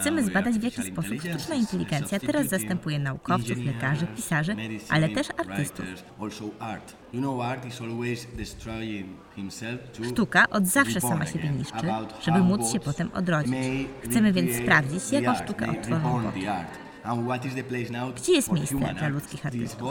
Chcemy 0.00 0.24
zbadać, 0.24 0.54
w 0.54 0.62
jaki 0.62 0.82
sposób 0.82 1.20
sztuczna 1.20 1.54
inteligencja 1.54 2.20
teraz 2.20 2.46
zastępuje 2.46 2.98
naukowców, 2.98 3.58
lekarzy, 3.66 4.06
pisarzy, 4.06 4.56
ale 4.88 5.08
też 5.08 5.26
artystów. 5.38 5.84
Sztuka 10.12 10.48
od 10.50 10.66
zawsze 10.66 11.00
sama 11.00 11.26
siebie 11.26 11.50
niszczy, 11.50 11.86
żeby 12.22 12.38
móc 12.38 12.72
się 12.72 12.80
potem 12.80 13.10
odrodzić. 13.14 13.54
Chcemy 14.04 14.32
więc 14.32 14.56
sprawdzić, 14.56 15.12
jaką 15.12 15.44
sztukę 15.44 15.70
odtworzą 15.70 16.22
boty. 16.22 16.40
Gdzie 18.16 18.32
jest 18.32 18.52
miejsce 18.52 18.76
dla 18.94 19.08
ludzkich 19.08 19.46
artystów? 19.46 19.88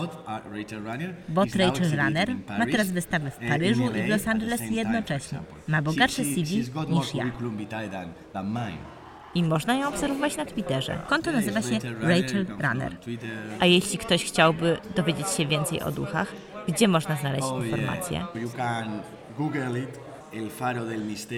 Bot 1.29 1.55
Rachel 1.55 1.91
Runner 1.97 2.35
ma 2.59 2.65
teraz 2.65 2.91
wystawy 2.91 3.31
w 3.31 3.37
Paryżu 3.49 3.83
i 3.95 4.01
w 4.03 4.07
Los 4.09 4.27
Angeles 4.27 4.61
jednocześnie. 4.71 5.39
Ma 5.67 5.81
bogatsze 5.81 6.23
CV 6.23 6.63
niż 6.89 7.15
ja. 7.15 7.31
I 9.35 9.43
można 9.43 9.73
ją 9.75 9.87
obserwować 9.87 10.37
na 10.37 10.45
Twitterze. 10.45 10.99
Konto 11.09 11.31
nazywa 11.31 11.61
się 11.61 11.79
Rachel 12.01 12.45
Runner. 12.59 12.97
A 13.59 13.65
jeśli 13.65 13.97
ktoś 13.97 14.25
chciałby 14.25 14.77
dowiedzieć 14.95 15.29
się 15.29 15.45
więcej 15.45 15.81
o 15.81 15.91
duchach, 15.91 16.33
gdzie 16.67 16.87
można 16.87 17.15
znaleźć 17.15 17.47
informacje? 17.65 18.25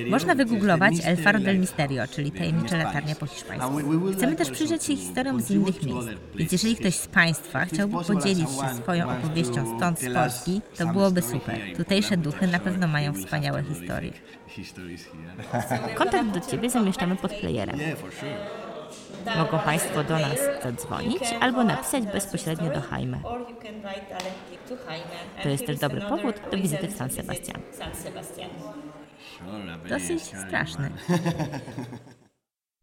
Można 0.09 0.35
wygooglować 0.35 0.93
El 1.03 1.17
Faro 1.17 1.39
del 1.39 1.59
Misterio, 1.59 2.07
czyli 2.07 2.31
tajemnicze 2.31 2.77
latarnia 2.77 3.15
po 3.15 3.25
hiszpańsku. 3.25 3.71
Chcemy 4.13 4.35
też 4.35 4.49
przyjrzeć 4.49 4.83
się 4.83 4.95
historiom 4.95 5.41
z 5.41 5.51
innych 5.51 5.83
miejsc. 5.83 6.07
Więc 6.35 6.51
jeżeli 6.51 6.75
ktoś 6.75 6.95
z 6.95 7.07
Państwa 7.07 7.65
chciałby 7.65 8.03
podzielić 8.03 8.49
się 8.49 8.75
swoją 8.83 9.09
opowieścią 9.09 9.77
stąd 9.77 9.99
z 9.99 10.13
Polski, 10.13 10.61
to 10.77 10.87
byłoby 10.87 11.21
super. 11.21 11.59
Tutejsze 11.77 12.17
duchy 12.17 12.47
na 12.47 12.59
pewno 12.59 12.87
mają 12.87 13.13
wspaniałe 13.13 13.63
historie. 13.63 14.11
Kontakt 15.95 16.29
do 16.29 16.39
Ciebie 16.39 16.69
zamieszczamy 16.69 17.15
pod 17.15 17.33
playerem. 17.33 17.79
Mogą 19.37 19.59
Państwo 19.59 20.03
do 20.03 20.19
nas 20.19 20.39
zadzwonić 20.63 21.23
albo 21.41 21.63
napisać 21.63 22.03
bezpośrednio 22.05 22.73
do 22.73 22.81
Jaime. 22.91 23.21
To 25.43 25.49
jest 25.49 25.65
też 25.65 25.79
dobry 25.79 26.01
powód 26.01 26.35
do 26.51 26.57
wizyty 26.57 26.87
w 26.87 26.97
San 26.97 27.09
Sebastian. 27.09 27.61
Dosyć 29.89 30.23
straszny. 30.23 30.91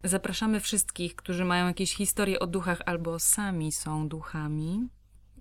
Zapraszamy 0.05 0.61
wszystkich, 0.61 1.17
którzy 1.17 1.45
mają 1.45 1.67
jakieś 1.67 1.95
historie 1.95 2.39
o 2.39 2.47
duchach 2.47 2.83
albo 2.87 3.19
sami 3.19 3.73
są 3.73 4.09
duchami 4.09 4.89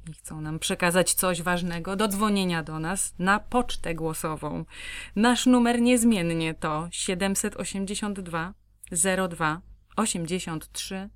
i 0.09 0.13
chcą 0.13 0.41
nam 0.41 0.59
przekazać 0.59 1.13
coś 1.13 1.41
ważnego, 1.41 1.95
do 1.95 2.07
dzwonienia 2.07 2.63
do 2.63 2.79
nas 2.79 3.13
na 3.19 3.39
pocztę 3.39 3.95
głosową. 3.95 4.65
Nasz 5.15 5.45
numer 5.45 5.81
niezmiennie 5.81 6.53
to 6.53 6.87
782 6.91 8.53
02 9.29 9.61
83 9.95 11.09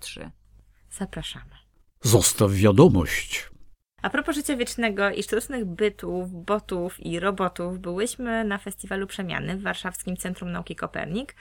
03. 0.00 0.30
Zapraszamy. 0.90 1.56
Zostaw 2.02 2.52
wiadomość. 2.52 3.50
A 4.02 4.10
propos 4.10 4.34
życia 4.34 4.56
wiecznego 4.56 5.10
i 5.10 5.22
sztucznych 5.22 5.64
bytów, 5.64 6.44
botów 6.44 7.00
i 7.00 7.20
robotów, 7.20 7.78
byłyśmy 7.78 8.44
na 8.44 8.58
festiwalu 8.58 9.06
przemiany 9.06 9.56
w 9.56 9.62
warszawskim 9.62 10.16
Centrum 10.16 10.52
Nauki 10.52 10.76
Kopernik, 10.76 11.34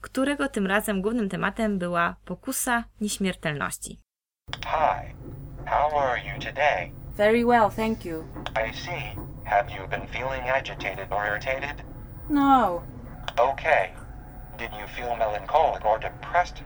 którego 0.00 0.48
tym 0.48 0.66
razem 0.66 1.02
głównym 1.02 1.28
tematem 1.28 1.78
była 1.78 2.16
pokusa 2.24 2.84
nieśmiertelności. 3.00 4.00
Hi, 4.64 5.14
how 5.66 5.98
are 5.98 6.18
you 6.18 6.40
today? 6.40 6.92
Very 7.16 7.44
well, 7.46 7.70
thank 7.70 8.04
you. 8.04 8.24
I 8.68 8.74
see. 8.74 9.16
Have 9.44 9.70
you 9.70 9.88
been 9.88 10.06
feeling 10.08 10.48
agitated 10.48 11.12
or 11.12 11.26
irritated? 11.26 11.84
No. 12.30 12.82
Okay. 13.36 13.99
Did 14.60 14.72
you 14.72 14.86
feel 14.88 15.16
melancholic 15.16 15.84
or 15.86 16.00
depressed? 16.00 16.62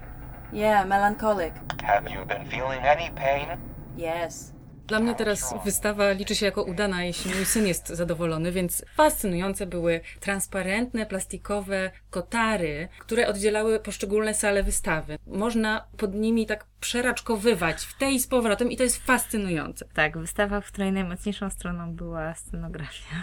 Yeah, 0.53 0.85
melancholic. 0.89 1.53
Have 1.83 2.11
you 2.11 2.27
been 2.27 2.45
feeling 2.49 2.85
any 2.85 3.11
pain? 3.11 3.49
Yes. 3.97 4.53
Dla 4.87 5.01
mnie 5.01 5.15
teraz 5.15 5.55
wystawa 5.65 6.13
liczy 6.13 6.35
się 6.35 6.47
jako 6.47 6.63
udana, 6.63 7.05
jeśli 7.05 7.35
mój 7.35 7.45
syn 7.45 7.67
jest 7.67 7.89
zadowolony, 7.89 8.53
więc 8.53 8.85
fascynujące 8.97 9.67
były 9.67 10.01
transparentne, 10.21 11.07
plastikowe 11.07 11.91
kotary, 12.11 12.89
które 12.99 13.29
oddzielały 13.29 13.81
poszczególne 13.81 14.35
sale 14.35 14.63
wystawy. 14.63 15.19
Można 15.27 15.85
pod 15.97 16.15
nimi 16.15 16.47
tak 16.47 16.67
przeraczkowywać 16.81 17.85
w 17.85 17.99
tej 17.99 18.15
i 18.15 18.21
z 18.21 18.27
powrotem 18.27 18.71
i 18.71 18.77
to 18.77 18.83
jest 18.83 19.07
fascynujące. 19.07 19.85
Tak, 19.95 20.19
wystawa, 20.19 20.61
w 20.61 20.67
której 20.67 20.93
najmocniejszą 20.93 21.51
stroną 21.51 21.93
była 21.93 22.35
scenografia. 22.35 23.17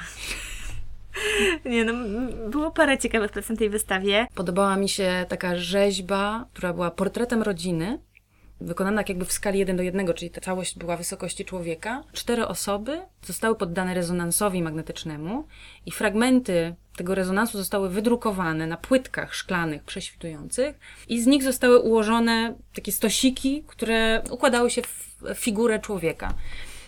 Nie 1.65 1.85
no, 1.85 1.93
było 2.49 2.71
parę 2.71 2.97
ciekawych 2.97 3.31
prac 3.31 3.49
na 3.49 3.55
tej 3.55 3.69
wystawie. 3.69 4.27
Podobała 4.35 4.75
mi 4.75 4.89
się 4.89 5.25
taka 5.29 5.55
rzeźba, 5.55 6.45
która 6.53 6.73
była 6.73 6.91
portretem 6.91 7.41
rodziny, 7.41 7.99
wykonana 8.61 8.97
tak 8.97 9.09
jakby 9.09 9.25
w 9.25 9.31
skali 9.31 9.59
1 9.59 9.77
do 9.77 9.83
1, 9.83 10.13
czyli 10.13 10.31
ta 10.31 10.41
całość 10.41 10.77
była 10.77 10.97
wysokości 10.97 11.45
człowieka. 11.45 12.03
Cztery 12.13 12.47
osoby 12.47 13.01
zostały 13.25 13.55
poddane 13.55 13.93
rezonansowi 13.93 14.61
magnetycznemu 14.61 15.47
i 15.85 15.91
fragmenty 15.91 16.75
tego 16.95 17.15
rezonansu 17.15 17.57
zostały 17.57 17.89
wydrukowane 17.89 18.67
na 18.67 18.77
płytkach 18.77 19.35
szklanych 19.35 19.83
prześwitujących 19.83 20.79
i 21.07 21.21
z 21.21 21.27
nich 21.27 21.43
zostały 21.43 21.79
ułożone 21.79 22.55
takie 22.75 22.91
stosiki, 22.91 23.63
które 23.67 24.23
układały 24.29 24.69
się 24.69 24.81
w 24.81 25.33
figurę 25.35 25.79
człowieka. 25.79 26.33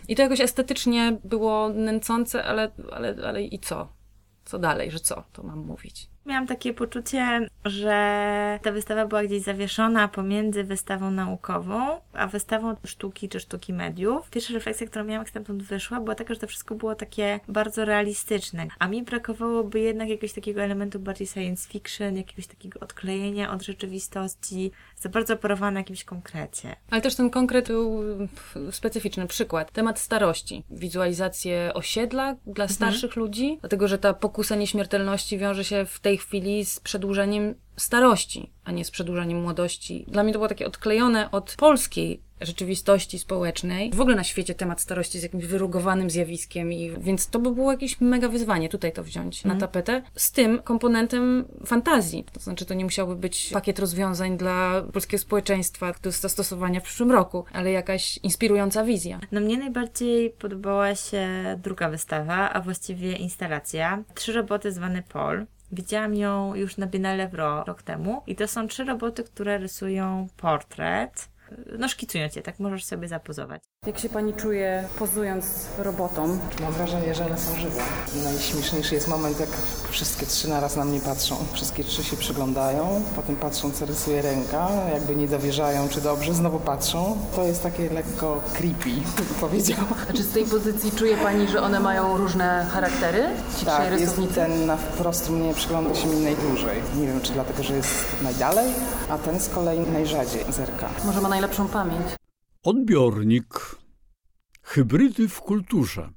I 0.08 0.16
to 0.16 0.22
jakoś 0.22 0.42
estetycznie 0.42 1.18
było 1.24 1.70
nęcące, 1.70 2.44
ale, 2.44 2.72
ale, 2.92 3.16
ale 3.26 3.44
i 3.44 3.60
co? 3.60 3.88
Co 4.54 4.60
dalej, 4.60 4.92
że 4.92 5.00
co 5.00 5.24
to 5.34 5.44
mam 5.44 5.60
mówić? 5.60 6.10
Miałam 6.26 6.48
takie 6.48 6.74
poczucie, 6.74 7.48
że 7.66 8.60
ta 8.64 8.72
wystawa 8.72 9.06
była 9.06 9.24
gdzieś 9.24 9.44
zawieszona 9.44 10.08
pomiędzy 10.08 10.64
wystawą 10.64 11.12
naukową, 11.12 12.00
a 12.14 12.28
wystawą 12.28 12.76
sztuki 12.86 13.30
czy 13.30 13.40
sztuki 13.40 13.74
mediów. 13.74 14.30
Pierwsza 14.30 14.54
refleksja, 14.54 14.88
którą 14.88 15.06
miałam, 15.06 15.22
jak 15.22 15.30
stamtąd 15.30 15.64
wyszła, 15.64 16.00
była 16.00 16.16
taka, 16.16 16.34
że 16.34 16.40
to 16.40 16.48
wszystko 16.48 16.76
było 16.76 16.96
takie 16.96 17.40
bardzo 17.48 17.86
realistyczne. 17.86 18.68
A 18.80 18.88
mi 18.88 19.04
brakowałoby 19.04 19.80
jednak 19.80 20.10
jakiegoś 20.10 20.34
takiego 20.34 20.62
elementu 20.62 21.00
bardziej 21.00 21.28
science 21.28 21.70
fiction, 21.70 22.18
jakiegoś 22.18 22.48
takiego 22.48 22.80
odklejenia 22.80 23.52
od 23.52 23.62
rzeczywistości, 23.64 24.72
za 24.98 25.10
bardzo 25.10 25.34
operowane 25.34 25.72
na 25.72 25.80
jakimś 25.80 26.04
konkrecie. 26.04 26.76
Ale 26.92 27.02
też 27.02 27.16
ten 27.16 27.30
konkret 27.30 27.68
był 27.68 28.04
specyficzny. 28.72 29.28
Przykład. 29.28 29.72
Temat 29.72 30.00
starości. 30.00 30.64
Wizualizację 30.70 31.72
osiedla 31.74 32.36
dla 32.48 32.68
starszych 32.68 33.04
mhm. 33.04 33.26
ludzi, 33.26 33.58
dlatego 33.62 33.88
że 33.88 33.98
ta 33.98 34.14
pokusa 34.14 34.56
nieśmiertelności 34.56 35.38
wiąże 35.38 35.64
się 35.64 35.86
w 35.86 36.00
tej 36.00 36.13
chwili 36.18 36.66
z 36.66 36.80
przedłużeniem 36.80 37.56
starości, 37.78 38.52
a 38.64 38.72
nie 38.72 38.86
z 38.86 38.92
przedłużeniem 38.92 39.42
młodości. 39.42 40.06
Dla 40.08 40.24
mnie 40.24 40.34
to 40.34 40.40
było 40.40 40.50
takie 40.50 40.68
odklejone 40.68 41.32
od 41.32 41.56
polskiej 41.58 42.22
rzeczywistości 42.42 43.20
społecznej. 43.20 43.92
W 43.94 44.02
ogóle 44.02 44.16
na 44.16 44.24
świecie 44.24 44.56
temat 44.56 44.82
starości 44.82 45.18
jest 45.18 45.24
jakimś 45.24 45.46
wyrugowanym 45.46 46.10
zjawiskiem, 46.10 46.74
i, 46.74 46.92
więc 46.98 47.28
to 47.28 47.40
by 47.40 47.52
było 47.52 47.72
jakieś 47.72 48.02
mega 48.02 48.30
wyzwanie 48.30 48.70
tutaj 48.70 48.92
to 48.92 49.04
wziąć 49.04 49.46
mm. 49.46 49.48
na 49.48 49.54
mhm. 49.54 49.60
tapetę. 49.60 50.02
Z 50.16 50.32
tym 50.32 50.62
komponentem 50.62 51.46
fantazji. 51.66 52.26
To 52.34 52.40
znaczy, 52.40 52.66
to 52.66 52.74
nie 52.74 52.84
musiałby 52.84 53.16
być 53.16 53.50
pakiet 53.54 53.80
rozwiązań 53.80 54.38
dla 54.38 54.82
polskiego 54.94 55.22
społeczeństwa 55.22 55.94
do 56.02 56.12
zastosowania 56.12 56.80
w 56.80 56.84
przyszłym 56.84 57.12
roku, 57.12 57.46
ale 57.54 57.72
jakaś 57.72 58.18
inspirująca 58.18 58.84
wizja. 58.84 59.20
No 59.32 59.42
mnie 59.42 59.58
najbardziej 59.58 60.30
podobała 60.30 60.96
się 60.96 61.28
druga 61.64 61.90
wystawa, 61.90 62.54
a 62.54 62.62
właściwie 62.62 63.16
instalacja. 63.16 64.04
Trzy 64.14 64.34
roboty 64.34 64.72
zwane 64.72 65.04
Pol. 65.04 65.46
Widziałam 65.74 66.16
ją 66.16 66.56
już 66.56 66.78
na 66.78 66.88
Biennale 66.88 67.28
w 67.28 67.34
rok 67.34 67.84
temu 67.84 68.22
i 68.28 68.36
to 68.36 68.48
są 68.48 68.68
trzy 68.68 68.84
roboty, 68.84 69.24
które 69.24 69.58
rysują 69.58 70.28
portret 70.38 71.30
no 71.80 71.88
szkicują 71.90 72.30
cię, 72.30 72.42
tak 72.42 72.60
możesz 72.60 72.86
sobie 72.86 73.08
zapozować. 73.08 73.62
Jak 73.86 74.00
się 74.00 74.10
pani 74.10 74.34
czuje 74.34 74.84
pozując 75.00 75.46
robotą? 75.80 76.40
Mam 76.62 76.74
wrażenie, 76.74 77.16
że 77.16 77.26
one 77.26 77.38
są 77.38 77.56
żywe. 77.56 77.82
Najśmieszniejszy 78.24 78.96
jest 78.96 79.08
moment, 79.08 79.40
jak 79.40 79.50
wszystkie 79.90 80.26
trzy 80.26 80.50
naraz 80.50 80.76
na 80.76 80.86
mnie 80.86 81.00
patrzą. 81.00 81.36
Wszystkie 81.54 81.84
trzy 81.84 82.04
się 82.04 82.18
przyglądają, 82.18 83.04
potem 83.16 83.36
patrzą, 83.36 83.72
co 83.72 83.86
rysuje 83.86 84.22
ręka, 84.22 84.70
jakby 84.94 85.16
nie 85.16 85.28
dowierzają, 85.28 85.90
czy 85.90 86.02
dobrze, 86.02 86.34
znowu 86.34 86.60
patrzą. 86.60 87.18
To 87.36 87.44
jest 87.44 87.64
takie 87.64 87.90
lekko 87.90 88.42
creepy, 88.54 88.90
powiedziała. 89.42 89.88
A 90.10 90.14
czy 90.14 90.24
z 90.24 90.32
tej 90.34 90.46
pozycji 90.46 90.92
czuje 90.92 91.18
pani, 91.18 91.48
że 91.48 91.62
one 91.62 91.80
mają 91.80 92.18
różne 92.18 92.66
charaktery? 92.72 93.24
Ci 93.60 93.66
tak, 93.66 94.00
jest 94.00 94.16
ten 94.36 94.66
na 94.66 94.78
wprost 94.78 95.30
mnie 95.30 95.54
przygląda 95.54 95.96
się 95.96 96.08
mi 96.08 96.24
najdłużej. 96.24 96.82
Nie 97.00 97.08
wiem, 97.08 97.22
czy 97.22 97.34
dlatego, 97.34 97.64
że 97.64 97.74
jest 97.76 98.22
najdalej, 98.24 98.74
a 99.10 99.18
ten 99.18 99.40
z 99.40 99.50
kolei 99.50 99.80
najrzadziej 99.80 100.46
zerka. 100.50 100.90
Może 101.06 101.22
ma 101.22 101.30
najlepszą 101.44 101.68
pamięć. 101.68 102.08
Odbiornik. 102.64 103.76
Hybrydy 104.62 105.30
w 105.30 105.42
kulturze. 105.42 106.10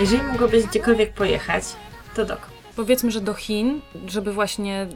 Jeżeli 0.00 0.22
mogłabyś 0.22 0.66
gdziekolwiek 0.66 1.14
pojechać, 1.14 1.64
to 2.14 2.24
dokąd? 2.24 2.57
Powiedzmy, 2.78 3.10
że 3.10 3.20
do 3.20 3.34
Chin, 3.34 3.80
żeby 4.06 4.32
właśnie 4.32 4.86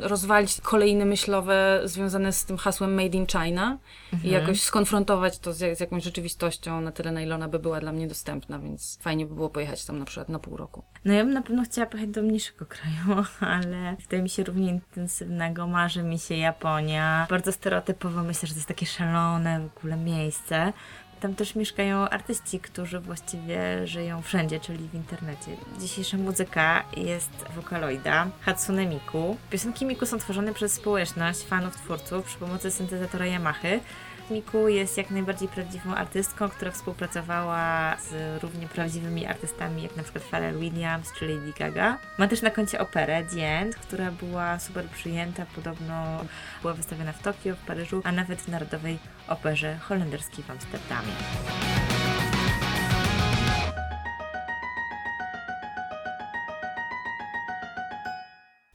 rozwalić 0.00 0.60
kolejne 0.60 1.04
myślowe 1.04 1.80
związane 1.84 2.32
z 2.32 2.44
tym 2.44 2.56
hasłem 2.56 2.94
Made 2.94 3.16
in 3.16 3.26
China 3.26 3.78
mhm. 4.12 4.30
i 4.30 4.34
jakoś 4.34 4.60
skonfrontować 4.62 5.38
to 5.38 5.52
z, 5.52 5.78
z, 5.78 5.80
jakąś 5.80 6.04
rzeczywistością 6.04 6.80
na 6.80 6.92
tyle, 6.92 7.12
na 7.12 7.22
ile 7.22 7.34
ona 7.34 7.48
by 7.48 7.58
była 7.58 7.80
dla 7.80 7.92
mnie 7.92 8.08
dostępna, 8.08 8.58
więc 8.58 8.98
fajnie 9.00 9.26
by 9.26 9.34
było 9.34 9.48
pojechać 9.48 9.84
tam 9.84 9.98
na 9.98 10.04
przykład 10.04 10.28
na 10.28 10.38
pół 10.38 10.56
roku. 10.56 10.82
No 11.04 11.12
ja 11.12 11.24
bym 11.24 11.32
na 11.32 11.42
pewno 11.42 11.64
chciała 11.64 11.86
pojechać 11.86 12.10
do 12.10 12.22
mniejszego 12.22 12.66
kraju, 12.66 13.24
ale 13.54 13.96
wydaje 14.00 14.22
mi 14.22 14.28
się 14.28 14.44
równie 14.44 14.70
intensywnego, 14.70 15.66
marzy 15.66 16.02
mi 16.02 16.18
się 16.18 16.36
Japonia. 16.36 17.26
Bardzo 17.30 17.52
stereotypowo 17.52 18.22
myślę, 18.22 18.46
że 18.46 18.54
to 18.54 18.58
jest 18.58 18.68
takie 18.68 18.86
szalone 18.86 19.60
w 19.60 19.78
ogóle 19.78 19.96
miejsce. 19.96 20.72
Tam 21.24 21.34
też 21.34 21.54
mieszkają 21.54 22.08
artyści, 22.08 22.60
którzy 22.60 23.00
właściwie 23.00 23.86
żyją 23.86 24.22
wszędzie, 24.22 24.60
czyli 24.60 24.88
w 24.88 24.94
internecie. 24.94 25.56
Dzisiejsza 25.80 26.16
muzyka 26.16 26.84
jest 26.96 27.30
wokaloida 27.56 28.26
Hatsune 28.40 28.86
Miku. 28.86 29.36
Piosenki 29.50 29.86
Miku 29.86 30.06
są 30.06 30.18
tworzone 30.18 30.54
przez 30.54 30.72
społeczność 30.72 31.40
fanów 31.40 31.76
twórców 31.76 32.24
przy 32.24 32.38
pomocy 32.38 32.70
syntezatora 32.70 33.26
Yamaha. 33.26 33.68
Jest 34.66 34.96
jak 34.96 35.10
najbardziej 35.10 35.48
prawdziwą 35.48 35.94
artystką, 35.94 36.48
która 36.48 36.70
współpracowała 36.70 37.96
z 37.96 38.42
równie 38.42 38.68
prawdziwymi 38.68 39.26
artystami, 39.26 39.82
jak 39.82 39.96
na 39.96 40.02
przykład 40.02 40.24
Pharrell 40.24 40.58
Williams 40.58 41.12
czy 41.18 41.28
Lady 41.28 41.52
Gaga. 41.58 41.98
Ma 42.18 42.28
też 42.28 42.42
na 42.42 42.50
koncie 42.50 42.80
operę 42.80 43.24
The 43.24 43.48
End, 43.48 43.76
która 43.76 44.10
była 44.10 44.58
super 44.58 44.84
przyjęta, 44.84 45.46
podobno 45.54 46.24
była 46.62 46.74
wystawiona 46.74 47.12
w 47.12 47.22
Tokio, 47.22 47.56
w 47.56 47.66
Paryżu, 47.66 48.02
a 48.04 48.12
nawet 48.12 48.42
w 48.42 48.48
Narodowej 48.48 48.98
Operze 49.28 49.78
Holenderskiej 49.78 50.44
w 50.44 50.50
Amsterdamie. 50.50 51.12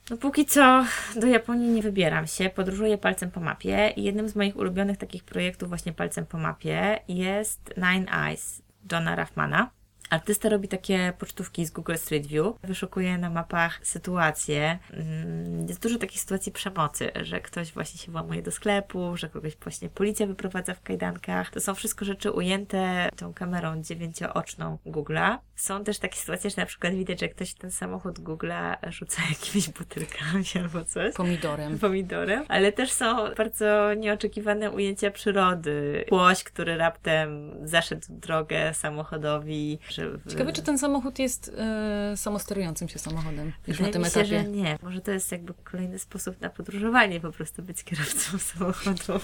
No 0.09 0.17
póki 0.17 0.45
co 0.45 0.85
do 1.15 1.27
Japonii 1.27 1.69
nie 1.69 1.81
wybieram 1.81 2.27
się, 2.27 2.49
podróżuję 2.49 2.97
palcem 2.97 3.31
po 3.31 3.39
mapie 3.39 3.93
i 3.95 4.03
jednym 4.03 4.29
z 4.29 4.35
moich 4.35 4.57
ulubionych 4.57 4.97
takich 4.97 5.23
projektów 5.23 5.69
właśnie 5.69 5.93
palcem 5.93 6.25
po 6.25 6.37
mapie 6.37 6.99
jest 7.07 7.73
Nine 7.77 8.07
Eyes 8.13 8.61
Johna 8.91 9.15
Raffmana. 9.15 9.69
Artysta 10.09 10.49
robi 10.49 10.67
takie 10.67 11.13
pocztówki 11.19 11.65
z 11.65 11.71
Google 11.71 11.95
Street 11.95 12.27
View, 12.27 12.45
wyszukuje 12.63 13.17
na 13.17 13.29
mapach 13.29 13.79
sytuacje. 13.83 14.79
Mm, 14.93 15.67
Jest 15.67 15.81
dużo 15.83 15.97
takich 15.97 16.21
sytuacji 16.21 16.51
przemocy, 16.51 17.11
że 17.21 17.41
ktoś 17.41 17.71
właśnie 17.73 17.99
się 17.99 18.11
włamuje 18.11 18.41
do 18.41 18.51
sklepu, 18.51 19.17
że 19.17 19.29
kogoś 19.29 19.57
właśnie 19.57 19.89
policja 19.89 20.27
wyprowadza 20.27 20.73
w 20.73 20.81
kajdankach. 20.81 21.49
To 21.49 21.59
są 21.61 21.75
wszystko 21.75 22.05
rzeczy 22.05 22.31
ujęte 22.31 23.09
tą 23.15 23.33
kamerą 23.33 23.81
dziewięciooczną 23.83 24.77
Google'a. 24.85 25.37
Są 25.55 25.83
też 25.83 25.99
takie 25.99 26.15
sytuacje, 26.15 26.49
że 26.49 26.55
na 26.57 26.65
przykład 26.65 26.93
widać, 26.93 27.19
że 27.19 27.27
ktoś 27.29 27.53
ten 27.53 27.71
samochód 27.71 28.19
Google'a 28.19 28.75
rzuca 28.91 29.21
jakimiś 29.29 29.69
butelkami 29.69 30.43
albo 30.63 30.85
coś. 30.85 31.15
Pomidorem. 31.15 31.79
Pomidorem. 31.79 32.45
Ale 32.47 32.71
też 32.71 32.91
są 32.91 33.33
bardzo 33.37 33.93
nieoczekiwane 33.93 34.71
ujęcia 34.71 35.11
przyrody. 35.11 36.05
Płoś, 36.09 36.43
który 36.43 36.77
raptem 36.77 37.51
zaszedł 37.67 38.05
drogę 38.09 38.73
samochodowi. 38.73 39.79
Że. 39.99 40.31
Ciekawe, 40.31 40.53
czy 40.53 40.61
ten 40.61 40.77
samochód 40.77 41.19
jest 41.19 41.51
e, 41.57 42.13
samosterującym 42.17 42.89
się 42.89 42.99
samochodem 42.99 43.51
już 43.67 43.79
na 43.79 43.85
Wydaje 43.85 43.93
tym 43.93 44.01
mi 44.01 44.05
się, 44.05 44.19
etapie. 44.19 44.25
że 44.27 44.43
nie. 44.43 44.77
Może 44.83 45.01
to 45.01 45.11
jest 45.11 45.31
jakby 45.31 45.53
kolejny 45.53 45.99
sposób 45.99 46.41
na 46.41 46.49
podróżowanie, 46.49 47.19
po 47.19 47.31
prostu 47.31 47.63
być 47.63 47.83
kierowcą 47.83 48.37
samochodu. 48.53 49.19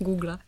Google'a. 0.00 0.38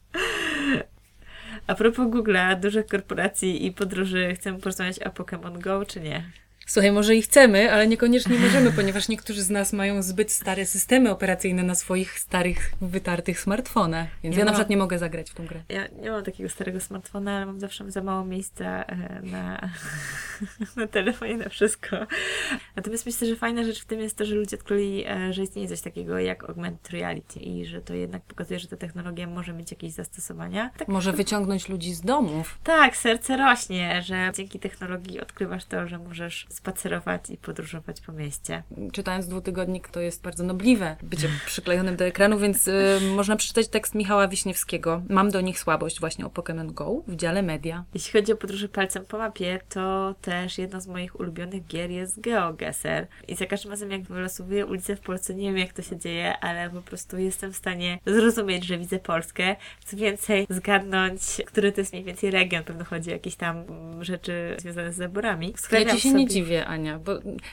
A 1.67 1.75
propos 1.75 2.07
Google'a, 2.07 2.61
dużych 2.61 2.87
korporacji 2.87 3.67
i 3.67 3.73
podróży, 3.73 4.35
chcemy 4.35 4.59
porozmawiać 4.59 4.99
o 4.99 5.09
Pokémon 5.11 5.59
Go, 5.61 5.85
czy 5.87 6.01
nie? 6.01 6.31
Słuchaj, 6.69 6.93
może 6.93 7.15
i 7.17 7.23
chcemy, 7.23 7.73
ale 7.73 7.87
niekoniecznie 7.87 8.39
możemy, 8.39 8.73
ponieważ 8.73 9.09
niektórzy 9.09 9.43
z 9.43 9.51
nas 9.51 9.73
mają 9.73 10.03
zbyt 10.03 10.33
stare 10.33 10.67
systemy 10.67 11.11
operacyjne 11.11 11.63
na 11.63 11.75
swoich 11.75 12.19
starych, 12.19 12.73
wytartych 12.81 13.41
smartfonach. 13.41 14.09
Więc 14.23 14.37
Ja 14.37 14.39
ja, 14.39 14.45
na 14.45 14.51
mam- 14.51 14.55
przykład 14.55 14.71
nie 14.71 14.77
mogę 14.77 14.99
zagrać 14.99 15.31
w 15.31 15.35
tą 15.35 15.47
grę. 15.47 15.61
Ja 15.69 15.89
nie 16.03 16.11
mam 16.11 16.25
takiego 16.25 16.49
starego 16.49 16.81
smartfona, 16.81 17.37
ale 17.37 17.47
mam 17.47 17.61
zawsze 17.61 17.91
za 17.91 18.03
mało 18.03 18.25
miejsca 18.25 18.85
e, 18.85 19.21
na, 19.23 19.71
na 20.77 20.87
telefonie, 20.87 21.37
na 21.37 21.49
wszystko. 21.49 21.97
Natomiast 22.77 23.07
myślę, 23.07 23.29
że 23.29 23.37
fajna 23.37 23.65
rzecz 23.65 23.83
w 23.83 23.85
tym 23.85 24.01
jest 24.01 24.17
to, 24.17 24.25
że 24.25 24.35
ludzie 24.35 24.57
odkryli, 24.57 25.05
e, 25.07 25.33
że 25.33 25.43
istnieje 25.43 25.69
coś 25.69 25.81
takiego 25.81 26.19
jak 26.19 26.45
augmented 26.51 26.91
reality 26.91 27.41
i 27.41 27.67
że 27.67 27.83
to 27.83 27.95
jednak 27.95 28.23
pokazuje, 28.23 28.61
że 28.61 28.69
ta 28.69 28.77
technologia 28.77 29.27
może 29.27 29.53
mieć 29.53 29.71
jakieś 29.71 29.93
zastosowania. 29.93 30.71
Tak, 30.79 30.89
Może 30.89 31.13
wyciągnąć 31.13 31.69
ludzi 31.69 31.95
z 31.95 32.01
domów. 32.01 32.59
tak, 32.65 32.97
serce 32.97 33.37
rośnie, 33.37 34.03
że 34.03 34.31
dzięki 34.35 34.59
technologii 34.59 35.21
odkrywasz 35.21 35.65
to, 35.65 35.87
że 35.89 35.99
możesz 35.99 36.47
spacerować 36.57 37.31
i 37.31 37.37
podróżować 37.37 38.01
po 38.01 38.13
mieście. 38.13 38.63
Czytając 38.93 39.29
dwutygodnik, 39.29 39.89
to 39.89 40.01
jest 40.01 40.23
bardzo 40.23 40.45
nobliwe 40.45 40.97
bycie 41.03 41.29
przyklejonym 41.47 41.97
do 41.97 42.05
ekranu, 42.05 42.39
więc 42.39 42.69
y, 42.69 42.99
można 43.17 43.37
przeczytać 43.37 43.69
tekst 43.69 43.95
Michała 43.95 44.29
Wiśniewskiego. 44.29 45.03
Mam 45.09 45.31
do 45.31 45.41
nich 45.41 45.59
słabość 45.59 46.01
właśnie 46.01 46.27
o 46.27 46.29
Pokémon 46.29 46.73
Go 46.73 47.03
w 47.07 47.17
dziale 47.17 47.43
media. 47.43 47.85
Jeśli 47.95 48.13
chodzi 48.21 48.33
o 48.33 48.37
podróże 48.37 48.69
palcem 48.69 49.05
po 49.05 49.19
mapie, 49.19 49.61
to 49.69 50.15
też 50.23 50.59
jedno 50.59 50.81
z 50.81 50.87
moich 50.87 51.21
ulubionych 51.21 51.67
gier 51.67 51.91
jest 51.91 52.21
GeoGuessr. 52.21 53.07
I 53.29 53.35
za 53.37 53.47
każdym 53.47 53.71
razem, 53.71 53.91
jak 53.91 54.03
wylosowuję 54.03 54.67
ulicę 54.67 54.97
w 54.97 55.01
Polsce, 55.01 55.35
nie 55.35 55.49
wiem 55.49 55.59
jak 55.59 55.73
to 55.73 55.83
się 55.83 55.99
dzieje, 55.99 56.39
ale 56.39 56.71
po 56.71 56.83
prostu 56.83 57.19
jestem 57.19 57.53
w 57.53 57.57
stanie 57.57 57.99
zrozumieć, 58.07 58.65
że 58.65 58.79
widzę 58.79 58.99
Polskę. 58.99 59.57
Co 59.85 59.97
więcej, 59.97 60.47
zgarnąć, 60.51 61.21
który 61.47 61.73
to 61.73 61.81
jest 61.81 61.93
mniej 61.93 62.05
więcej 62.05 62.31
region. 62.31 62.65
Pewno 62.65 62.85
chodzi 62.85 63.11
o 63.11 63.13
jakieś 63.13 63.37
tam 63.37 63.65
rzeczy 64.01 64.57
związane 64.59 64.93
z 64.93 64.97
zaborami. 64.97 65.51
Ja 65.51 65.57
Sklepiam 65.59 65.97
ci 65.97 66.03
się 66.03 66.09
sobie- 66.09 66.25
nie 66.25 66.29
dziwię, 66.31 66.46
Ania, 66.67 66.99
bo 66.99 67.13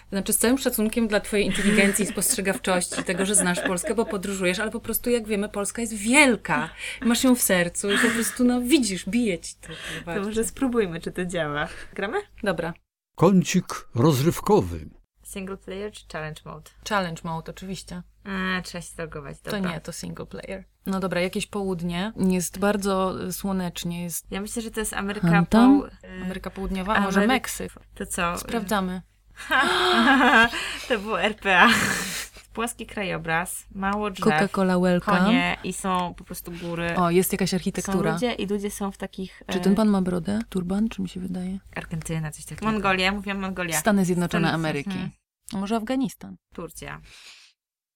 znaczy 0.09 0.33
z 0.33 0.37
całym 0.37 0.57
szacunkiem 0.57 1.07
dla 1.07 1.19
twojej 1.19 1.45
inteligencji, 1.45 2.05
spostrzegawczości, 2.05 3.03
tego, 3.03 3.25
że 3.25 3.35
znasz 3.35 3.59
Polskę, 3.59 3.95
bo 3.95 4.05
podróżujesz, 4.05 4.59
ale 4.59 4.71
po 4.71 4.79
prostu 4.79 5.09
jak 5.09 5.27
wiemy, 5.27 5.49
Polska 5.49 5.81
jest 5.81 5.93
wielka. 5.93 6.69
Masz 7.01 7.23
ją 7.23 7.35
w 7.35 7.41
sercu 7.41 7.91
i 7.91 7.97
po 7.97 8.07
prostu, 8.07 8.43
no 8.43 8.61
widzisz, 8.61 9.09
bije 9.09 9.39
ci 9.39 9.53
to. 9.61 9.67
To 10.13 10.21
może 10.21 10.43
spróbujmy, 10.43 11.01
czy 11.01 11.11
to 11.11 11.25
działa. 11.25 11.67
Gramy? 11.93 12.17
Dobra. 12.43 12.73
Kącik 13.15 13.87
rozrywkowy. 13.95 14.89
Single 15.33 15.57
player 15.57 15.91
czy 15.91 16.05
challenge 16.13 16.41
mode? 16.45 16.71
Challenge 16.89 17.21
mode, 17.23 17.51
oczywiście. 17.51 18.01
A, 18.23 18.61
trzeba 18.61 18.81
się 18.81 18.95
zalogować. 18.95 19.37
To 19.41 19.51
Dobra. 19.51 19.71
nie, 19.71 19.81
to 19.81 19.91
single 19.91 20.25
player. 20.25 20.63
No 20.85 20.99
dobra, 20.99 21.21
jakieś 21.21 21.47
południe. 21.47 22.13
Jest 22.17 22.59
bardzo 22.59 23.23
y, 23.23 23.33
słonecznie. 23.33 24.03
Jest 24.03 24.31
Ja 24.31 24.41
myślę, 24.41 24.61
że 24.61 24.71
to 24.71 24.79
jest 24.79 24.93
Ameryka 24.93 25.45
poł... 25.49 25.85
Ameryka 26.21 26.49
Południowa, 26.49 26.95
a 26.95 27.01
może 27.01 27.19
Amery- 27.19 27.27
Meksyk. 27.27 27.71
To 27.95 28.05
co? 28.05 28.37
Sprawdzamy. 28.37 29.01
to 30.87 30.99
było 30.99 31.21
RPA. 31.21 31.67
Płaski 32.53 32.85
krajobraz, 32.85 33.65
mało 33.71 34.09
drzew, 34.11 34.25
Coca-Cola 34.25 34.81
welcome. 34.81 35.17
konie 35.19 35.57
i 35.63 35.73
są 35.73 36.13
po 36.17 36.23
prostu 36.23 36.51
góry. 36.51 36.95
O, 36.97 37.09
jest 37.09 37.31
jakaś 37.31 37.49
są 37.49 37.57
architektura. 37.57 38.13
ludzie 38.13 38.31
i 38.33 38.47
ludzie 38.47 38.71
są 38.71 38.91
w 38.91 38.97
takich... 38.97 39.43
Czy 39.51 39.57
e, 39.57 39.61
ten 39.61 39.75
pan 39.75 39.87
ma 39.87 40.01
brodę? 40.01 40.39
Turban, 40.49 40.89
czy 40.89 41.01
mi 41.01 41.09
się 41.09 41.19
wydaje? 41.19 41.59
Argentyna, 41.75 42.31
coś 42.31 42.45
takiego. 42.45 42.71
Mongolia, 42.71 43.11
mówiłam 43.11 43.39
Mongolia. 43.39 43.79
Stany 43.79 44.05
Zjednoczone 44.05 44.47
Stany- 44.47 44.53
Ameryki. 44.53 44.89
Mhm. 44.89 45.09
Może 45.53 45.75
Afganistan? 45.75 46.35
Turcja. 46.53 47.01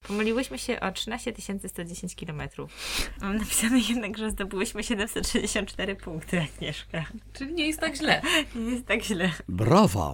Pomyliłyśmy 0.08 0.58
się 0.58 0.80
o 0.80 0.91
13 0.91 1.34
110 1.68 2.16
km. 2.16 2.41
Mam 3.22 3.38
napisane 3.38 3.80
jednak, 3.80 4.18
że 4.18 4.32
zdobyłyśmy 4.32 4.84
764 4.84 5.95
punkty, 5.95 6.41
Agnieszka. 6.41 7.05
Czyli 7.34 7.53
nie 7.53 7.68
jest 7.68 7.80
tak 7.80 7.95
źle. 7.95 8.22
Nie 8.55 8.72
jest 8.72 8.86
tak 8.86 9.03
źle. 9.03 9.32
Brawa! 9.47 10.14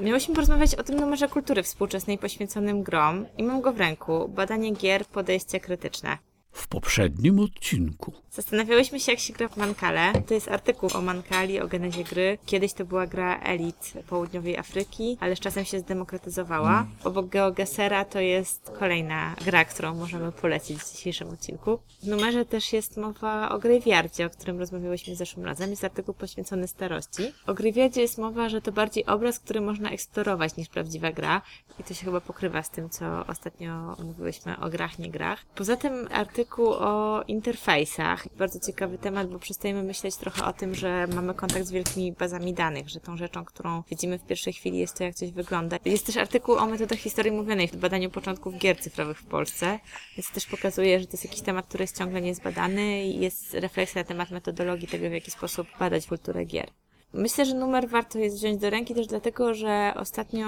Miałyśmy 0.00 0.34
porozmawiać 0.34 0.74
o 0.74 0.82
tym 0.82 1.00
numerze 1.00 1.28
kultury 1.28 1.62
współczesnej 1.62 2.18
poświęconym 2.18 2.82
grom 2.82 3.26
i 3.38 3.42
mam 3.42 3.60
go 3.60 3.72
w 3.72 3.78
ręku. 3.78 4.28
Badanie 4.28 4.72
gier, 4.72 5.06
podejście 5.06 5.60
krytyczne. 5.60 6.18
W 6.52 6.68
poprzednim 6.68 7.40
odcinku. 7.40 8.12
Zastanawiałyśmy 8.32 9.00
się, 9.00 9.12
jak 9.12 9.20
się 9.20 9.32
gra 9.32 9.48
w 9.48 9.56
Mankale. 9.56 10.12
To 10.26 10.34
jest 10.34 10.48
artykuł 10.48 10.90
o 10.94 11.00
Mankali, 11.00 11.60
o 11.60 11.68
genezie 11.68 12.04
gry. 12.04 12.38
Kiedyś 12.46 12.72
to 12.72 12.84
była 12.84 13.06
gra 13.06 13.40
elit 13.40 13.92
południowej 14.08 14.56
Afryki, 14.56 15.16
ale 15.20 15.36
z 15.36 15.40
czasem 15.40 15.64
się 15.64 15.78
zdemokratyzowała. 15.78 16.86
Obok 17.04 17.26
GeoGesera 17.26 18.04
to 18.04 18.20
jest 18.20 18.72
kolejna 18.78 19.34
gra, 19.44 19.64
którą 19.64 19.94
możemy 19.94 20.32
polecić 20.32 20.78
w 20.78 20.92
dzisiejszym 20.92 21.28
odcinku. 21.28 21.78
W 22.02 22.06
numerze 22.06 22.44
też 22.44 22.72
jest 22.72 22.96
mowa 22.96 23.48
o 23.48 23.58
Graveyardzie, 23.58 24.26
o 24.26 24.30
którym 24.30 24.58
rozmawiałyśmy 24.58 25.16
zeszłym 25.16 25.46
razem. 25.46 25.70
Jest 25.70 25.84
artykuł 25.84 26.14
poświęcony 26.14 26.68
starości. 26.68 27.32
O 27.46 27.54
Graveyardzie 27.54 28.00
jest 28.00 28.18
mowa, 28.18 28.48
że 28.48 28.62
to 28.62 28.72
bardziej 28.72 29.06
obraz, 29.06 29.38
który 29.38 29.60
można 29.60 29.90
eksplorować 29.90 30.56
niż 30.56 30.68
prawdziwa 30.68 31.12
gra. 31.12 31.42
I 31.78 31.84
to 31.84 31.94
się 31.94 32.04
chyba 32.04 32.20
pokrywa 32.20 32.62
z 32.62 32.70
tym, 32.70 32.90
co 32.90 33.26
ostatnio 33.26 33.96
mówiłyśmy 34.04 34.60
o 34.60 34.68
grach, 34.68 34.98
nie 34.98 35.10
grach. 35.10 35.44
Poza 35.54 35.76
tym 35.76 36.08
artykuł 36.12 36.39
o 36.78 37.22
interfejsach. 37.28 38.26
Bardzo 38.36 38.60
ciekawy 38.60 38.98
temat, 38.98 39.28
bo 39.28 39.38
przestajemy 39.38 39.82
myśleć 39.82 40.16
trochę 40.16 40.44
o 40.44 40.52
tym, 40.52 40.74
że 40.74 41.06
mamy 41.06 41.34
kontakt 41.34 41.66
z 41.66 41.70
wielkimi 41.70 42.12
bazami 42.12 42.54
danych, 42.54 42.88
że 42.88 43.00
tą 43.00 43.16
rzeczą, 43.16 43.44
którą 43.44 43.82
widzimy 43.90 44.18
w 44.18 44.26
pierwszej 44.26 44.52
chwili 44.52 44.78
jest 44.78 44.98
to, 44.98 45.04
jak 45.04 45.14
coś 45.14 45.30
wygląda. 45.32 45.76
Jest 45.84 46.06
też 46.06 46.16
artykuł 46.16 46.54
o 46.54 46.66
metodach 46.66 46.98
historii 46.98 47.32
mówionej 47.32 47.68
w 47.68 47.76
badaniu 47.76 48.10
początków 48.10 48.58
gier 48.58 48.80
cyfrowych 48.80 49.18
w 49.18 49.26
Polsce, 49.26 49.78
więc 50.16 50.30
też 50.30 50.46
pokazuje, 50.46 51.00
że 51.00 51.06
to 51.06 51.12
jest 51.12 51.24
jakiś 51.24 51.40
temat, 51.40 51.66
który 51.66 51.84
jest 51.84 51.98
ciągle 51.98 52.20
niezbadany 52.20 53.04
i 53.04 53.20
jest 53.20 53.54
refleksja 53.54 54.00
na 54.00 54.08
temat 54.08 54.30
metodologii 54.30 54.88
tego, 54.88 55.08
w 55.08 55.12
jaki 55.12 55.30
sposób 55.30 55.66
badać 55.78 56.06
kulturę 56.06 56.44
gier. 56.44 56.70
Myślę, 57.12 57.44
że 57.44 57.54
numer 57.54 57.88
warto 57.88 58.18
jest 58.18 58.36
wziąć 58.36 58.60
do 58.60 58.70
ręki 58.70 58.94
też 58.94 59.06
dlatego, 59.06 59.54
że 59.54 59.92
ostatnio 59.96 60.46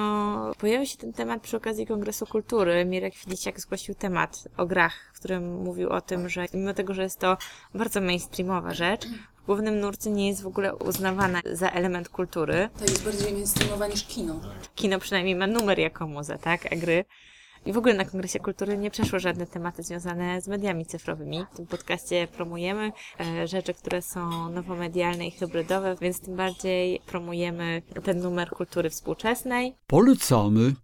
pojawił 0.58 0.86
się 0.86 0.96
ten 0.96 1.12
temat 1.12 1.42
przy 1.42 1.56
okazji 1.56 1.86
Kongresu 1.86 2.26
Kultury. 2.26 2.84
Mirek 2.84 3.14
Filiciak 3.14 3.60
zgłosił 3.60 3.94
temat 3.94 4.48
o 4.56 4.66
grach, 4.66 5.10
w 5.14 5.18
którym 5.18 5.62
mówił 5.62 5.90
o 5.90 6.00
tym, 6.00 6.28
że 6.28 6.46
mimo 6.54 6.74
tego, 6.74 6.94
że 6.94 7.02
jest 7.02 7.18
to 7.18 7.36
bardzo 7.74 8.00
mainstreamowa 8.00 8.74
rzecz, 8.74 9.06
w 9.42 9.46
głównym 9.46 9.80
nurcie 9.80 10.10
nie 10.10 10.28
jest 10.28 10.42
w 10.42 10.46
ogóle 10.46 10.74
uznawana 10.74 11.40
za 11.52 11.70
element 11.70 12.08
kultury. 12.08 12.68
To 12.78 12.84
jest 12.84 13.04
bardziej 13.04 13.32
mainstreamowa 13.32 13.86
niż 13.86 14.04
kino. 14.04 14.40
Kino 14.74 14.98
przynajmniej 14.98 15.34
ma 15.34 15.46
numer 15.46 15.78
jako 15.78 16.06
muza, 16.06 16.38
tak? 16.38 16.72
A 16.72 16.76
gry 16.76 17.04
i 17.66 17.72
w 17.72 17.78
ogóle 17.78 17.94
na 17.94 18.04
Kongresie 18.04 18.38
Kultury 18.38 18.78
nie 18.78 18.90
przeszły 18.90 19.20
żadne 19.20 19.46
tematy 19.46 19.82
związane 19.82 20.40
z 20.40 20.48
mediami 20.48 20.86
cyfrowymi. 20.86 21.44
W 21.52 21.56
tym 21.56 21.66
podcaście 21.66 22.28
promujemy 22.36 22.92
e, 23.20 23.48
rzeczy, 23.48 23.74
które 23.74 24.02
są 24.02 24.50
nowomedialne 24.50 25.26
i 25.26 25.30
hybrydowe, 25.30 25.96
więc 26.00 26.20
tym 26.20 26.36
bardziej 26.36 27.00
promujemy 27.06 27.82
ten 28.04 28.18
numer 28.18 28.50
kultury 28.50 28.90
współczesnej. 28.90 29.76
Polecamy. 29.86 30.74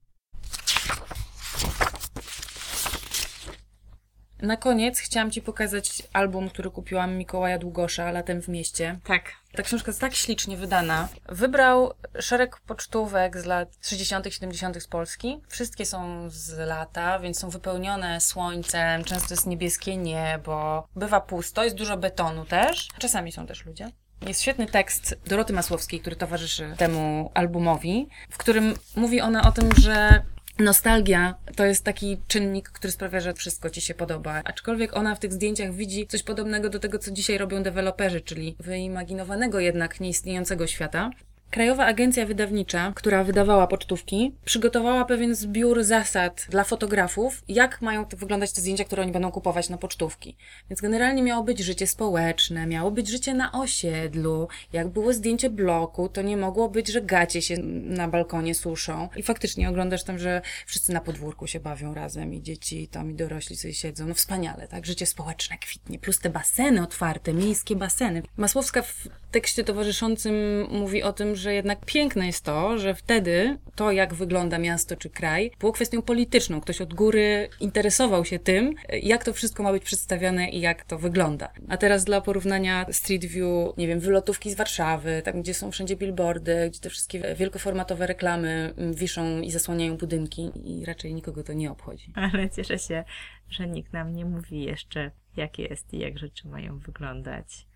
Na 4.43 4.57
koniec 4.57 4.99
chciałam 4.99 5.31
Ci 5.31 5.43
pokazać 5.43 6.03
album, 6.13 6.49
który 6.49 6.71
kupiłam 6.71 7.17
Mikołaja 7.17 7.59
Długosza 7.59 8.11
latem 8.11 8.43
w 8.43 8.49
mieście. 8.49 8.99
Tak. 9.05 9.33
Ta 9.53 9.63
książka 9.63 9.91
jest 9.91 10.01
tak 10.01 10.15
ślicznie 10.15 10.57
wydana. 10.57 11.09
Wybrał 11.29 11.93
szereg 12.21 12.61
pocztówek 12.61 13.39
z 13.39 13.45
lat 13.45 13.79
60., 13.81 14.35
70. 14.35 14.83
z 14.83 14.87
Polski. 14.87 15.41
Wszystkie 15.49 15.87
są 15.87 16.31
z 16.31 16.59
lata, 16.59 17.19
więc 17.19 17.39
są 17.39 17.51
wypełnione 17.51 18.21
słońcem. 18.21 19.05
Często 19.05 19.35
jest 19.35 19.47
niebieskie 19.47 19.97
niebo. 19.97 20.89
Bywa 20.97 21.21
pusto, 21.21 21.65
jest 21.65 21.77
dużo 21.77 21.97
betonu 21.97 22.45
też. 22.45 22.89
Czasami 22.99 23.33
są 23.33 23.47
też 23.47 23.67
ludzie. 23.67 23.91
Jest 24.27 24.43
świetny 24.43 24.67
tekst 24.67 25.19
Doroty 25.27 25.53
Masłowskiej, 25.53 26.01
który 26.01 26.17
towarzyszy 26.17 26.75
temu 26.77 27.31
albumowi, 27.35 28.09
w 28.31 28.39
którym 28.39 28.75
mówi 28.97 29.21
ona 29.21 29.43
o 29.43 29.53
tym, 29.53 29.71
że 29.81 30.23
Nostalgia 30.59 31.35
to 31.57 31.65
jest 31.65 31.85
taki 31.85 32.19
czynnik, 32.29 32.69
który 32.69 32.93
sprawia, 32.93 33.21
że 33.21 33.35
wszystko 33.35 33.71
ci 33.71 33.81
się 33.81 33.95
podoba. 33.95 34.43
Aczkolwiek 34.45 34.97
ona 34.97 35.15
w 35.15 35.19
tych 35.19 35.33
zdjęciach 35.33 35.75
widzi 35.75 36.07
coś 36.07 36.23
podobnego 36.23 36.69
do 36.69 36.79
tego, 36.79 36.99
co 36.99 37.11
dzisiaj 37.11 37.39
robią 37.39 37.63
deweloperzy, 37.63 38.21
czyli 38.21 38.57
wyimaginowanego 38.61 39.61
jednak 39.61 40.01
nieistniejącego 40.01 40.67
świata. 40.67 41.11
Krajowa 41.51 41.87
Agencja 41.87 42.27
Wydawnicza, 42.27 42.93
która 42.95 43.25
wydawała 43.25 43.67
pocztówki, 43.67 44.33
przygotowała 44.45 45.05
pewien 45.05 45.35
zbiór 45.35 45.85
zasad 45.85 46.47
dla 46.51 46.65
fotografów, 46.65 47.43
jak 47.49 47.83
mają 47.83 48.05
wyglądać 48.05 48.53
te 48.53 48.61
zdjęcia, 48.61 48.85
które 48.85 49.03
oni 49.03 49.13
będą 49.13 49.31
kupować 49.31 49.69
na 49.69 49.79
pocztówki. 49.79 50.37
Więc 50.71 50.81
generalnie 50.81 51.23
miało 51.23 51.45
być 51.45 51.59
życie 51.59 51.87
społeczne, 51.87 52.67
miało 52.67 52.91
być 52.91 53.09
życie 53.09 53.35
na 53.35 53.53
osiedlu. 53.53 54.49
Jak 54.73 54.89
było 54.89 55.13
zdjęcie 55.13 55.51
bloku, 55.51 56.09
to 56.09 56.23
nie 56.23 56.37
mogło 56.37 56.69
być, 56.69 56.89
że 56.89 57.03
gacie 57.03 57.43
się 57.43 57.57
na 57.83 58.09
balkonie 58.09 58.55
suszą. 58.55 59.09
I 59.17 59.23
faktycznie 59.23 59.69
oglądasz 59.69 60.05
tam, 60.05 60.19
że 60.19 60.43
wszyscy 60.67 60.93
na 60.93 61.01
podwórku 61.01 61.47
się 61.47 61.61
bawią 61.61 61.95
razem 61.95 62.35
i 62.35 62.43
dzieci 62.43 62.89
tam 62.89 63.11
i 63.11 63.15
dorośli 63.15 63.57
sobie 63.57 63.75
siedzą. 63.75 64.07
No 64.07 64.15
wspaniale, 64.15 64.69
tak? 64.69 64.87
Życie 64.87 65.07
społeczne 65.07 65.59
kwitnie. 65.59 65.99
Plus 65.99 66.19
te 66.19 66.31
baseny 66.31 66.83
otwarte, 66.83 67.35
miejskie 67.35 67.77
baseny. 67.77 68.23
Masłowska 68.37 68.83
w 68.83 69.09
tekście 69.31 69.65
towarzyszącym 69.65 70.35
mówi 70.71 71.03
o 71.03 71.13
tym, 71.13 71.37
że 71.39 71.55
jednak 71.55 71.87
piękne 71.87 72.27
jest 72.27 72.45
to, 72.45 72.79
że 72.79 72.95
wtedy 72.95 73.59
to, 73.75 73.93
jak 73.93 74.15
wygląda 74.15 74.59
miasto 74.59 74.97
czy 74.97 75.11
kraj, 75.11 75.51
było 75.61 75.73
kwestią 75.73 76.03
polityczną. 76.03 76.61
Ktoś 76.61 76.81
od 76.81 76.95
góry 76.95 77.49
interesował 77.61 78.25
się 78.25 78.39
tym, 78.39 78.75
jak 79.03 79.25
to 79.25 79.33
wszystko 79.33 79.63
ma 79.63 79.73
być 79.73 79.85
przedstawiane 79.85 80.51
i 80.51 80.61
jak 80.61 80.85
to 80.85 80.99
wygląda. 80.99 81.53
A 81.69 81.77
teraz 81.77 82.05
dla 82.05 82.21
porównania 82.21 82.87
Street 82.93 83.25
View, 83.25 83.77
nie 83.77 83.89
wiem, 83.89 84.01
wylotówki 84.01 84.51
z 84.51 84.55
Warszawy, 84.55 85.23
tam 85.25 85.43
gdzie 85.43 85.55
są 85.55 85.71
wszędzie 85.71 85.97
billboardy, 85.97 86.71
gdzie 86.71 86.81
te 86.81 86.91
wszystkie 86.91 87.35
wielkoformatowe 87.35 88.07
reklamy 88.07 88.75
wiszą 88.95 89.41
i 89.41 89.51
zasłaniają 89.51 89.97
budynki 89.97 90.51
i 90.65 90.85
raczej 90.85 91.15
nikogo 91.15 91.43
to 91.43 91.53
nie 91.53 91.71
obchodzi. 91.71 92.13
Ale 92.15 92.51
cieszę 92.51 92.79
się, 92.79 93.05
że 93.51 93.67
nikt 93.67 93.93
nam 93.93 94.13
nie 94.13 94.25
mówi 94.25 94.63
jeszcze, 94.63 95.11
jak 95.37 95.59
jest 95.59 95.95
i 95.95 95.99
jak 95.99 96.19
rzeczy 96.19 96.49
mają 96.49 96.79
wyglądać. 96.79 97.68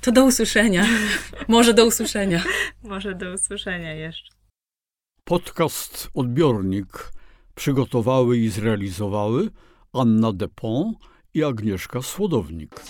To 0.00 0.12
do 0.12 0.24
usłyszenia. 0.24 0.86
Może 1.48 1.74
do 1.74 1.86
usłyszenia. 1.86 2.42
Może 2.82 3.14
do 3.14 3.32
usłyszenia 3.32 3.92
jeszcze. 3.92 4.32
Podcast 5.24 6.08
Odbiornik 6.14 7.12
przygotowały 7.54 8.38
i 8.38 8.48
zrealizowały 8.48 9.50
Anna 9.92 10.32
Depont 10.32 10.98
i 11.34 11.44
Agnieszka 11.44 12.02
Słodownik. 12.02 12.80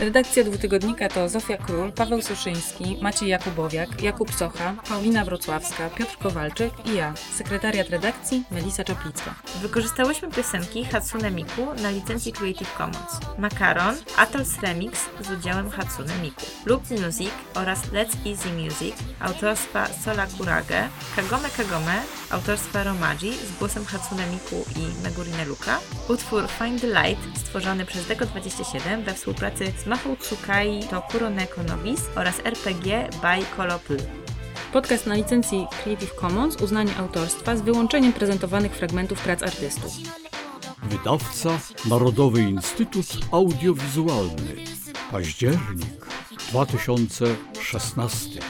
Redakcja 0.00 0.44
dwutygodnika 0.44 1.08
to 1.08 1.28
Zofia 1.28 1.56
Król, 1.56 1.92
Paweł 1.92 2.22
Suszyński, 2.22 2.98
Maciej 3.02 3.28
Jakubowiak, 3.28 4.02
Jakub 4.02 4.34
Socha, 4.34 4.74
Paulina 4.88 5.24
Wrocławska, 5.24 5.90
Piotr 5.90 6.18
Kowalczyk 6.18 6.72
i 6.86 6.96
ja, 6.96 7.14
sekretariat 7.34 7.88
redakcji 7.90 8.44
Melisa 8.50 8.84
Czaplicka. 8.84 9.34
Wykorzystałyśmy 9.62 10.30
piosenki 10.30 10.84
Hatsune 10.84 11.30
Miku 11.30 11.74
na 11.82 11.90
licencji 11.90 12.32
Creative 12.32 12.76
Commons. 12.78 13.38
Makaron, 13.38 13.96
Atols 14.16 14.60
Remix 14.62 15.00
z 15.20 15.30
udziałem 15.30 15.70
Hatsune 15.70 16.18
Miku. 16.22 16.46
Loop 16.66 16.82
Music 16.90 17.30
oraz 17.54 17.82
Let's 17.82 18.28
Easy 18.28 18.52
Music 18.52 18.96
autorstwa 19.20 19.86
Sola 20.04 20.26
Kurage, 20.26 20.88
Kagome 21.16 21.48
Kagome 21.56 22.02
autorstwa 22.30 22.84
Romaji 22.84 23.32
z 23.32 23.58
głosem 23.58 23.84
Hatsune 23.84 24.26
Miku 24.26 24.64
i 24.76 25.02
Megurine 25.02 25.44
Luka, 25.44 25.78
utwór 26.08 26.48
Find 26.48 26.80
the 26.80 26.86
Light 26.86 27.38
stworzony 27.38 27.86
przez 27.86 28.06
Deko27 28.06 29.04
we 29.04 29.14
współpracy 29.14 29.72
z 29.84 29.86
Mahou 29.90 30.16
Tsukai 30.16 30.80
to 30.90 31.02
Kuroneko 31.02 31.62
Nobis 31.62 32.00
oraz 32.16 32.38
RPG 32.44 33.08
by 33.22 33.44
Kolopy. 33.56 33.96
Podcast 34.72 35.06
na 35.06 35.14
licencji 35.14 35.66
Creative 35.82 36.14
Commons 36.20 36.56
uznanie 36.56 36.96
autorstwa 36.96 37.56
z 37.56 37.62
wyłączeniem 37.62 38.12
prezentowanych 38.12 38.72
fragmentów 38.72 39.20
prac 39.20 39.42
artystów. 39.42 39.92
Wydawca 40.82 41.58
Narodowy 41.88 42.40
Instytut 42.40 43.06
Audiowizualny. 43.32 44.56
Październik 45.10 46.06
2016. 46.50 48.40